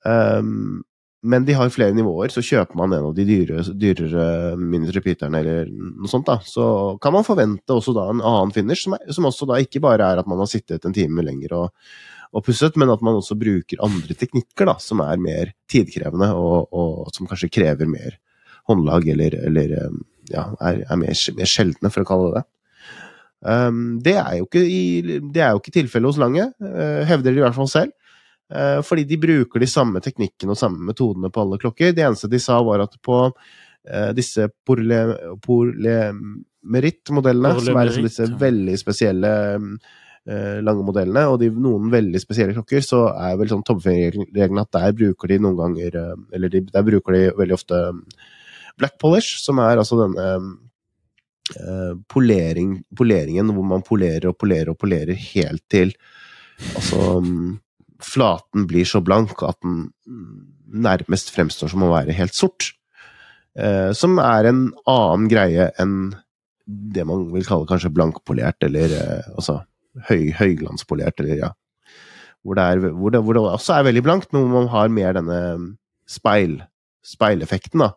Um, 0.04 0.84
men 1.24 1.44
de 1.48 1.54
har 1.56 1.70
flere 1.72 1.96
nivåer, 1.96 2.28
så 2.32 2.42
kjøper 2.44 2.76
man 2.76 2.92
en 2.92 3.06
av 3.08 3.14
de 3.16 3.24
dyre, 3.24 3.62
dyrere 3.80 4.54
mindre 4.60 4.92
repeaterne 4.98 5.40
eller 5.40 5.70
noe 5.72 6.10
sånt, 6.10 6.26
da, 6.28 6.36
så 6.44 6.64
kan 7.02 7.14
man 7.16 7.24
forvente 7.26 7.72
også 7.72 7.94
da 7.96 8.08
en 8.12 8.20
annen 8.20 8.52
finish, 8.52 8.84
som, 8.84 8.98
er, 8.98 9.12
som 9.16 9.28
også 9.30 9.48
da 9.48 9.60
ikke 9.62 9.82
bare 9.84 10.10
er 10.12 10.20
at 10.20 10.28
man 10.28 10.42
har 10.42 10.50
sittet 10.50 10.84
en 10.84 10.96
time 10.96 11.24
lenger 11.24 11.56
og, 11.56 11.86
og 12.34 12.44
pusset, 12.44 12.76
men 12.80 12.92
at 12.92 13.04
man 13.04 13.20
også 13.20 13.38
bruker 13.40 13.80
andre 13.84 14.16
teknikker 14.20 14.68
da, 14.68 14.76
som 14.82 15.00
er 15.04 15.22
mer 15.22 15.54
tidkrevende, 15.70 16.28
og, 16.36 16.68
og 16.76 17.14
som 17.16 17.30
kanskje 17.30 17.52
krever 17.56 17.88
mer 17.88 18.18
håndlag, 18.68 19.08
eller, 19.14 19.38
eller 19.48 19.76
ja, 20.32 20.50
er, 20.60 20.84
er 20.84 21.00
mer, 21.00 21.16
mer 21.38 21.50
sjeldne, 21.50 21.92
for 21.92 22.04
å 22.04 22.08
kalle 22.08 22.30
det 22.30 22.42
det. 22.42 22.48
Um, 23.44 23.82
det 24.00 24.14
er 24.16 24.38
jo 24.38 24.46
ikke, 24.46 24.62
i, 24.64 25.18
det 25.32 25.42
er 25.44 25.52
jo 25.52 25.60
ikke 25.60 25.74
tilfellet 25.74 26.12
hos 26.12 26.20
Lange, 26.20 26.48
uh, 26.64 27.02
hevder 27.08 27.32
de 27.32 27.42
i 27.42 27.44
hvert 27.44 27.56
fall 27.56 27.68
selv. 27.70 27.92
Eh, 28.52 28.80
fordi 28.84 29.04
de 29.08 29.16
bruker 29.20 29.60
de 29.62 29.66
samme 29.70 30.00
teknikkene 30.04 30.52
og 30.52 30.58
samme 30.60 30.78
metodene 30.90 31.30
på 31.32 31.40
alle 31.44 31.60
klokker. 31.62 31.94
Det 31.96 32.04
eneste 32.04 32.32
de 32.32 32.40
sa, 32.42 32.54
var 32.66 32.78
at 32.84 32.94
på 33.02 33.16
eh, 33.88 34.10
disse 34.16 34.42
Porle- 34.68 35.38
Porlemeritt-modellene, 35.44 37.60
som 37.64 37.76
er 37.80 37.84
liksom 37.88 38.08
disse 38.08 38.26
veldig 38.40 38.76
spesielle 38.80 39.30
eh, 39.56 40.58
lange 40.60 40.82
modellene, 40.84 41.22
og 41.32 41.36
de, 41.40 41.48
noen 41.50 41.90
veldig 41.92 42.20
spesielle 42.20 42.54
klokker, 42.56 42.80
så 42.84 43.06
er 43.14 43.36
vel 43.40 43.50
sånn 43.52 43.66
tommelfingerregelen 43.66 44.62
at 44.62 44.74
der 44.76 44.90
bruker 45.00 45.26
de 45.32 45.38
noen 45.40 45.60
ganger 45.60 45.90
Eller 46.34 46.48
de, 46.52 46.58
der 46.68 46.86
bruker 46.86 47.10
de 47.16 47.22
veldig 47.40 47.56
ofte 47.56 47.76
black 48.78 48.94
polish, 49.00 49.30
som 49.40 49.58
er 49.62 49.76
altså 49.80 49.96
denne 50.02 50.26
eh, 51.56 51.92
polering, 52.12 52.70
poleringen 52.96 53.52
hvor 53.54 53.66
man 53.72 53.82
polerer 53.86 54.26
og 54.30 54.38
polerer 54.40 54.68
og 54.74 54.80
polerer 54.80 55.16
helt 55.32 55.64
til 55.70 55.88
altså 56.74 57.20
mm, 57.22 57.52
flaten 58.04 58.68
blir 58.70 58.86
så 58.88 59.00
blank 59.04 59.42
at 59.46 59.58
den 59.64 59.88
nærmest 60.74 61.32
fremstår 61.34 61.70
som 61.72 61.84
å 61.86 61.92
være 61.92 62.14
helt 62.16 62.36
sort. 62.36 62.72
Eh, 63.54 63.92
som 63.94 64.18
er 64.22 64.50
en 64.50 64.64
annen 64.90 65.28
greie 65.30 65.70
enn 65.80 66.14
det 66.64 67.04
man 67.06 67.26
vil 67.32 67.44
kalle 67.46 67.68
kanskje 67.68 67.92
blankpolert, 67.94 68.62
eller 68.66 68.94
eh, 68.96 69.28
altså 69.34 69.60
høy, 70.08 70.32
høyglanspolert, 70.34 71.20
eller 71.20 71.42
ja. 71.42 71.50
Hvor 72.44 72.58
det, 72.58 72.64
er, 72.64 72.90
hvor, 72.92 73.12
det, 73.12 73.20
hvor 73.24 73.36
det 73.36 73.42
også 73.48 73.76
er 73.78 73.86
veldig 73.86 74.02
blankt, 74.04 74.32
men 74.32 74.44
hvor 74.44 74.64
man 74.64 74.72
har 74.72 74.90
mer 74.92 75.14
denne 75.16 75.38
speil, 76.10 76.58
speileffekten, 77.06 77.84
da. 77.84 77.94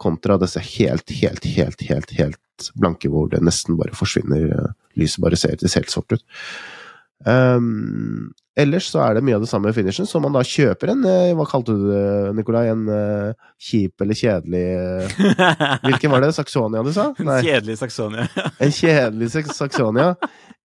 Kontra 0.00 0.36
disse 0.40 0.60
helt, 0.60 1.12
helt, 1.20 1.44
helt, 1.56 1.84
helt, 1.88 2.16
helt 2.18 2.70
blanke, 2.78 3.10
hvor 3.12 3.28
det 3.32 3.42
nesten 3.44 3.78
bare 3.78 3.96
forsvinner. 3.96 4.48
eh, 4.56 4.72
Lyset 4.96 5.22
bare 5.22 5.38
ser, 5.38 5.60
helt 5.60 5.92
sort 5.92 6.16
ut. 6.16 6.24
Um, 7.26 8.32
ellers 8.56 8.88
så 8.92 9.02
er 9.04 9.16
det 9.16 9.22
mye 9.26 9.36
av 9.36 9.42
det 9.44 9.50
samme 9.50 9.72
finishen, 9.76 10.08
så 10.08 10.20
man 10.22 10.34
da 10.34 10.42
kjøper 10.46 10.92
en 10.94 11.04
eh, 11.08 11.34
Hva 11.36 11.46
kalte 11.48 11.74
du 11.76 11.84
det, 11.90 12.06
Nikolai? 12.38 12.66
En 12.72 12.84
uh, 12.88 13.32
kjip 13.60 14.00
eller 14.02 14.16
kjedelig 14.16 14.64
eh, 14.76 15.06
Hvilken 15.86 16.12
var 16.14 16.24
det? 16.24 16.32
Saxonia 16.36 16.82
du 16.86 16.92
sa? 16.94 17.10
En 17.20 17.32
kjedelig 17.44 17.78
Saxonia. 17.82 18.24
En 18.64 18.72
kjedelig 18.74 19.28
Saksonia. 19.52 20.08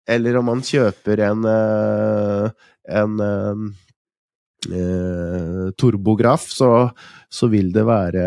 Eller 0.10 0.40
om 0.40 0.46
man 0.50 0.62
kjøper 0.66 1.22
en 1.28 1.46
uh, 1.46 2.46
en 2.92 3.12
uh, 3.22 3.56
turbograf, 5.78 6.44
så, 6.54 6.90
så 7.30 7.48
vil 7.50 7.72
det 7.74 7.86
være 7.88 8.26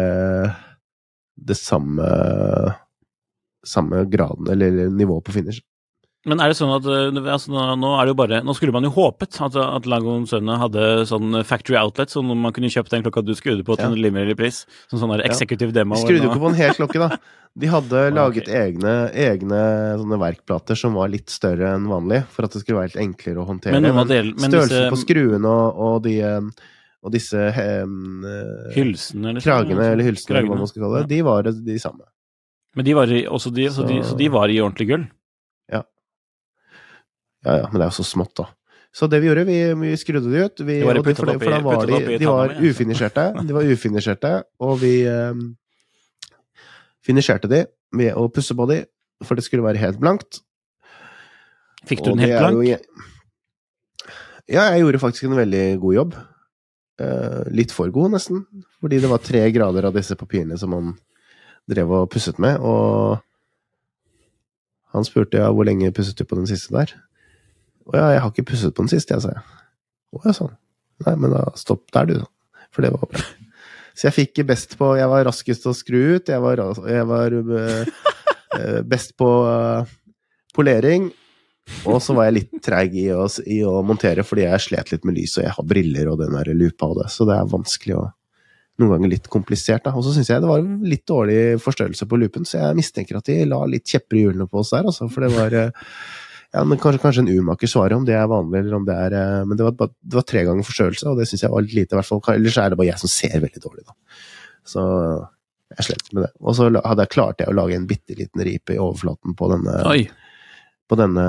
det 1.35 1.57
samme 1.59 2.07
samme 3.65 4.05
graden, 4.13 4.49
eller, 4.51 4.71
nivået 4.71 4.97
nivå 4.99 5.21
på 5.25 5.33
finish. 5.33 5.63
Men 6.25 6.41
er 6.41 6.49
det 6.49 6.57
sånn 6.57 6.71
at 6.73 6.87
øh, 6.89 7.19
altså, 7.29 7.53
nå, 7.77 7.89
er 8.01 8.07
det 8.09 8.13
jo 8.15 8.17
bare 8.17 8.39
Nå 8.47 8.55
skulle 8.57 8.73
man 8.73 8.87
jo 8.87 8.91
håpet 8.95 9.37
at, 9.45 9.57
at 9.61 9.85
Langon 9.85 10.23
Sønne 10.27 10.55
hadde 10.57 11.05
sånn 11.11 11.37
factory 11.45 11.77
outlet, 11.77 12.09
sånn 12.15 12.31
man 12.33 12.53
kunne 12.57 12.71
kjøpt 12.73 12.95
den 12.95 13.03
klokka 13.05 13.21
du 13.27 13.35
skrudde 13.37 13.65
på 13.67 13.77
til 13.77 13.85
Ja. 13.85 13.91
en 13.93 13.99
rimeligere 14.01 14.37
pris. 14.39 14.63
Sånn 14.89 15.03
sånn 15.03 15.13
executive 15.21 15.69
ja. 15.75 15.83
demo. 15.83 15.99
De 15.99 16.01
skrudde 16.07 16.25
jo 16.25 16.31
ikke 16.33 16.41
på 16.47 16.49
en 16.49 16.57
hel 16.63 16.73
klokke, 16.79 17.03
da. 17.03 17.19
De 17.55 17.69
hadde 17.71 18.01
Ok. 18.09 18.15
laget 18.17 18.49
egne, 18.49 18.95
egne 19.13 19.61
sånne 20.01 20.19
verkplater 20.19 20.75
som 20.81 20.97
var 20.97 21.13
litt 21.13 21.29
større 21.31 21.75
enn 21.77 21.85
vanlig, 21.87 22.23
for 22.33 22.49
at 22.49 22.57
det 22.57 22.63
skulle 22.65 22.81
være 22.81 22.95
litt 22.95 23.03
enklere 23.05 23.45
å 23.45 23.47
håndtere. 23.47 23.77
Men 23.77 23.95
men, 23.95 24.09
del- 24.09 24.33
men 24.33 24.49
størrelsen 24.49 24.81
disse- 24.81 24.91
på 24.91 25.01
skruene 25.05 25.45
og, 25.53 25.77
og, 25.87 26.03
de, 26.09 26.17
eh, 26.25 26.41
og 27.05 27.13
disse 27.13 27.37
um, 27.85 28.25
Hylsene, 28.75 29.29
eller 29.35 29.45
kragene, 29.45 29.91
eller 29.93 30.09
hylsene, 30.09 30.39
eller 30.41 30.49
hva 30.51 30.59
man 30.65 30.67
skal 30.73 30.83
kalle 30.87 31.03
det, 31.05 31.05
Ja. 31.05 31.13
de 31.15 31.21
var 31.29 31.43
de 31.69 31.79
samme. 31.79 32.09
Men 32.75 32.85
de 32.89 32.95
var 32.97 33.07
i, 33.13 33.23
også 33.29 33.53
de, 33.55 33.69
så, 33.71 33.87
de, 33.87 34.01
Så- 34.03 34.15
så 34.15 34.19
de 34.19 34.29
var 34.35 34.49
i 34.49 34.57
ordentlig 34.65 34.89
gull? 34.89 35.05
Ja 37.45 37.57
ja, 37.63 37.67
men 37.71 37.79
det 37.79 37.87
er 37.87 37.93
jo 37.93 37.99
så 38.01 38.07
smått, 38.09 38.35
da. 38.41 38.49
Så 38.95 39.09
det 39.11 39.19
vi 39.21 39.27
gjorde, 39.27 39.43
vi, 39.49 39.59
vi 39.81 39.93
skrudde 39.99 40.31
de 40.31 40.45
ut. 40.47 40.61
Vi, 40.63 40.79
de 40.79 40.95
det, 41.03 41.15
for, 41.19 41.27
da 41.27 41.61
var 41.65 41.89
de, 41.91 42.19
de 42.21 42.29
var 42.31 42.53
ufinisjerte. 42.63 43.25
De 43.43 43.57
var 43.57 43.67
ufinisjerte, 43.67 44.33
og 44.63 44.77
vi 44.85 44.93
eh, 45.11 45.41
finisjerte 47.05 47.51
de 47.51 47.65
ved 47.95 48.15
å 48.15 48.29
pusse 48.33 48.55
på 48.55 48.69
de, 48.71 48.85
for 49.27 49.39
det 49.39 49.47
skulle 49.47 49.67
være 49.67 49.83
helt 49.83 49.99
blankt. 50.03 50.45
Fikk 51.89 52.05
du 52.05 52.13
Og 52.13 52.17
den 52.17 52.29
helt 52.29 52.39
blank? 52.39 52.63
jo? 52.71 52.79
Ja, 54.45 54.69
jeg 54.75 54.85
gjorde 54.85 55.01
faktisk 55.03 55.27
en 55.27 55.39
veldig 55.41 55.65
god 55.83 55.99
jobb. 55.99 56.17
Eh, 57.03 57.43
litt 57.51 57.73
for 57.75 57.91
god, 57.91 58.15
nesten. 58.15 58.45
Fordi 58.79 59.01
det 59.03 59.11
var 59.11 59.23
tre 59.25 59.43
grader 59.51 59.89
av 59.89 59.97
disse 59.97 60.15
papirene 60.21 60.59
som 60.61 60.75
han 60.77 60.95
drev 61.71 61.91
og 61.97 62.11
pusset 62.13 62.39
med, 62.43 62.61
og 62.61 63.19
han 64.95 65.07
spurte 65.07 65.41
ja, 65.41 65.49
hvor 65.51 65.67
lenge 65.67 65.91
pusset 65.97 66.19
du 66.19 66.29
på 66.29 66.37
den 66.39 66.47
siste 66.47 66.75
der? 66.77 66.93
Å 67.91 67.97
ja, 67.99 68.11
jeg 68.15 68.23
har 68.25 68.33
ikke 68.33 68.49
pusset 68.53 68.75
på 68.75 68.85
den 68.85 68.93
siste, 68.93 69.17
jeg, 69.17 69.25
sa 69.25 69.35
jeg. 69.35 69.65
Å 70.15 70.23
ja, 70.25 70.37
sånn. 70.37 70.55
Nei, 71.05 71.17
men 71.21 71.35
da 71.35 71.49
stopp 71.59 71.91
der, 71.95 72.13
du. 72.13 72.63
For 72.75 72.87
det 72.87 72.93
var 72.95 73.11
bra. 73.11 73.25
Så 73.95 74.09
jeg 74.09 74.17
fikk 74.17 74.41
best 74.49 74.73
på 74.79 74.89
Jeg 74.99 75.11
var 75.11 75.27
raskest 75.29 75.69
å 75.71 75.75
skru 75.77 76.17
ut, 76.17 76.31
jeg 76.31 76.43
var, 76.43 76.63
jeg 76.91 77.05
var 77.07 77.37
eh, 77.39 77.93
eh, 78.59 78.81
best 78.83 79.15
på 79.21 79.29
eh, 79.47 79.93
polering. 80.57 81.13
Og 81.89 82.01
så 82.03 82.17
var 82.17 82.29
jeg 82.29 82.37
litt 82.41 82.59
treig 82.65 82.97
i, 82.99 83.07
i 83.09 83.61
å 83.65 83.79
montere 83.87 84.25
fordi 84.27 84.45
jeg 84.45 84.65
slet 84.67 84.91
litt 84.93 85.07
med 85.09 85.17
lys, 85.17 85.39
og 85.39 85.47
jeg 85.47 85.55
har 85.57 85.71
briller 85.71 86.11
og 86.11 86.19
den 86.21 86.35
der 86.37 86.51
lupa 86.59 86.91
og 86.91 86.99
det, 86.99 87.07
så 87.15 87.25
det 87.29 87.39
er 87.39 87.49
vanskelig 87.55 87.97
og 88.03 88.11
noen 88.83 88.97
ganger 88.97 89.13
litt 89.15 89.31
komplisert. 89.31 89.85
da. 89.87 89.95
Og 89.95 90.05
så 90.05 90.13
syns 90.17 90.33
jeg 90.33 90.43
det 90.43 90.51
var 90.51 90.67
litt 90.85 91.07
dårlig 91.09 91.39
forstørrelse 91.63 92.09
på 92.11 92.19
loopen, 92.21 92.45
så 92.49 92.59
jeg 92.59 92.81
mistenker 92.83 93.21
at 93.21 93.31
de 93.31 93.39
la 93.47 93.63
litt 93.71 93.87
kjepper 93.89 94.19
i 94.19 94.27
hjulene 94.27 94.51
på 94.51 94.61
oss 94.61 94.75
der, 94.75 94.91
altså. 94.91 95.07
For 95.13 95.25
det 95.25 95.31
var 95.37 95.57
ja, 96.55 96.63
men 96.65 96.79
kanskje, 96.79 97.03
kanskje 97.03 97.25
en 97.25 97.31
urmaker 97.35 97.71
svarer 97.71 97.97
om 97.97 98.05
det 98.07 98.15
er 98.15 98.31
vanlig, 98.31 98.61
eller 98.61 98.77
om 98.79 98.85
det 98.87 98.95
er 98.95 99.17
eh, 99.19 99.45
Men 99.49 99.59
det 99.59 99.67
var, 99.67 99.91
det 99.91 100.19
var 100.21 100.27
tre 100.29 100.45
ganger 100.47 100.67
forstørrelse, 100.67 101.11
og 101.11 101.19
det 101.19 101.27
syns 101.31 101.43
jeg 101.43 101.55
var 101.55 101.65
litt 101.65 101.75
lite, 101.75 101.97
i 101.97 101.99
hvert 101.99 102.11
fall. 102.11 102.21
Ellers 102.35 102.59
er 102.63 102.71
det 102.71 102.79
bare 102.79 102.91
jeg 102.93 103.03
som 103.03 103.11
ser 103.11 103.35
veldig 103.43 103.63
dårlig, 103.65 103.87
da. 103.89 103.97
Så 104.75 104.85
jeg 105.75 105.87
slet 105.89 106.13
med 106.13 106.27
det. 106.27 106.31
Og 106.45 106.55
så 106.57 106.69
hadde 106.71 107.07
jeg 107.07 107.13
klart 107.15 107.43
jeg 107.43 107.51
å 107.51 107.57
lage 107.57 107.79
en 107.79 107.89
bitte 107.91 108.17
liten 108.19 108.45
ripe 108.47 108.77
i 108.77 108.81
overflaten 108.81 109.35
på 109.39 109.49
denne 109.51 109.75
Oi. 109.91 110.05
på 110.91 110.99
denne 111.01 111.25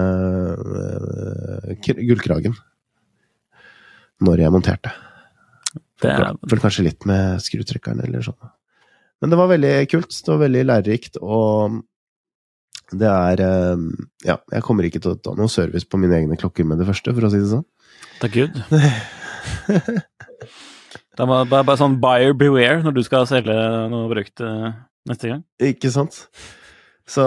øh, 0.54 1.74
gullkragen 1.96 2.54
når 4.26 4.46
jeg 4.46 4.54
monterte. 4.54 4.94
Det 6.04 6.12
er, 6.12 6.38
Vel 6.46 6.62
kanskje 6.62 6.86
litt 6.86 7.08
med 7.10 7.42
skrutrekkeren 7.44 8.04
eller 8.06 8.24
sånn. 8.24 8.54
Men 9.24 9.32
det 9.32 9.40
var 9.40 9.50
veldig 9.52 9.74
kult. 9.92 10.14
Det 10.14 10.32
var 10.32 10.44
veldig 10.44 10.64
lærerikt, 10.70 11.20
og 11.24 11.82
det 12.94 13.10
er 13.10 13.42
øh, 13.46 13.86
Ja, 14.26 14.38
jeg 14.52 14.66
kommer 14.66 14.88
ikke 14.88 15.02
til 15.02 15.16
å 15.16 15.20
ta 15.20 15.34
noe 15.38 15.50
service 15.52 15.88
på 15.88 16.00
mine 16.02 16.18
egne 16.20 16.38
klokker 16.40 16.68
med 16.68 16.82
det 16.82 16.88
første, 16.90 17.14
for 17.16 17.28
å 17.28 17.32
si 17.34 17.42
det 17.42 17.52
sånn. 17.54 17.66
takk 18.22 18.36
Gud. 18.38 18.62
Det 21.16 21.24
er 21.24 21.30
bare, 21.32 21.64
bare, 21.64 21.78
sånn 21.80 21.96
buyer 22.04 22.34
beware 22.36 22.82
når 22.84 22.98
du 22.98 23.02
skal 23.06 23.28
selge 23.30 23.54
noe 23.92 24.10
brukt 24.12 24.42
eh, 24.44 24.72
neste 25.08 25.30
gang. 25.32 25.46
Ikke 25.64 25.92
sant? 25.94 26.26
Så 27.08 27.24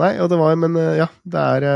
Nei, 0.00 0.14
og 0.22 0.30
det 0.30 0.38
var 0.40 0.54
Men 0.56 0.78
øh, 0.78 0.94
ja, 0.96 1.08
det 1.28 1.42
er 1.58 1.66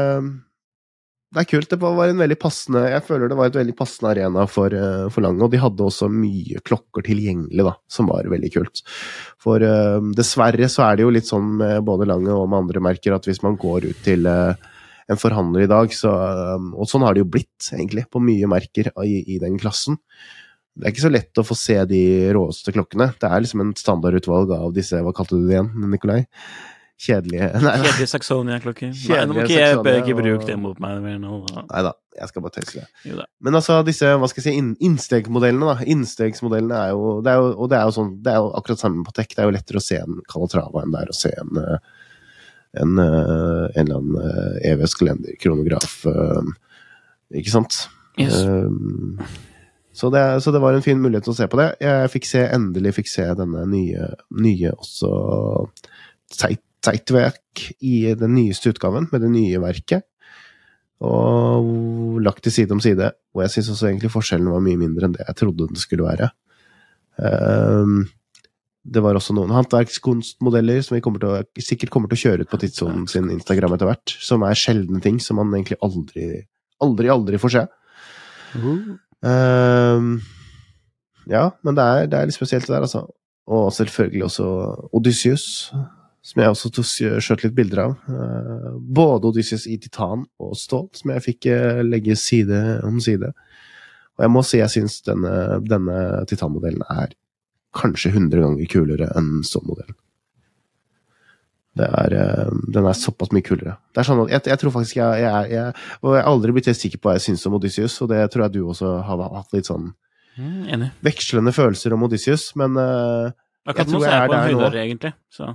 Det 1.32 1.40
er 1.40 1.48
kult. 1.48 1.70
Det 1.70 1.78
var 1.80 2.10
en 2.10 2.18
veldig 2.20 2.36
passende 2.36 2.82
Jeg 2.92 3.04
føler 3.06 3.30
det 3.30 3.36
var 3.38 3.48
et 3.48 3.56
veldig 3.56 3.74
passende 3.76 4.10
arena 4.10 4.42
for, 4.50 4.74
øh, 4.76 5.06
for 5.12 5.24
Lange, 5.24 5.40
og 5.46 5.52
de 5.54 5.62
hadde 5.62 5.86
også 5.86 6.10
mye 6.12 6.60
klokker 6.60 7.06
tilgjengelig, 7.06 7.64
da, 7.64 7.72
som 7.88 8.10
var 8.10 8.28
veldig 8.28 8.50
kult. 8.52 8.82
For 9.40 9.64
uh, 9.64 10.02
dessverre 10.12 10.68
så 10.68 10.84
er 10.90 10.98
det 10.98 11.06
jo 11.06 11.14
litt 11.14 11.30
sånn 11.30 11.54
med 11.62 11.86
både 11.88 12.08
Lange 12.10 12.36
og 12.36 12.50
med 12.52 12.66
andre 12.66 12.84
merker 12.84 13.16
at 13.16 13.28
hvis 13.28 13.40
man 13.44 13.56
går 13.56 13.88
ut 13.88 14.04
til 14.04 14.28
uh, 14.28 14.52
en 15.08 15.20
forhandler 15.20 15.64
i 15.64 15.70
dag, 15.72 15.96
så 15.96 16.12
uh, 16.12 16.68
Og 16.76 16.84
sånn 16.90 17.06
har 17.06 17.16
det 17.16 17.24
jo 17.24 17.32
blitt, 17.32 17.70
egentlig, 17.72 18.04
på 18.12 18.20
mye 18.20 18.52
merker 18.52 18.92
i, 19.00 19.22
i 19.32 19.40
den 19.40 19.56
klassen. 19.62 19.96
Det 20.76 20.84
er 20.84 20.92
ikke 20.92 21.06
så 21.06 21.12
lett 21.12 21.40
å 21.40 21.46
få 21.48 21.56
se 21.56 21.78
de 21.88 22.04
råeste 22.36 22.76
klokkene. 22.76 23.08
Det 23.20 23.28
er 23.28 23.40
liksom 23.40 23.64
en 23.64 23.72
standardutvalg 23.76 24.52
av 24.56 24.76
disse 24.76 25.00
Hva 25.00 25.16
kalte 25.16 25.40
du 25.40 25.48
det 25.48 25.56
igjen, 25.56 25.72
Nikolai? 25.92 26.22
Kjedelige 27.02 27.48
Nei, 27.64 27.74
Kjedelige 27.82 28.10
Saxonia-klokker. 28.12 28.92
Nei, 28.94 29.22
nå 29.26 29.34
må 29.34 29.44
ikke 29.44 29.58
jeg 29.58 30.02
ikke 30.04 30.16
bruke 30.20 30.46
det 30.46 30.56
mot 30.60 30.78
meg 30.82 31.00
mer 31.02 31.16
nå. 31.22 31.40
nei 31.58 31.82
da, 31.88 31.92
jeg 32.20 32.30
skal 32.30 32.44
bare 32.44 32.54
tøyse 32.58 32.84
det. 32.84 33.26
Men 33.42 33.58
altså, 33.58 33.80
disse 33.86 34.12
hva 34.12 34.30
skal 34.30 34.44
jeg 34.44 34.54
si, 34.54 34.84
innstegsmodellene, 34.86 35.72
da. 35.72 35.88
Innstegsmodellene 35.94 36.78
er 36.78 36.94
jo, 36.94 37.16
det 37.24 37.32
er 37.34 37.40
jo 37.42 37.50
Og 37.56 37.72
det 37.72 37.80
er 37.80 37.88
jo 37.88 37.96
sånn, 37.98 38.12
det 38.22 38.34
er 38.34 38.38
jo 38.44 38.52
akkurat 38.60 38.84
samme 38.84 39.06
på 39.08 39.16
tech. 39.18 39.32
Det 39.34 39.42
er 39.42 39.50
jo 39.50 39.56
lettere 39.58 39.82
å 39.82 39.86
se 39.88 39.98
en 40.02 40.22
Calatrava 40.30 40.84
enn 40.84 40.94
det 40.94 41.02
er 41.02 41.12
å 41.14 41.18
se 41.18 41.34
en 41.42 41.62
eh, 41.62 41.90
en, 42.80 42.98
eh, 43.02 43.64
en 43.76 43.82
eller 43.82 43.98
annen 43.98 44.14
eh, 44.24 44.70
EVS-kalender, 44.70 45.34
kronograf, 45.42 46.06
ikke 47.36 47.52
sant? 47.52 47.82
Yes. 48.16 48.38
Um, 48.48 49.18
så, 49.92 50.08
det, 50.08 50.22
så 50.40 50.54
det 50.54 50.62
var 50.62 50.72
en 50.72 50.84
fin 50.84 51.00
mulighet 51.00 51.26
til 51.28 51.34
å 51.34 51.36
se 51.36 51.48
på 51.52 51.60
det. 51.60 51.68
Jeg 51.84 52.12
fikk 52.14 52.28
se, 52.30 52.46
endelig 52.48 52.94
fikk 52.96 53.12
se 53.12 53.26
denne 53.36 53.66
nye, 53.68 54.08
nye 54.40 54.72
også 54.72 55.12
Zeit- 56.32 56.64
Zeitwerk 56.82 57.66
i 57.80 58.14
den 58.18 58.34
nyeste 58.36 58.72
utgaven, 58.72 59.08
med 59.12 59.22
det 59.24 59.30
nye 59.32 59.60
verket. 59.62 60.06
Og 61.02 62.18
lagt 62.22 62.44
til 62.46 62.54
side 62.54 62.74
om 62.74 62.82
side. 62.82 63.10
Og 63.34 63.44
jeg 63.44 63.56
syns 63.56 63.72
også 63.74 63.90
egentlig 63.90 64.12
forskjellen 64.14 64.50
var 64.52 64.62
mye 64.62 64.80
mindre 64.80 65.08
enn 65.08 65.14
det 65.16 65.26
jeg 65.26 65.38
trodde 65.40 65.70
den 65.70 65.80
skulle 65.80 66.06
være. 66.06 66.30
Um, 67.18 68.04
det 68.82 69.02
var 69.04 69.14
også 69.14 69.34
noen 69.36 69.52
håndverkskunstmodeller 69.54 70.82
som 70.82 70.96
vi 70.96 71.02
kommer 71.04 71.22
til 71.22 71.30
å, 71.30 71.42
sikkert 71.62 71.92
kommer 71.94 72.10
til 72.10 72.18
å 72.18 72.22
kjøre 72.22 72.46
ut 72.46 72.50
på 72.50 72.58
Tidssonen 72.62 73.06
sin 73.10 73.30
Instagram 73.30 73.76
etter 73.76 73.90
hvert, 73.90 74.14
som 74.18 74.42
er 74.46 74.58
sjeldne 74.58 74.98
ting 75.04 75.20
som 75.22 75.38
man 75.38 75.52
egentlig 75.54 75.78
aldri, 75.86 76.28
aldri, 76.82 77.10
aldri 77.12 77.38
får 77.42 77.54
se. 77.54 77.64
Ehm, 79.22 80.16
ja, 81.30 81.44
men 81.62 81.78
det 81.78 81.84
er, 81.86 82.08
det 82.10 82.18
er 82.18 82.30
litt 82.30 82.36
spesielt 82.36 82.66
det 82.66 82.74
der, 82.74 82.88
altså. 82.88 83.06
Og 83.52 83.70
selvfølgelig 83.74 84.26
også 84.26 84.48
Odysseus, 84.98 85.46
som 86.22 86.42
jeg 86.42 86.52
også 86.54 86.84
skjøt 87.22 87.46
litt 87.46 87.56
bilder 87.56 87.80
av. 87.82 87.94
Eh, 88.06 88.68
både 88.98 89.32
Odysseus 89.32 89.66
i 89.66 89.78
titan 89.82 90.26
og 90.42 90.54
stål, 90.58 90.86
som 90.98 91.14
jeg 91.14 91.24
fikk 91.24 91.48
eh, 91.50 91.80
legge 91.86 92.16
side 92.18 92.60
om 92.86 93.00
side. 93.02 93.32
Og 94.18 94.26
jeg 94.26 94.32
må 94.32 94.44
si 94.46 94.60
jeg 94.60 94.70
syns 94.70 95.00
denne, 95.06 95.58
denne 95.66 96.22
titanmodellen 96.30 96.84
er 96.92 97.16
kanskje 97.74 98.12
100 98.12 98.44
ganger 98.44 98.70
kulere 98.70 99.08
enn 99.16 99.40
stålmodellen. 99.48 99.96
Det 101.80 101.88
er, 101.88 102.14
eh, 102.20 102.54
den 102.74 102.86
er 102.86 102.98
såpass 103.00 103.32
mye 103.32 103.44
kulere. 103.46 103.78
Det 103.90 104.02
er 104.02 104.06
sånn 104.06 104.22
at 104.26 104.34
jeg, 104.36 104.46
jeg 104.52 104.60
tror 104.60 104.74
faktisk 104.76 105.00
jeg, 105.00 105.24
jeg, 105.24 105.50
jeg 105.56 106.00
Og 106.04 106.14
jeg 106.14 106.20
har 106.20 106.30
aldri 106.30 106.54
blitt 106.54 106.68
helt 106.68 106.78
sikker 106.78 107.00
på 107.00 107.08
hva 107.08 107.16
jeg 107.16 107.26
syns 107.30 107.46
om 107.48 107.56
Odysseus, 107.58 107.96
og 108.04 108.12
det 108.12 108.22
tror 108.30 108.46
jeg 108.46 108.58
du 108.58 108.62
også 108.66 108.94
har 109.08 109.26
hatt 109.40 109.56
litt 109.56 109.70
sånn 109.70 109.90
Mm, 110.40 110.86
vekslende 111.04 111.52
følelser 111.52 111.92
om 111.92 112.06
Odysseus, 112.06 112.54
men 112.56 112.76
uh, 112.80 113.28
Jeg 113.68 113.84
tror 113.84 114.00
er 114.00 114.08
jeg 114.08 114.14
jeg 114.14 114.22
er 114.22 114.28
på 114.28 114.32
en 114.32 114.38
der 114.38 114.54
nå. 114.54 114.60
høydere, 114.62 114.84
egentlig. 114.86 115.12
Så. 115.28 115.48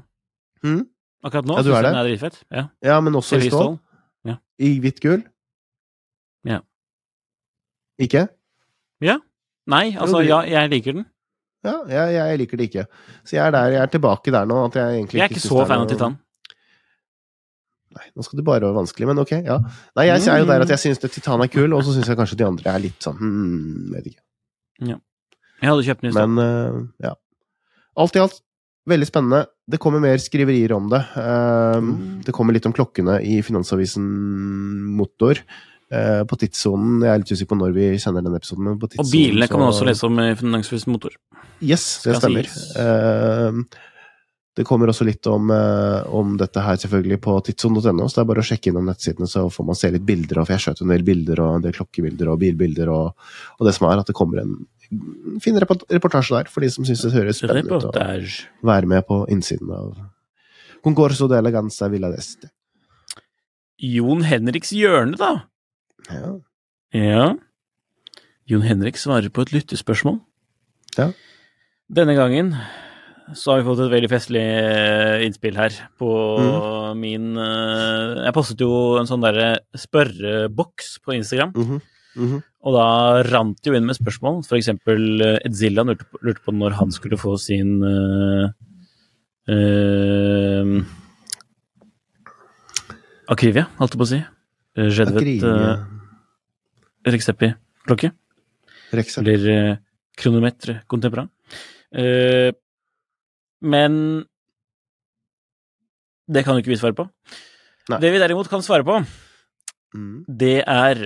Hm? 0.63 0.85
Akkurat 1.25 1.49
nå 1.49 1.57
Ja, 1.57 1.63
syns 1.65 1.73
jeg 1.75 1.85
den 1.87 1.99
er 1.99 2.07
dritfett. 2.07 2.39
Ja. 2.53 2.63
Ja, 2.85 2.99
men 3.03 3.17
også 3.17 3.39
i 3.41 3.49
stål? 3.49 3.77
Ja. 4.27 4.37
I 4.61 4.71
hvitt 4.83 5.01
gull? 5.03 5.23
Ja. 6.47 6.61
Ikke? 7.99 8.27
Ja. 9.03 9.17
Nei, 9.67 9.85
altså, 9.99 10.21
ja, 10.23 10.43
jeg 10.47 10.71
liker 10.71 10.95
den. 10.99 11.07
Ja, 11.65 11.81
jeg, 11.91 12.13
jeg 12.15 12.39
liker 12.43 12.59
det 12.59 12.69
ikke. 12.69 12.85
Så 13.25 13.35
jeg 13.35 13.43
er 13.43 13.51
der, 13.51 13.73
jeg 13.73 13.81
er 13.81 13.91
tilbake 13.91 14.31
der 14.31 14.47
nå. 14.47 14.61
At 14.69 14.77
jeg 14.79 15.01
egentlig 15.01 15.19
Jeg 15.19 15.25
er 15.25 15.33
ikke 15.33 15.41
ikke 15.41 15.49
så 15.49 15.65
fan 15.67 15.83
av 15.83 15.89
Titan. 15.91 16.15
Nei, 17.97 18.05
nå 18.13 18.23
skal 18.23 18.37
det 18.39 18.45
bare 18.45 18.61
være 18.61 18.77
vanskelig, 18.77 19.07
men 19.09 19.19
ok, 19.23 19.33
ja. 19.41 19.57
Nei, 19.97 20.05
jeg 20.05 20.29
er 20.29 20.41
jo 20.43 20.47
der 20.47 20.63
at 20.67 20.71
jeg 20.75 20.83
syns 20.85 21.01
Titan 21.01 21.41
er 21.43 21.49
kul, 21.51 21.73
og 21.73 21.83
så 21.83 21.95
syns 21.95 22.11
jeg 22.11 22.19
kanskje 22.19 22.37
de 22.39 22.45
andre 22.45 22.71
er 22.71 22.83
litt 22.83 23.03
sånn 23.03 23.17
hmm, 23.17 23.93
vet 23.95 24.11
ikke. 24.13 24.21
Jeg 25.57 25.71
hadde 25.71 25.85
kjøpt 25.87 26.03
den 26.03 26.11
i 26.11 26.13
stad. 26.13 26.29
Men 26.29 26.43
uh, 26.43 26.81
ja. 27.01 27.15
Alt 27.97 28.17
i 28.17 28.21
alt, 28.21 28.41
veldig 28.89 29.07
spennende. 29.09 29.47
Det 29.67 29.77
kommer 29.83 29.99
mer 29.99 30.17
skriverier 30.23 30.71
om 30.77 30.89
det. 30.89 31.01
Eh, 31.15 31.79
Mm. 31.81 32.21
Det 32.25 32.31
kommer 32.33 32.53
litt 32.55 32.65
om 32.65 32.73
klokkene 32.73 33.19
i 33.21 33.41
Finansavisen 33.43 34.05
Motor. 34.97 35.39
eh, 35.89 36.23
på 36.27 36.35
tidssonen 36.35 37.01
Jeg 37.03 37.09
er 37.13 37.17
litt 37.19 37.31
usikker 37.31 37.47
på 37.53 37.57
når 37.61 37.73
vi 37.73 37.97
sender 37.97 38.21
den 38.21 38.35
episoden. 38.35 38.63
Men 38.65 38.79
på 38.79 38.89
Og 38.99 39.05
bilene 39.11 39.47
kan 39.47 39.59
man 39.59 39.69
også 39.71 39.85
lese 39.87 40.03
om 40.03 40.19
i 40.19 40.33
Finansavisen 40.35 40.91
Motor. 40.91 41.11
Yes, 41.61 42.03
det 42.03 42.17
stemmer. 42.19 42.47
Eh, 42.75 43.63
Det 44.57 44.65
kommer 44.65 44.87
også 44.89 45.05
litt 45.05 45.25
om, 45.27 45.51
eh, 45.51 46.01
om 46.09 46.35
dette 46.35 46.57
her 46.59 46.75
selvfølgelig 46.81 47.21
på 47.21 47.35
tidssonen.no, 47.45 48.07
så 48.09 48.15
det 48.15 48.21
er 48.23 48.33
bare 48.33 48.41
å 48.41 48.47
sjekke 48.49 48.71
innom 48.71 48.87
nettsidene, 48.89 49.27
så 49.29 49.51
får 49.53 49.65
man 49.67 49.75
se 49.75 49.91
litt 49.91 50.03
bilder. 50.03 50.43
For 50.43 50.53
jeg 50.55 50.63
skjøt 50.63 50.81
en 50.81 50.87
del 50.89 51.03
bilder, 51.03 51.39
og 51.39 51.55
en 51.55 51.61
del 51.61 51.73
klokkebilder 51.73 52.27
og 52.31 52.39
bilbilder, 52.39 52.89
og, 52.89 53.13
og 53.59 53.67
det 53.67 53.75
som 53.75 53.85
er 53.87 53.99
at 53.99 54.07
det 54.07 54.15
kommer 54.17 54.41
en 54.41 54.65
fin 55.43 55.57
reportasje 55.59 56.35
der, 56.37 56.49
for 56.51 56.61
de 56.63 56.69
som 56.73 56.85
syns 56.87 57.01
det 57.05 57.13
høres 57.13 57.41
spennende 57.41 57.77
ut. 57.77 57.87
å 57.89 58.67
Være 58.67 58.87
med 58.87 59.05
på 59.07 59.25
innsiden 59.33 59.71
av 59.75 59.97
Concorso 60.83 61.27
de 61.27 61.37
Eleganza 61.39 61.89
Villa 61.91 62.09
d'Este. 62.13 62.49
Jon 63.77 64.23
Henriks 64.25 64.71
hjørne, 64.73 65.17
da. 65.19 65.43
Ja. 66.09 66.31
Ja. 66.95 67.25
Jon 68.47 68.63
Henrik 68.63 68.95
svarer 68.97 69.29
på 69.33 69.43
et 69.43 69.51
lyttespørsmål. 69.53 70.21
Ja. 70.97 71.11
Denne 71.91 72.15
gangen 72.17 72.53
så 73.35 73.51
har 73.51 73.59
vi 73.61 73.67
fått 73.67 73.81
et 73.83 73.91
veldig 73.91 74.09
festlig 74.09 74.39
eh, 74.41 75.25
innspill 75.27 75.57
her 75.59 75.75
på 75.99 76.07
Mm. 76.39 76.99
min 77.01 77.25
eh, 77.37 78.23
Jeg 78.23 78.33
postet 78.33 78.61
jo 78.63 78.97
en 79.01 79.05
sånn 79.09 79.21
derre 79.21 79.59
spørreboks 79.75 80.99
på 81.03 81.13
Instagram, 81.17 81.51
Mhm. 81.55 81.81
Mhm. 82.15 82.43
Og 82.67 82.75
da 82.75 82.87
rant 83.29 83.59
det 83.63 83.71
jo 83.71 83.77
inn 83.77 83.87
med 83.87 83.95
spørsmål. 83.95 84.41
Eksempel 84.57 85.21
eh, 85.23 85.37
Edzilla 85.47 85.85
lurte 85.87 86.07
lurte 86.25 86.43
på 86.43 86.53
når 86.55 86.75
han 86.81 86.91
skulle 86.91 87.19
få 87.19 87.37
sin 87.39 87.77
uh, 87.79 88.51
Akrivia, 93.31 93.67
holdt 93.79 93.95
jeg 93.95 94.01
på 94.01 94.07
å 94.07 94.09
si. 94.11 94.19
Jedvet 94.77 95.45
uh, 95.47 95.85
Rexepi-klokke. 97.07 98.11
Rekseppi. 98.95 99.23
Eller 99.23 99.47
uh, 99.47 99.77
kronometre 100.19 100.81
contemporain. 100.91 101.31
Uh, 101.95 102.51
men 103.63 104.01
det 106.27 106.43
kan 106.43 106.55
jo 106.57 106.63
ikke 106.63 106.73
vi 106.75 106.79
svare 106.81 106.97
på. 106.99 107.07
Nei. 107.87 108.01
Det 108.03 108.11
vi 108.11 108.19
derimot 108.21 108.51
kan 108.51 108.63
svare 108.65 108.83
på, 108.87 108.99
Mm. 109.95 110.25
det 110.27 110.63
er 110.67 110.99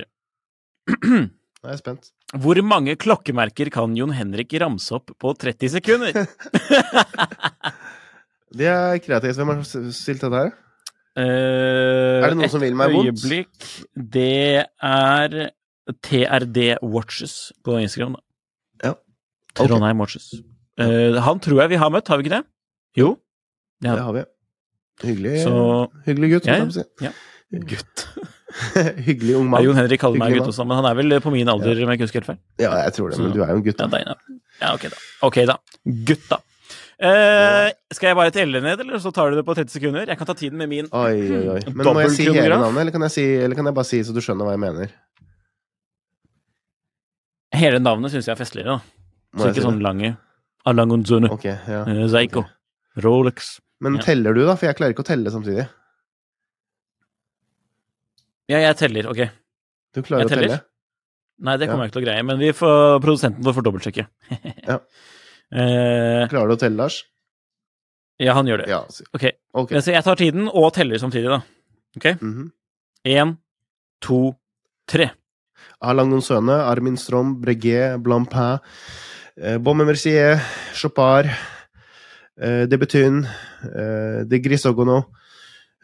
Nå 1.61 1.69
er 1.69 1.77
spent. 1.77 2.07
Hvor 2.41 2.57
mange 2.65 2.95
klokkemerker 2.97 3.69
kan 3.73 3.93
Jon 3.97 4.13
Henrik 4.17 4.53
ramse 4.63 4.95
opp 4.97 5.11
på 5.21 5.33
30 5.37 5.69
sekunder? 5.75 6.15
Det 8.51 8.67
er 8.67 8.97
kreativt. 8.99 9.37
Hvem 9.39 9.51
har 9.53 9.61
stilt 9.95 10.23
dette 10.25 10.39
her? 10.41 10.51
er 11.21 12.23
det 12.31 12.37
noen 12.39 12.51
som 12.51 12.61
vil 12.63 12.75
meg 12.79 12.91
vondt? 12.95 13.11
Øyeblikk. 13.21 13.67
Det 13.95 14.63
er 14.63 15.35
TRD 16.07 16.59
Watches 16.81 17.35
på 17.63 17.77
Instagram. 17.83 18.17
da. 18.17 18.23
Ja. 18.89 18.93
Ok. 19.53 19.61
Trondheim 19.67 20.01
Watches. 20.03 20.31
Uh, 20.81 21.19
han 21.21 21.39
tror 21.43 21.61
jeg 21.63 21.73
vi 21.75 21.79
har 21.83 21.91
møtt, 21.93 22.07
har 22.11 22.19
vi 22.19 22.25
ikke 22.25 22.37
det? 22.39 22.45
Jo. 22.99 23.13
Ja. 23.83 23.95
Det 23.95 24.03
har 24.07 24.13
vi. 24.17 24.23
Hyggelig, 25.01 25.35
Så- 25.43 25.87
hyggelig 26.05 26.29
gutt, 26.35 26.45
Ja, 26.47 26.59
jeg 26.61 26.85
ja. 27.01 27.11
Gutt. 27.51 28.05
Hyggelig 29.07 29.35
ung 29.35 29.45
Ja, 29.47 29.49
mann. 29.51 29.63
Jon 29.65 29.75
Henrik 29.79 29.99
kaller 29.99 30.19
meg 30.21 30.35
gutt 30.37 30.47
også, 30.51 30.63
men 30.67 30.77
han 30.79 30.85
er 30.87 30.95
vel 30.99 31.17
på 31.23 31.31
min 31.33 31.49
alder, 31.51 31.75
om 31.83 31.89
jeg 31.91 31.99
ikke 31.99 32.07
husker 32.07 32.21
helt 32.21 32.29
feil. 32.33 32.39
Ja, 32.63 32.71
jeg 32.85 32.93
tror 32.95 33.11
det, 33.11 33.19
men 33.19 33.33
du 33.35 33.41
er 33.43 33.51
jo 33.51 33.57
en 33.59 33.65
gutt. 33.65 33.79
Ja, 33.81 33.87
Da. 33.87 33.97
deg, 33.97 34.07
da. 34.07 34.39
ja, 34.61 34.71
ok 34.77 34.85
da. 34.93 35.01
Ok 35.27 35.39
da. 35.49 35.57
Gutt, 36.11 36.25
da. 36.31 36.39
Eh, 37.01 37.71
skal 37.91 38.11
jeg 38.11 38.17
bare 38.19 38.31
telle 38.35 38.61
ned, 38.61 38.79
eller 38.83 38.99
så 39.01 39.11
tar 39.15 39.31
du 39.33 39.39
det 39.39 39.45
på 39.47 39.55
30 39.57 39.73
sekunder? 39.73 40.05
Jeg 40.07 40.19
kan 40.19 40.27
ta 40.29 40.35
tiden 40.37 40.59
med 40.61 40.69
min. 40.69 40.87
Oi, 40.93 41.15
oi, 41.33 41.45
oi. 41.57 41.61
Men 41.73 41.87
må 41.97 42.03
jeg 42.05 42.11
si 42.15 42.27
hele 42.29 42.55
navnet, 42.61 42.83
eller 42.85 42.93
kan 42.95 43.07
si, 43.09 43.23
eller 43.41 43.57
kan 43.57 43.65
jeg 43.71 43.77
bare 43.79 43.89
si 43.89 43.99
så 44.05 44.13
du 44.15 44.21
skjønner 44.21 44.45
hva 44.47 44.53
jeg 44.55 44.61
mener? 44.67 44.93
Hele 47.57 47.81
navnet 47.83 48.13
syns 48.13 48.29
jeg 48.29 48.35
er 48.35 48.39
festligere, 48.39 48.77
da. 48.77 49.01
Må 49.35 49.43
Så 49.43 49.49
ikke 49.51 49.59
si 49.61 49.65
sånn 49.67 49.81
lange. 49.83 50.13
Alangonzune. 50.67 51.31
Okay, 51.35 51.55
ja. 51.67 51.81
Zeiko. 52.11 52.45
Okay. 52.45 53.03
Rolex. 53.03 53.57
Men 53.81 53.95
Ja. 53.97 54.01
teller 54.05 54.33
du, 54.37 54.45
da? 54.45 54.55
For 54.55 54.67
jeg 54.69 54.77
klarer 54.77 54.93
ikke 54.93 55.03
å 55.03 55.09
telle 55.09 55.31
samtidig. 55.33 55.67
Ja, 58.51 58.59
jeg 58.67 58.77
teller. 58.81 59.07
Ok. 59.11 59.21
Du 59.95 60.01
klarer 60.05 60.27
å 60.27 60.31
telle? 60.31 60.59
Nei, 61.41 61.55
det 61.57 61.67
kommer 61.69 61.85
Ja. 61.85 61.87
jeg 61.87 61.91
ikke 61.91 61.97
til 61.97 62.03
å 62.03 62.05
greie, 62.05 62.23
men 62.27 62.37
vi 62.41 62.51
får, 62.53 62.99
produsenten 63.03 63.53
får 63.55 63.65
dobbeltsjekke. 63.65 64.05
Ja. 64.69 64.77
eh, 65.51 66.27
Klarer 66.31 66.51
du 66.51 66.55
å 66.57 66.59
telle, 66.61 66.77
Lars? 66.83 66.99
ja, 68.21 68.35
han 68.37 68.45
gjør 68.45 68.61
det. 68.61 68.67
Ja. 68.69 68.83
Ok. 69.17 69.23
Ok. 69.57 69.71
Så 69.81 69.91
jeg 69.95 70.03
tar 70.05 70.19
tiden 70.19 70.45
og 70.51 70.67
teller 70.75 70.99
samtidig, 71.01 71.31
da. 71.31 71.39
Ok? 71.97 72.05
Mm 72.21 72.33
-hmm. 72.35 72.51
En, 73.05 73.37
to, 74.01 74.35
tre. 74.87 75.09
Alain 75.81 76.11
Gonzøne, 76.11 76.53
Armin 76.69 76.97
Strom, 76.97 77.41
Breguet, 77.41 77.97
Blampin, 78.03 78.59
eh, 79.37 79.57
Baume 79.57 79.85
Mercier, 79.85 80.37
Chopard, 80.73 81.25
eh, 82.37 82.67
Debutyn, 82.67 83.25
eh, 83.65 84.23
De 84.29 84.39
Grisogono, 84.39 85.05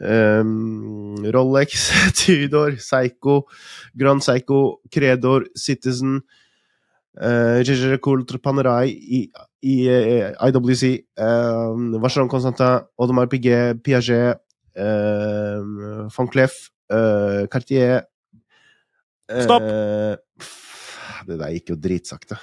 eh, 0.00 1.30
Rolex, 1.34 1.90
Tudor, 2.18 2.76
Seiko, 2.78 3.46
Grand 3.94 4.20
Seiko, 4.20 4.80
Credor, 4.90 5.48
Citizen, 5.54 6.20
uh, 7.20 7.98
Coultre, 8.00 8.38
Panerai, 8.38 8.90
I, 8.90 9.30
I, 9.62 9.88
i 9.88 10.50
IWC, 10.50 11.06
um, 11.18 11.98
Vacheron 12.00 12.28
Constantin, 12.28 12.86
Audemars 12.98 13.28
Piguet, 13.28 13.82
Piaget, 13.82 14.38
um, 14.76 16.08
Van 16.08 16.28
Cleef, 16.28 16.70
uh, 16.90 17.46
Cartier 17.50 18.04
Stopp! 19.28 19.62
Eh, 19.62 20.16
det 21.28 21.36
der 21.36 21.52
gikk 21.52 21.74
jo 21.74 21.76
dritsakte. 21.76 22.38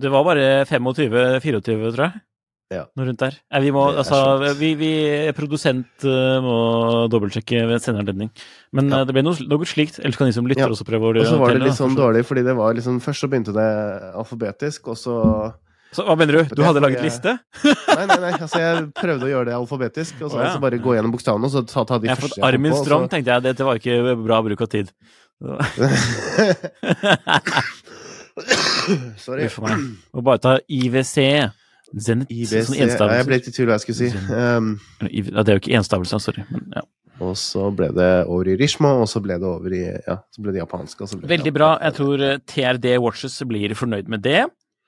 Det 0.00 0.08
var 0.12 0.24
bare 0.24 0.64
25-24, 0.64 1.92
tror 1.92 2.06
jeg. 2.06 2.22
Ja. 2.70 2.84
Noe 2.94 3.08
rundt 3.08 3.18
der. 3.18 3.34
Nei, 3.50 3.60
vi 3.64 3.70
må, 3.74 3.80
altså, 3.98 4.18
vi, 4.60 4.68
vi 4.78 4.90
Produsent 5.34 6.04
eh, 6.06 6.36
må 6.44 6.52
dobbeltsjekke 7.10 7.64
ved 7.66 7.82
sendeanledning. 7.82 8.30
Men 8.78 8.92
Ja. 8.92 9.00
eh, 9.00 9.06
det 9.08 9.14
ble 9.16 9.24
noe, 9.26 9.34
noe 9.50 9.66
slikt. 9.66 9.98
Ellers 9.98 10.16
kan 10.20 10.28
de 10.30 10.34
som 10.36 10.46
lytter 10.46 10.62
Ja. 10.68 10.68
også 10.70 10.86
prøve 10.86 11.02
å 11.10 11.10
Og 11.18 11.26
så 11.26 11.38
var 11.40 11.50
det 11.54 11.64
litt 11.64 11.74
sånn 11.74 11.96
dårlig, 11.98 12.22
fordi 12.28 12.44
det 12.46 12.54
var 12.54 12.74
liksom 12.78 13.00
Først 13.02 13.20
så 13.24 13.28
begynte 13.28 13.52
det 13.52 13.66
alfabetisk, 14.14 14.86
og 14.86 14.96
så 14.96 15.16
Så 15.92 16.04
hva 16.06 16.14
mener 16.16 16.32
du? 16.46 16.54
Du 16.54 16.62
hadde 16.62 16.78
laget 16.80 17.02
liste? 17.02 17.40
Nei, 17.64 18.06
nei, 18.06 18.18
nei. 18.22 18.32
Altså, 18.38 18.58
jeg 18.62 18.92
prøvde 18.94 19.26
å 19.26 19.30
gjøre 19.34 19.46
det 19.50 19.54
alfabetisk, 19.58 20.22
og 20.22 20.30
så 20.30 20.36
oh, 20.38 20.40
ja. 20.40 20.46
altså 20.54 20.60
bare 20.62 20.78
gå 20.78 20.94
gjennom 20.94 21.10
bokstavene, 21.10 21.44
og 21.44 21.50
så 21.50 21.66
ta, 21.66 21.82
ta 21.84 21.98
de 21.98 22.06
Jeg 22.06 22.16
første 22.22 22.38
Armin 22.46 22.70
Strøm, 22.78 23.08
så- 23.08 23.10
tenkte 23.10 23.34
jeg. 23.34 23.42
Dette 23.50 23.64
var 23.66 23.74
ikke 23.82 24.14
bra 24.22 24.38
bruk 24.46 24.60
av 24.62 24.68
tid. 24.70 24.92
Sorry. 29.18 29.44
Uff 29.46 29.58
a 29.58 29.62
meg. 29.66 29.82
Må 30.14 30.22
bare 30.24 30.38
ta 30.38 30.52
IWC. 30.70 31.50
Zenit. 31.96 32.30
IBC 32.30 32.68
Sånn 32.68 32.78
ja. 32.78 33.10
Jeg 33.18 33.26
ble 33.26 33.38
litt 33.40 33.50
i 33.50 33.54
tvil 33.54 33.68
hva 33.70 33.76
jeg 33.78 33.84
skulle 33.86 33.98
si. 33.98 34.10
Um, 34.30 34.72
Ja, 35.08 35.42
det 35.42 35.52
er 35.52 35.58
jo 35.58 35.62
ikke 35.64 35.76
enstavelse, 35.80 36.20
sorry. 36.22 36.44
Men, 36.52 36.68
ja. 36.76 36.84
og 37.26 37.34
så 37.40 37.66
ble 37.74 37.90
det 37.96 38.10
over 38.30 38.52
i 38.52 38.56
Rishmo, 38.60 38.92
og 39.02 39.10
så 39.10 39.22
ble 39.24 39.40
det 39.40 39.48
over 39.48 39.74
i 39.74 39.82
Ja, 39.88 40.20
så 40.30 40.44
ble 40.44 40.54
det 40.54 40.62
japanske. 40.62 41.02
Og 41.02 41.10
så 41.10 41.18
ble 41.18 41.26
det 41.26 41.34
Veldig 41.36 41.54
bra. 41.56 41.70
Jeg 41.88 41.98
tror 41.98 42.26
eh, 42.28 42.40
TRD 42.54 42.90
Watches 43.02 43.40
blir 43.50 43.74
fornøyd 43.78 44.10
med 44.12 44.24
det. 44.26 44.44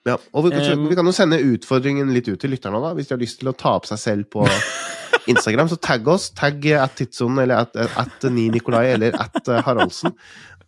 Ja, 0.09 0.17
og 0.35 0.47
vi 0.47 0.51
kan, 0.51 0.65
Um, 0.75 0.89
vi 0.91 0.97
kan 0.99 1.07
jo 1.07 1.15
sende 1.15 1.39
utfordringen 1.39 2.11
litt 2.15 2.27
ut 2.27 2.41
til 2.43 2.51
lytterne, 2.51 2.81
da. 2.83 2.91
Hvis 2.99 3.11
de 3.11 3.15
har 3.15 3.23
lyst 3.23 3.39
til 3.43 3.53
å 3.53 3.55
ta 3.55 3.77
opp 3.79 3.87
seg 3.87 4.01
selv 4.03 4.31
på 4.35 4.47
Instagram, 5.31 5.71
så 5.71 5.79
tagg 5.79 6.09
oss. 6.11 6.31
Tagg 6.35 6.65
at 6.75 6.97
Tidssonen, 6.99 7.45
eller 7.45 7.67
at, 7.67 7.77
at 7.79 8.27
Ni 8.31 8.49
Nikolai, 8.51 8.89
eller 8.97 9.15
at 9.15 9.39
eh, 9.47 9.63
Haraldsen. 9.63 10.15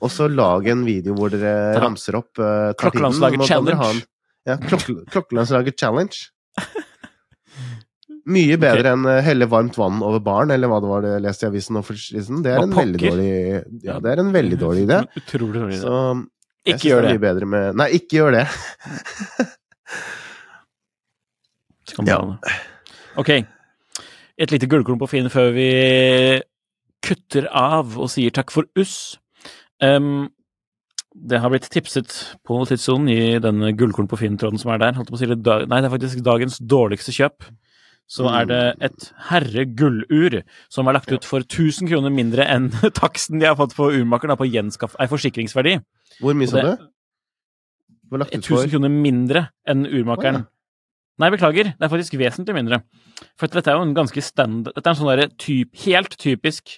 Og 0.05 0.11
så 0.12 0.28
lag 0.28 0.66
en 0.68 0.82
video 0.87 1.14
hvor 1.16 1.32
dere 1.32 1.78
ramser 1.80 2.18
opp 2.18 2.39
uh. 2.43 2.74
Klokkelandslaget 2.78 3.47
challenge. 3.49 4.05
Ja, 4.45 4.59
klokke, 4.61 4.99
Klokkelandslaget 5.12 5.78
challenge. 5.80 6.28
Mye 8.34 8.57
bedre 8.61 8.95
enn 8.95 9.05
eh, 9.09 9.22
helle 9.24 9.49
varmt 9.53 9.76
vann 9.76 10.01
over 10.05 10.20
baren, 10.24 10.53
eller 10.55 10.70
hva 10.70 10.78
det 10.80 10.90
var 10.90 11.05
det 11.05 11.14
leste 11.24 11.45
i 11.45 11.51
avisen. 11.51 11.80
Det 12.45 12.53
er 12.53 12.62
en 12.62 12.72
veldig 12.72 13.01
dårlig 13.03 13.32
Ja, 13.84 13.99
det 14.01 14.14
er 14.14 14.22
en 14.22 14.32
veldig 14.32 14.59
dårlig 14.61 14.86
idé. 14.86 15.03
Utrolig 15.20 15.61
dårlig 15.61 15.76
idé. 15.76 15.82
Så 15.82 15.97
jeg 16.64 16.78
Ikke 16.78 16.88
gjør 16.88 17.03
det. 17.05 17.09
det. 17.09 17.16
Mye 17.18 17.24
bedre 17.26 17.49
med 17.53 17.80
Nei, 17.80 17.88
ikke 17.99 18.20
gjør 18.20 18.38
det. 18.38 18.47
ja. 22.09 22.20
Ok. 23.20 23.30
Et 24.40 24.51
lite 24.55 24.68
gullkorn 24.72 24.99
på 25.03 25.09
Finn 25.11 25.28
før 25.32 25.53
vi 25.55 25.68
kutter 27.05 27.45
av 27.53 27.99
og 28.01 28.09
sier 28.12 28.32
takk 28.34 28.51
for 28.55 28.64
uss. 28.80 29.18
Em, 29.84 30.30
det 31.15 31.39
har 31.39 31.53
blitt 31.53 31.69
tipset 31.71 32.11
på 32.47 32.57
tidssonen 32.67 33.09
i 33.12 33.37
denne 33.43 33.71
gullkorn 33.79 34.09
på 34.11 34.19
Finn-tråden 34.19 34.59
som 34.61 34.73
er 34.75 34.81
der. 34.83 34.99
Si 35.15 35.29
det, 35.31 35.39
nei, 35.71 35.79
det 35.79 35.89
er 35.89 35.93
faktisk 35.93 36.25
dagens 36.27 36.59
dårligste 36.59 37.15
kjøp. 37.15 37.47
Så 38.11 38.27
er 38.29 38.49
det 38.51 38.62
et 38.85 39.07
herregullur 39.31 40.43
som 40.73 40.89
er 40.91 40.99
lagt 40.99 41.12
ut 41.15 41.25
for 41.25 41.47
1000 41.47 41.89
kroner 41.89 42.12
mindre 42.12 42.45
enn 42.51 42.69
taksten 43.01 43.41
de 43.41 43.49
har 43.49 43.57
fått 43.57 43.77
på 43.79 43.89
urmakeren, 43.95 44.37
på 44.37 44.51
gjenskaff, 44.51 44.99
Ei 45.01 45.09
forsikringsverdi. 45.09 45.79
Hvor 46.21 46.37
mye 46.37 46.51
sa 46.51 46.65
du? 46.67 46.85
Hva 48.11 48.21
lagt 48.21 48.35
ut 48.35 48.45
for? 48.45 48.67
1000 48.67 48.75
kroner 48.75 48.93
mindre 48.93 49.47
enn 49.71 49.87
urmakeren. 49.89 50.45
Nei, 51.23 51.31
beklager. 51.31 51.71
Det 51.79 51.87
er 51.87 51.93
faktisk 51.93 52.19
vesentlig 52.19 52.57
mindre. 52.57 52.83
For 53.39 53.49
dette 53.49 53.71
er 53.71 53.79
jo 53.79 53.87
en 53.87 53.95
ganske 53.95 54.23
standard 54.27 54.75
Dette 54.75 54.89
er 54.91 54.97
en 54.97 54.99
sånn 54.99 55.11
derre 55.12 55.29
typ, 55.39 55.71
helt 55.85 56.17
typisk 56.19 56.75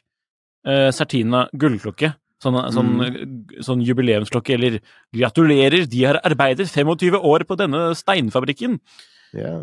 uh, 0.69 0.93
Sertina 0.93 1.47
gullklokke. 1.57 2.13
Sånn, 2.43 2.57
sånn, 2.71 2.91
Mm. 3.01 3.47
sånn 3.65 3.81
jubileumsklokke, 3.83 4.55
eller 4.55 4.81
'Gratulerer, 5.15 5.87
de 5.89 6.03
har 6.05 6.21
arbeidet 6.23 6.69
25 6.69 7.17
år 7.17 7.45
på 7.49 7.57
denne 7.57 7.95
steinfabrikken'. 7.97 8.79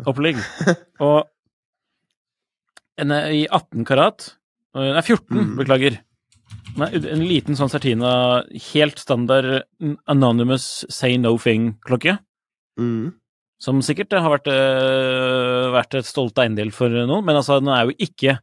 Opplegg. 0.06 0.36
Og 1.00 1.24
En 2.96 3.10
er 3.10 3.30
i 3.34 3.46
18 3.50 3.84
karat. 3.84 4.36
Eh, 4.74 4.92
Nei, 4.94 5.00
14, 5.02 5.26
Mm. 5.38 5.56
beklager. 5.58 5.98
Nei, 6.76 6.88
en 6.94 7.24
liten 7.26 7.54
sånn 7.56 7.70
Certina, 7.70 8.44
helt 8.72 8.98
standard 8.98 9.64
anonymous 10.06 10.84
say 10.90 11.16
no 11.16 11.36
thing-klokke. 11.36 12.18
Mm. 12.78 13.14
Som 13.60 13.80
sikkert 13.82 14.12
har 14.12 14.30
vært, 14.38 14.46
vært 15.72 15.94
et 15.94 16.04
stolt 16.04 16.34
eiendel 16.38 16.70
for 16.72 16.88
noen, 16.88 17.24
men 17.24 17.36
altså, 17.36 17.58
den 17.60 17.68
er 17.68 17.86
jo 17.86 17.94
ikke 17.98 18.38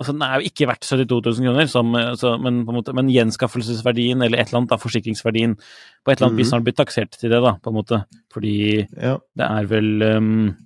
Altså, 0.00 0.14
den 0.16 0.22
er 0.24 0.38
jo 0.40 0.48
ikke 0.48 0.66
verdt 0.70 0.86
72 0.88 1.38
000 1.38 1.44
kroner, 1.50 1.66
som, 1.68 1.90
så, 2.16 2.30
men, 2.40 2.62
måte, 2.64 2.94
men 2.96 3.10
gjenskaffelsesverdien 3.12 4.22
eller 4.24 4.40
et 4.40 4.48
eller 4.48 4.62
annet, 4.62 4.70
da, 4.72 4.78
forsikringsverdien, 4.80 5.58
på 5.60 6.10
et 6.14 6.16
eller 6.16 6.30
annet 6.30 6.40
vis 6.40 6.46
Mhm. 6.48 6.52
har 6.54 6.58
den 6.62 6.64
blitt 6.70 6.78
taksert 6.80 7.10
til 7.20 7.28
det, 7.34 7.42
da, 7.44 7.52
på 7.60 7.68
en 7.68 7.76
måte. 7.76 7.98
Fordi 8.32 8.54
Ja. 8.96 9.18
det 9.36 9.44
er 9.50 9.68
vel 9.68 10.02
um, 10.16 10.56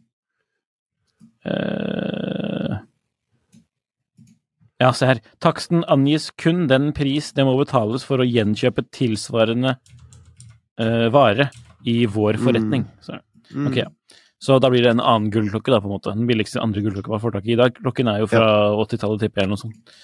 uh, 1.47 2.79
Ja, 4.83 4.91
se 4.93 5.07
her. 5.09 5.21
Taksten 5.41 5.85
angis 5.89 6.31
kun 6.37 6.67
den 6.71 6.93
pris 6.97 7.33
det 7.33 7.45
må 7.47 7.55
betales 7.59 8.03
for 8.05 8.19
å 8.21 8.27
gjenkjøpe 8.27 8.85
tilsvarende 8.93 9.77
uh, 10.81 11.07
vare 11.15 11.51
i 11.87 12.05
vår 12.11 12.39
forretning. 12.43 12.87
Så, 13.05 13.21
Mm. 13.55 13.67
ok, 13.69 13.77
ja. 13.77 13.85
Så 14.45 14.59
da 14.61 14.69
blir 14.73 14.85
det 14.85 14.93
en 14.93 15.01
annen 15.03 15.31
gullklokke, 15.33 15.73
da, 15.73 15.79
på 15.81 15.89
en 15.89 15.95
måte. 15.97 16.13
Den 16.13 16.27
billigste 16.29 16.61
andre 16.61 16.83
gullklokka 16.85 17.15
man 17.15 17.23
får 17.23 17.37
tak 17.39 17.47
i 17.49 17.55
i 17.55 17.61
dag. 17.61 17.77
Klokken 17.81 18.11
er 18.13 18.19
jo 18.21 18.29
fra 18.29 18.49
80-tallet, 18.85 19.23
tipper 19.25 19.41
jeg, 19.41 19.47
eller 19.49 19.57
noe 19.57 19.63
sånt. 19.63 19.95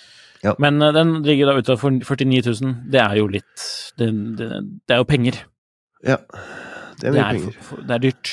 Ja. 0.41 0.55
Men 0.64 0.80
uh, 0.80 0.88
den 0.97 1.11
ligger 1.26 1.51
da 1.51 1.59
ute 1.61 1.74
for 1.76 1.93
49 1.93 2.38
000. 2.62 2.76
Det 2.95 3.01
er 3.03 3.18
jo 3.20 3.26
litt 3.28 3.64
Det, 4.01 4.07
det, 4.38 4.47
det 4.88 4.95
er 4.97 5.03
jo 5.03 5.09
penger. 5.11 5.43
ja. 6.07 6.16
Det 7.01 7.09
er 7.09 7.12
Det 7.12 7.20
er, 7.20 7.28
penger. 7.34 7.53
for, 7.59 7.66
for, 7.68 7.82
det 7.88 7.95
er 7.99 8.03
dyrt. 8.07 8.30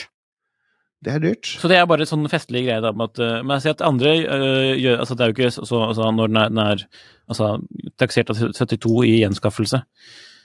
Det 1.08 1.12
er 1.14 1.20
dyrt. 1.24 1.50
Så 1.62 1.70
det 1.72 1.76
er 1.78 1.86
bare 1.88 2.08
sånn 2.10 2.26
festlig 2.32 2.64
greie, 2.66 2.82
da, 2.84 2.90
med 2.92 3.12
at 3.14 3.20
uh, 3.24 3.36
Men 3.44 3.54
jeg 3.58 3.66
ser 3.68 3.76
at 3.78 3.84
andre 3.88 4.14
uh, 4.28 4.72
gjør 4.80 5.04
Altså, 5.04 5.16
det 5.20 5.24
er 5.28 5.30
jo 5.32 5.36
ikke 5.38 5.52
så, 5.56 5.66
så 5.70 5.82
altså, 5.90 6.08
Når 6.18 6.32
den 6.32 6.40
er, 6.42 6.50
den 6.56 6.64
er 6.64 6.82
altså, 7.32 7.50
taksert 8.02 8.32
av 8.34 8.42
72 8.42 8.96
i 9.08 9.20
gjenskaffelse, 9.22 9.84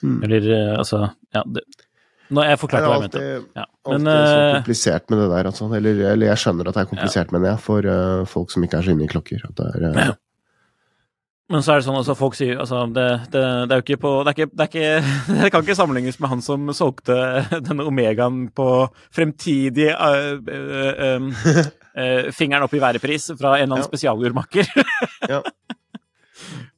Mm. 0.02 0.16
eller 0.26 0.46
altså 0.82 0.98
Ja, 1.30 1.44
det 1.46 1.60
Nå 2.32 2.44
jeg 2.46 2.58
forklarte 2.60 2.88
hva 2.88 2.96
jeg 2.96 3.04
mente. 3.08 3.22
Ja. 3.58 3.64
alltid 3.84 4.08
så 4.08 4.34
øh, 4.40 4.50
komplisert 4.56 5.08
med 5.10 5.18
det 5.22 5.30
der. 5.32 5.48
Altså. 5.50 5.68
Eller, 5.78 6.02
eller 6.12 6.30
jeg 6.30 6.42
skjønner 6.42 6.68
at 6.68 6.76
det 6.76 6.82
er 6.84 6.90
komplisert, 6.92 7.32
mener 7.34 7.50
jeg, 7.52 7.62
for 7.64 7.88
uh, 7.88 8.26
folk 8.30 8.52
som 8.54 8.64
ikke 8.64 8.78
er 8.78 8.86
så 8.86 8.94
inne 8.94 9.04
i 9.08 9.10
klokker. 9.10 9.42
Er, 9.50 9.88
uh... 9.88 9.98
Ja. 9.98 10.14
men 11.52 11.64
så 11.64 11.74
er 11.74 11.82
det 11.82 11.86
sånn 11.88 11.98
altså 11.98 12.16
folk 12.16 12.38
sier 12.38 12.62
altså, 12.62 12.86
det, 12.94 13.06
det, 13.34 13.42
det 13.68 13.74
er 13.74 13.82
jo 13.82 13.84
ikke 13.84 14.00
på 14.00 14.12
det, 14.24 14.32
ikke, 14.36 14.48
det, 14.56 14.68
ikke, 14.70 14.88
det 15.42 15.52
kan 15.52 15.66
ikke 15.66 15.76
sammenlignes 15.76 16.20
med 16.22 16.32
han 16.32 16.44
som 16.46 16.72
solgte 16.76 17.18
denne 17.68 17.88
Omegaen 17.90 18.46
på 18.56 18.68
fremtidig 19.12 19.90
uh, 19.92 21.28
fingeren 22.38 22.64
opp 22.64 22.72
i 22.72 22.80
været-pris 22.80 23.34
fra 23.36 23.58
en 23.58 23.66
eller 23.66 23.74
annen 23.74 23.84
Ja. 23.84 23.90
spesialjordmakker. 23.90 24.72
Ja. 25.28 25.42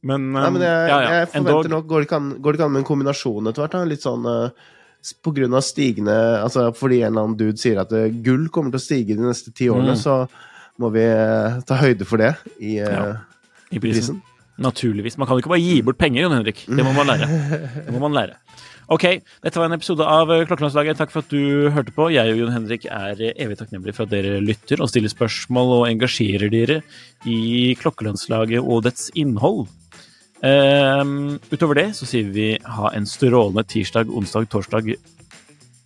Men, 0.05 0.33
Nei, 0.35 0.49
men 0.53 0.61
jeg, 0.61 0.89
ja, 0.91 0.97
ja, 1.01 1.13
jeg 1.23 1.29
forventer 1.33 1.71
nok 1.73 1.87
Går 1.89 2.03
det 2.03 2.09
ikke 2.11 2.67
an, 2.67 2.73
med 2.75 2.83
en 2.83 2.89
kombinasjon 2.89 3.49
etter 3.49 3.63
hvert? 3.65 3.77
da? 3.79 3.85
Litt 3.89 4.03
sånn 4.05 4.27
på 5.25 5.33
grunn 5.37 5.55
av 5.55 5.61
stigende 5.67 6.15
Altså 6.43 6.71
fordi 6.75 7.03
en 7.03 7.11
eller 7.13 7.27
annen 7.27 7.37
dude 7.41 7.61
sier 7.61 7.81
at 7.83 7.93
øh, 7.93 8.09
gull 8.25 8.49
kommer 8.49 8.71
til 8.73 8.81
å 8.81 8.87
stige 8.87 9.17
de 9.19 9.27
neste 9.29 9.53
ti 9.53 9.69
årene, 9.69 9.93
Mm. 9.95 10.01
så 10.01 10.29
må 10.81 10.89
vi 10.95 11.05
øh, 11.05 11.61
ta 11.69 11.77
høyde 11.79 12.05
for 12.09 12.17
det 12.23 12.33
i 12.61 12.79
øh, 12.81 12.89
Ja. 12.89 13.17
i 13.71 13.79
prisen. 13.79 14.19
prisen. 14.19 14.23
Naturligvis. 14.59 15.17
Man 15.19 15.27
kan 15.27 15.35
jo 15.35 15.43
ikke 15.43 15.51
bare 15.51 15.61
gi 15.67 15.81
bort 15.83 15.99
penger, 15.99 16.23
Jon 16.23 16.33
Henrik. 16.37 16.65
Det 16.69 16.85
må 16.87 16.93
man 16.95 17.07
lære. 17.11 17.27
Det 17.87 17.93
må 17.93 17.99
man 17.99 18.13
lære. 18.15 18.37
Ok, 18.87 19.03
dette 19.43 19.57
var 19.59 19.67
en 19.67 19.73
episode 19.75 20.05
av 20.05 20.31
eh, 20.31 20.45
Klokkelandslaget. 20.47 20.99
Takk 21.01 21.11
for 21.11 21.25
at 21.25 21.31
du 21.33 21.71
hørte 21.75 21.91
på. 21.97 22.07
Jeg 22.13 22.35
og 22.35 22.39
Jon 22.39 22.53
Henrik 22.53 22.85
er 22.87 23.17
eh, 23.19 23.33
evig 23.41 23.57
takknemlige 23.59 23.95
for 23.97 24.05
at 24.05 24.13
dere 24.13 24.39
lytter 24.45 24.83
og 24.85 24.91
stiller 24.93 25.09
spørsmål 25.11 25.73
og 25.81 25.87
engasjerer 25.89 26.53
dere 26.53 26.83
i 27.27 27.73
Klokkelandslaget 27.81 28.61
og 28.63 28.85
dets 28.87 29.09
innhold. 29.19 29.67
Ehm, 30.45 31.41
utover 31.53 31.79
det 31.79 31.87
så 31.97 32.07
sier 32.09 32.29
vi 32.35 32.53
ha 32.77 32.91
en 32.93 33.07
strålende 33.09 33.65
tirsdag, 33.65 34.11
onsdag, 34.13 34.51
torsdag, 34.53 34.95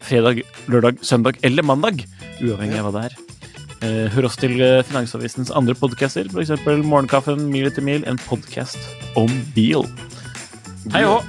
fredag, 0.02 0.42
lørdag, 0.66 0.98
søndag 1.02 1.38
eller 1.46 1.66
mandag. 1.66 2.02
Uavhengig 2.42 2.80
av 2.80 2.88
hva 2.88 2.94
det 2.96 3.04
er. 3.08 3.18
Eh, 3.78 4.06
hør 4.10 4.26
oss 4.26 4.38
til 4.40 4.58
eh, 4.58 4.82
Finansavisens 4.86 5.52
andre 5.54 5.76
podcaster, 5.78 6.26
f.eks. 6.26 6.56
Morgenkaffen, 6.82 7.46
Mil 7.52 7.68
etter 7.70 7.86
mil, 7.86 8.02
en 8.10 8.18
podkast 8.26 8.80
om 9.18 9.30
bil. 9.54 9.86
Hei 10.94 11.04
hå! 11.06 11.20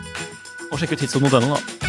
Og 0.69 0.81
sjekk 0.81 0.97
ut 0.97 1.05
tidssonen.no, 1.05 1.53
da. 1.53 1.88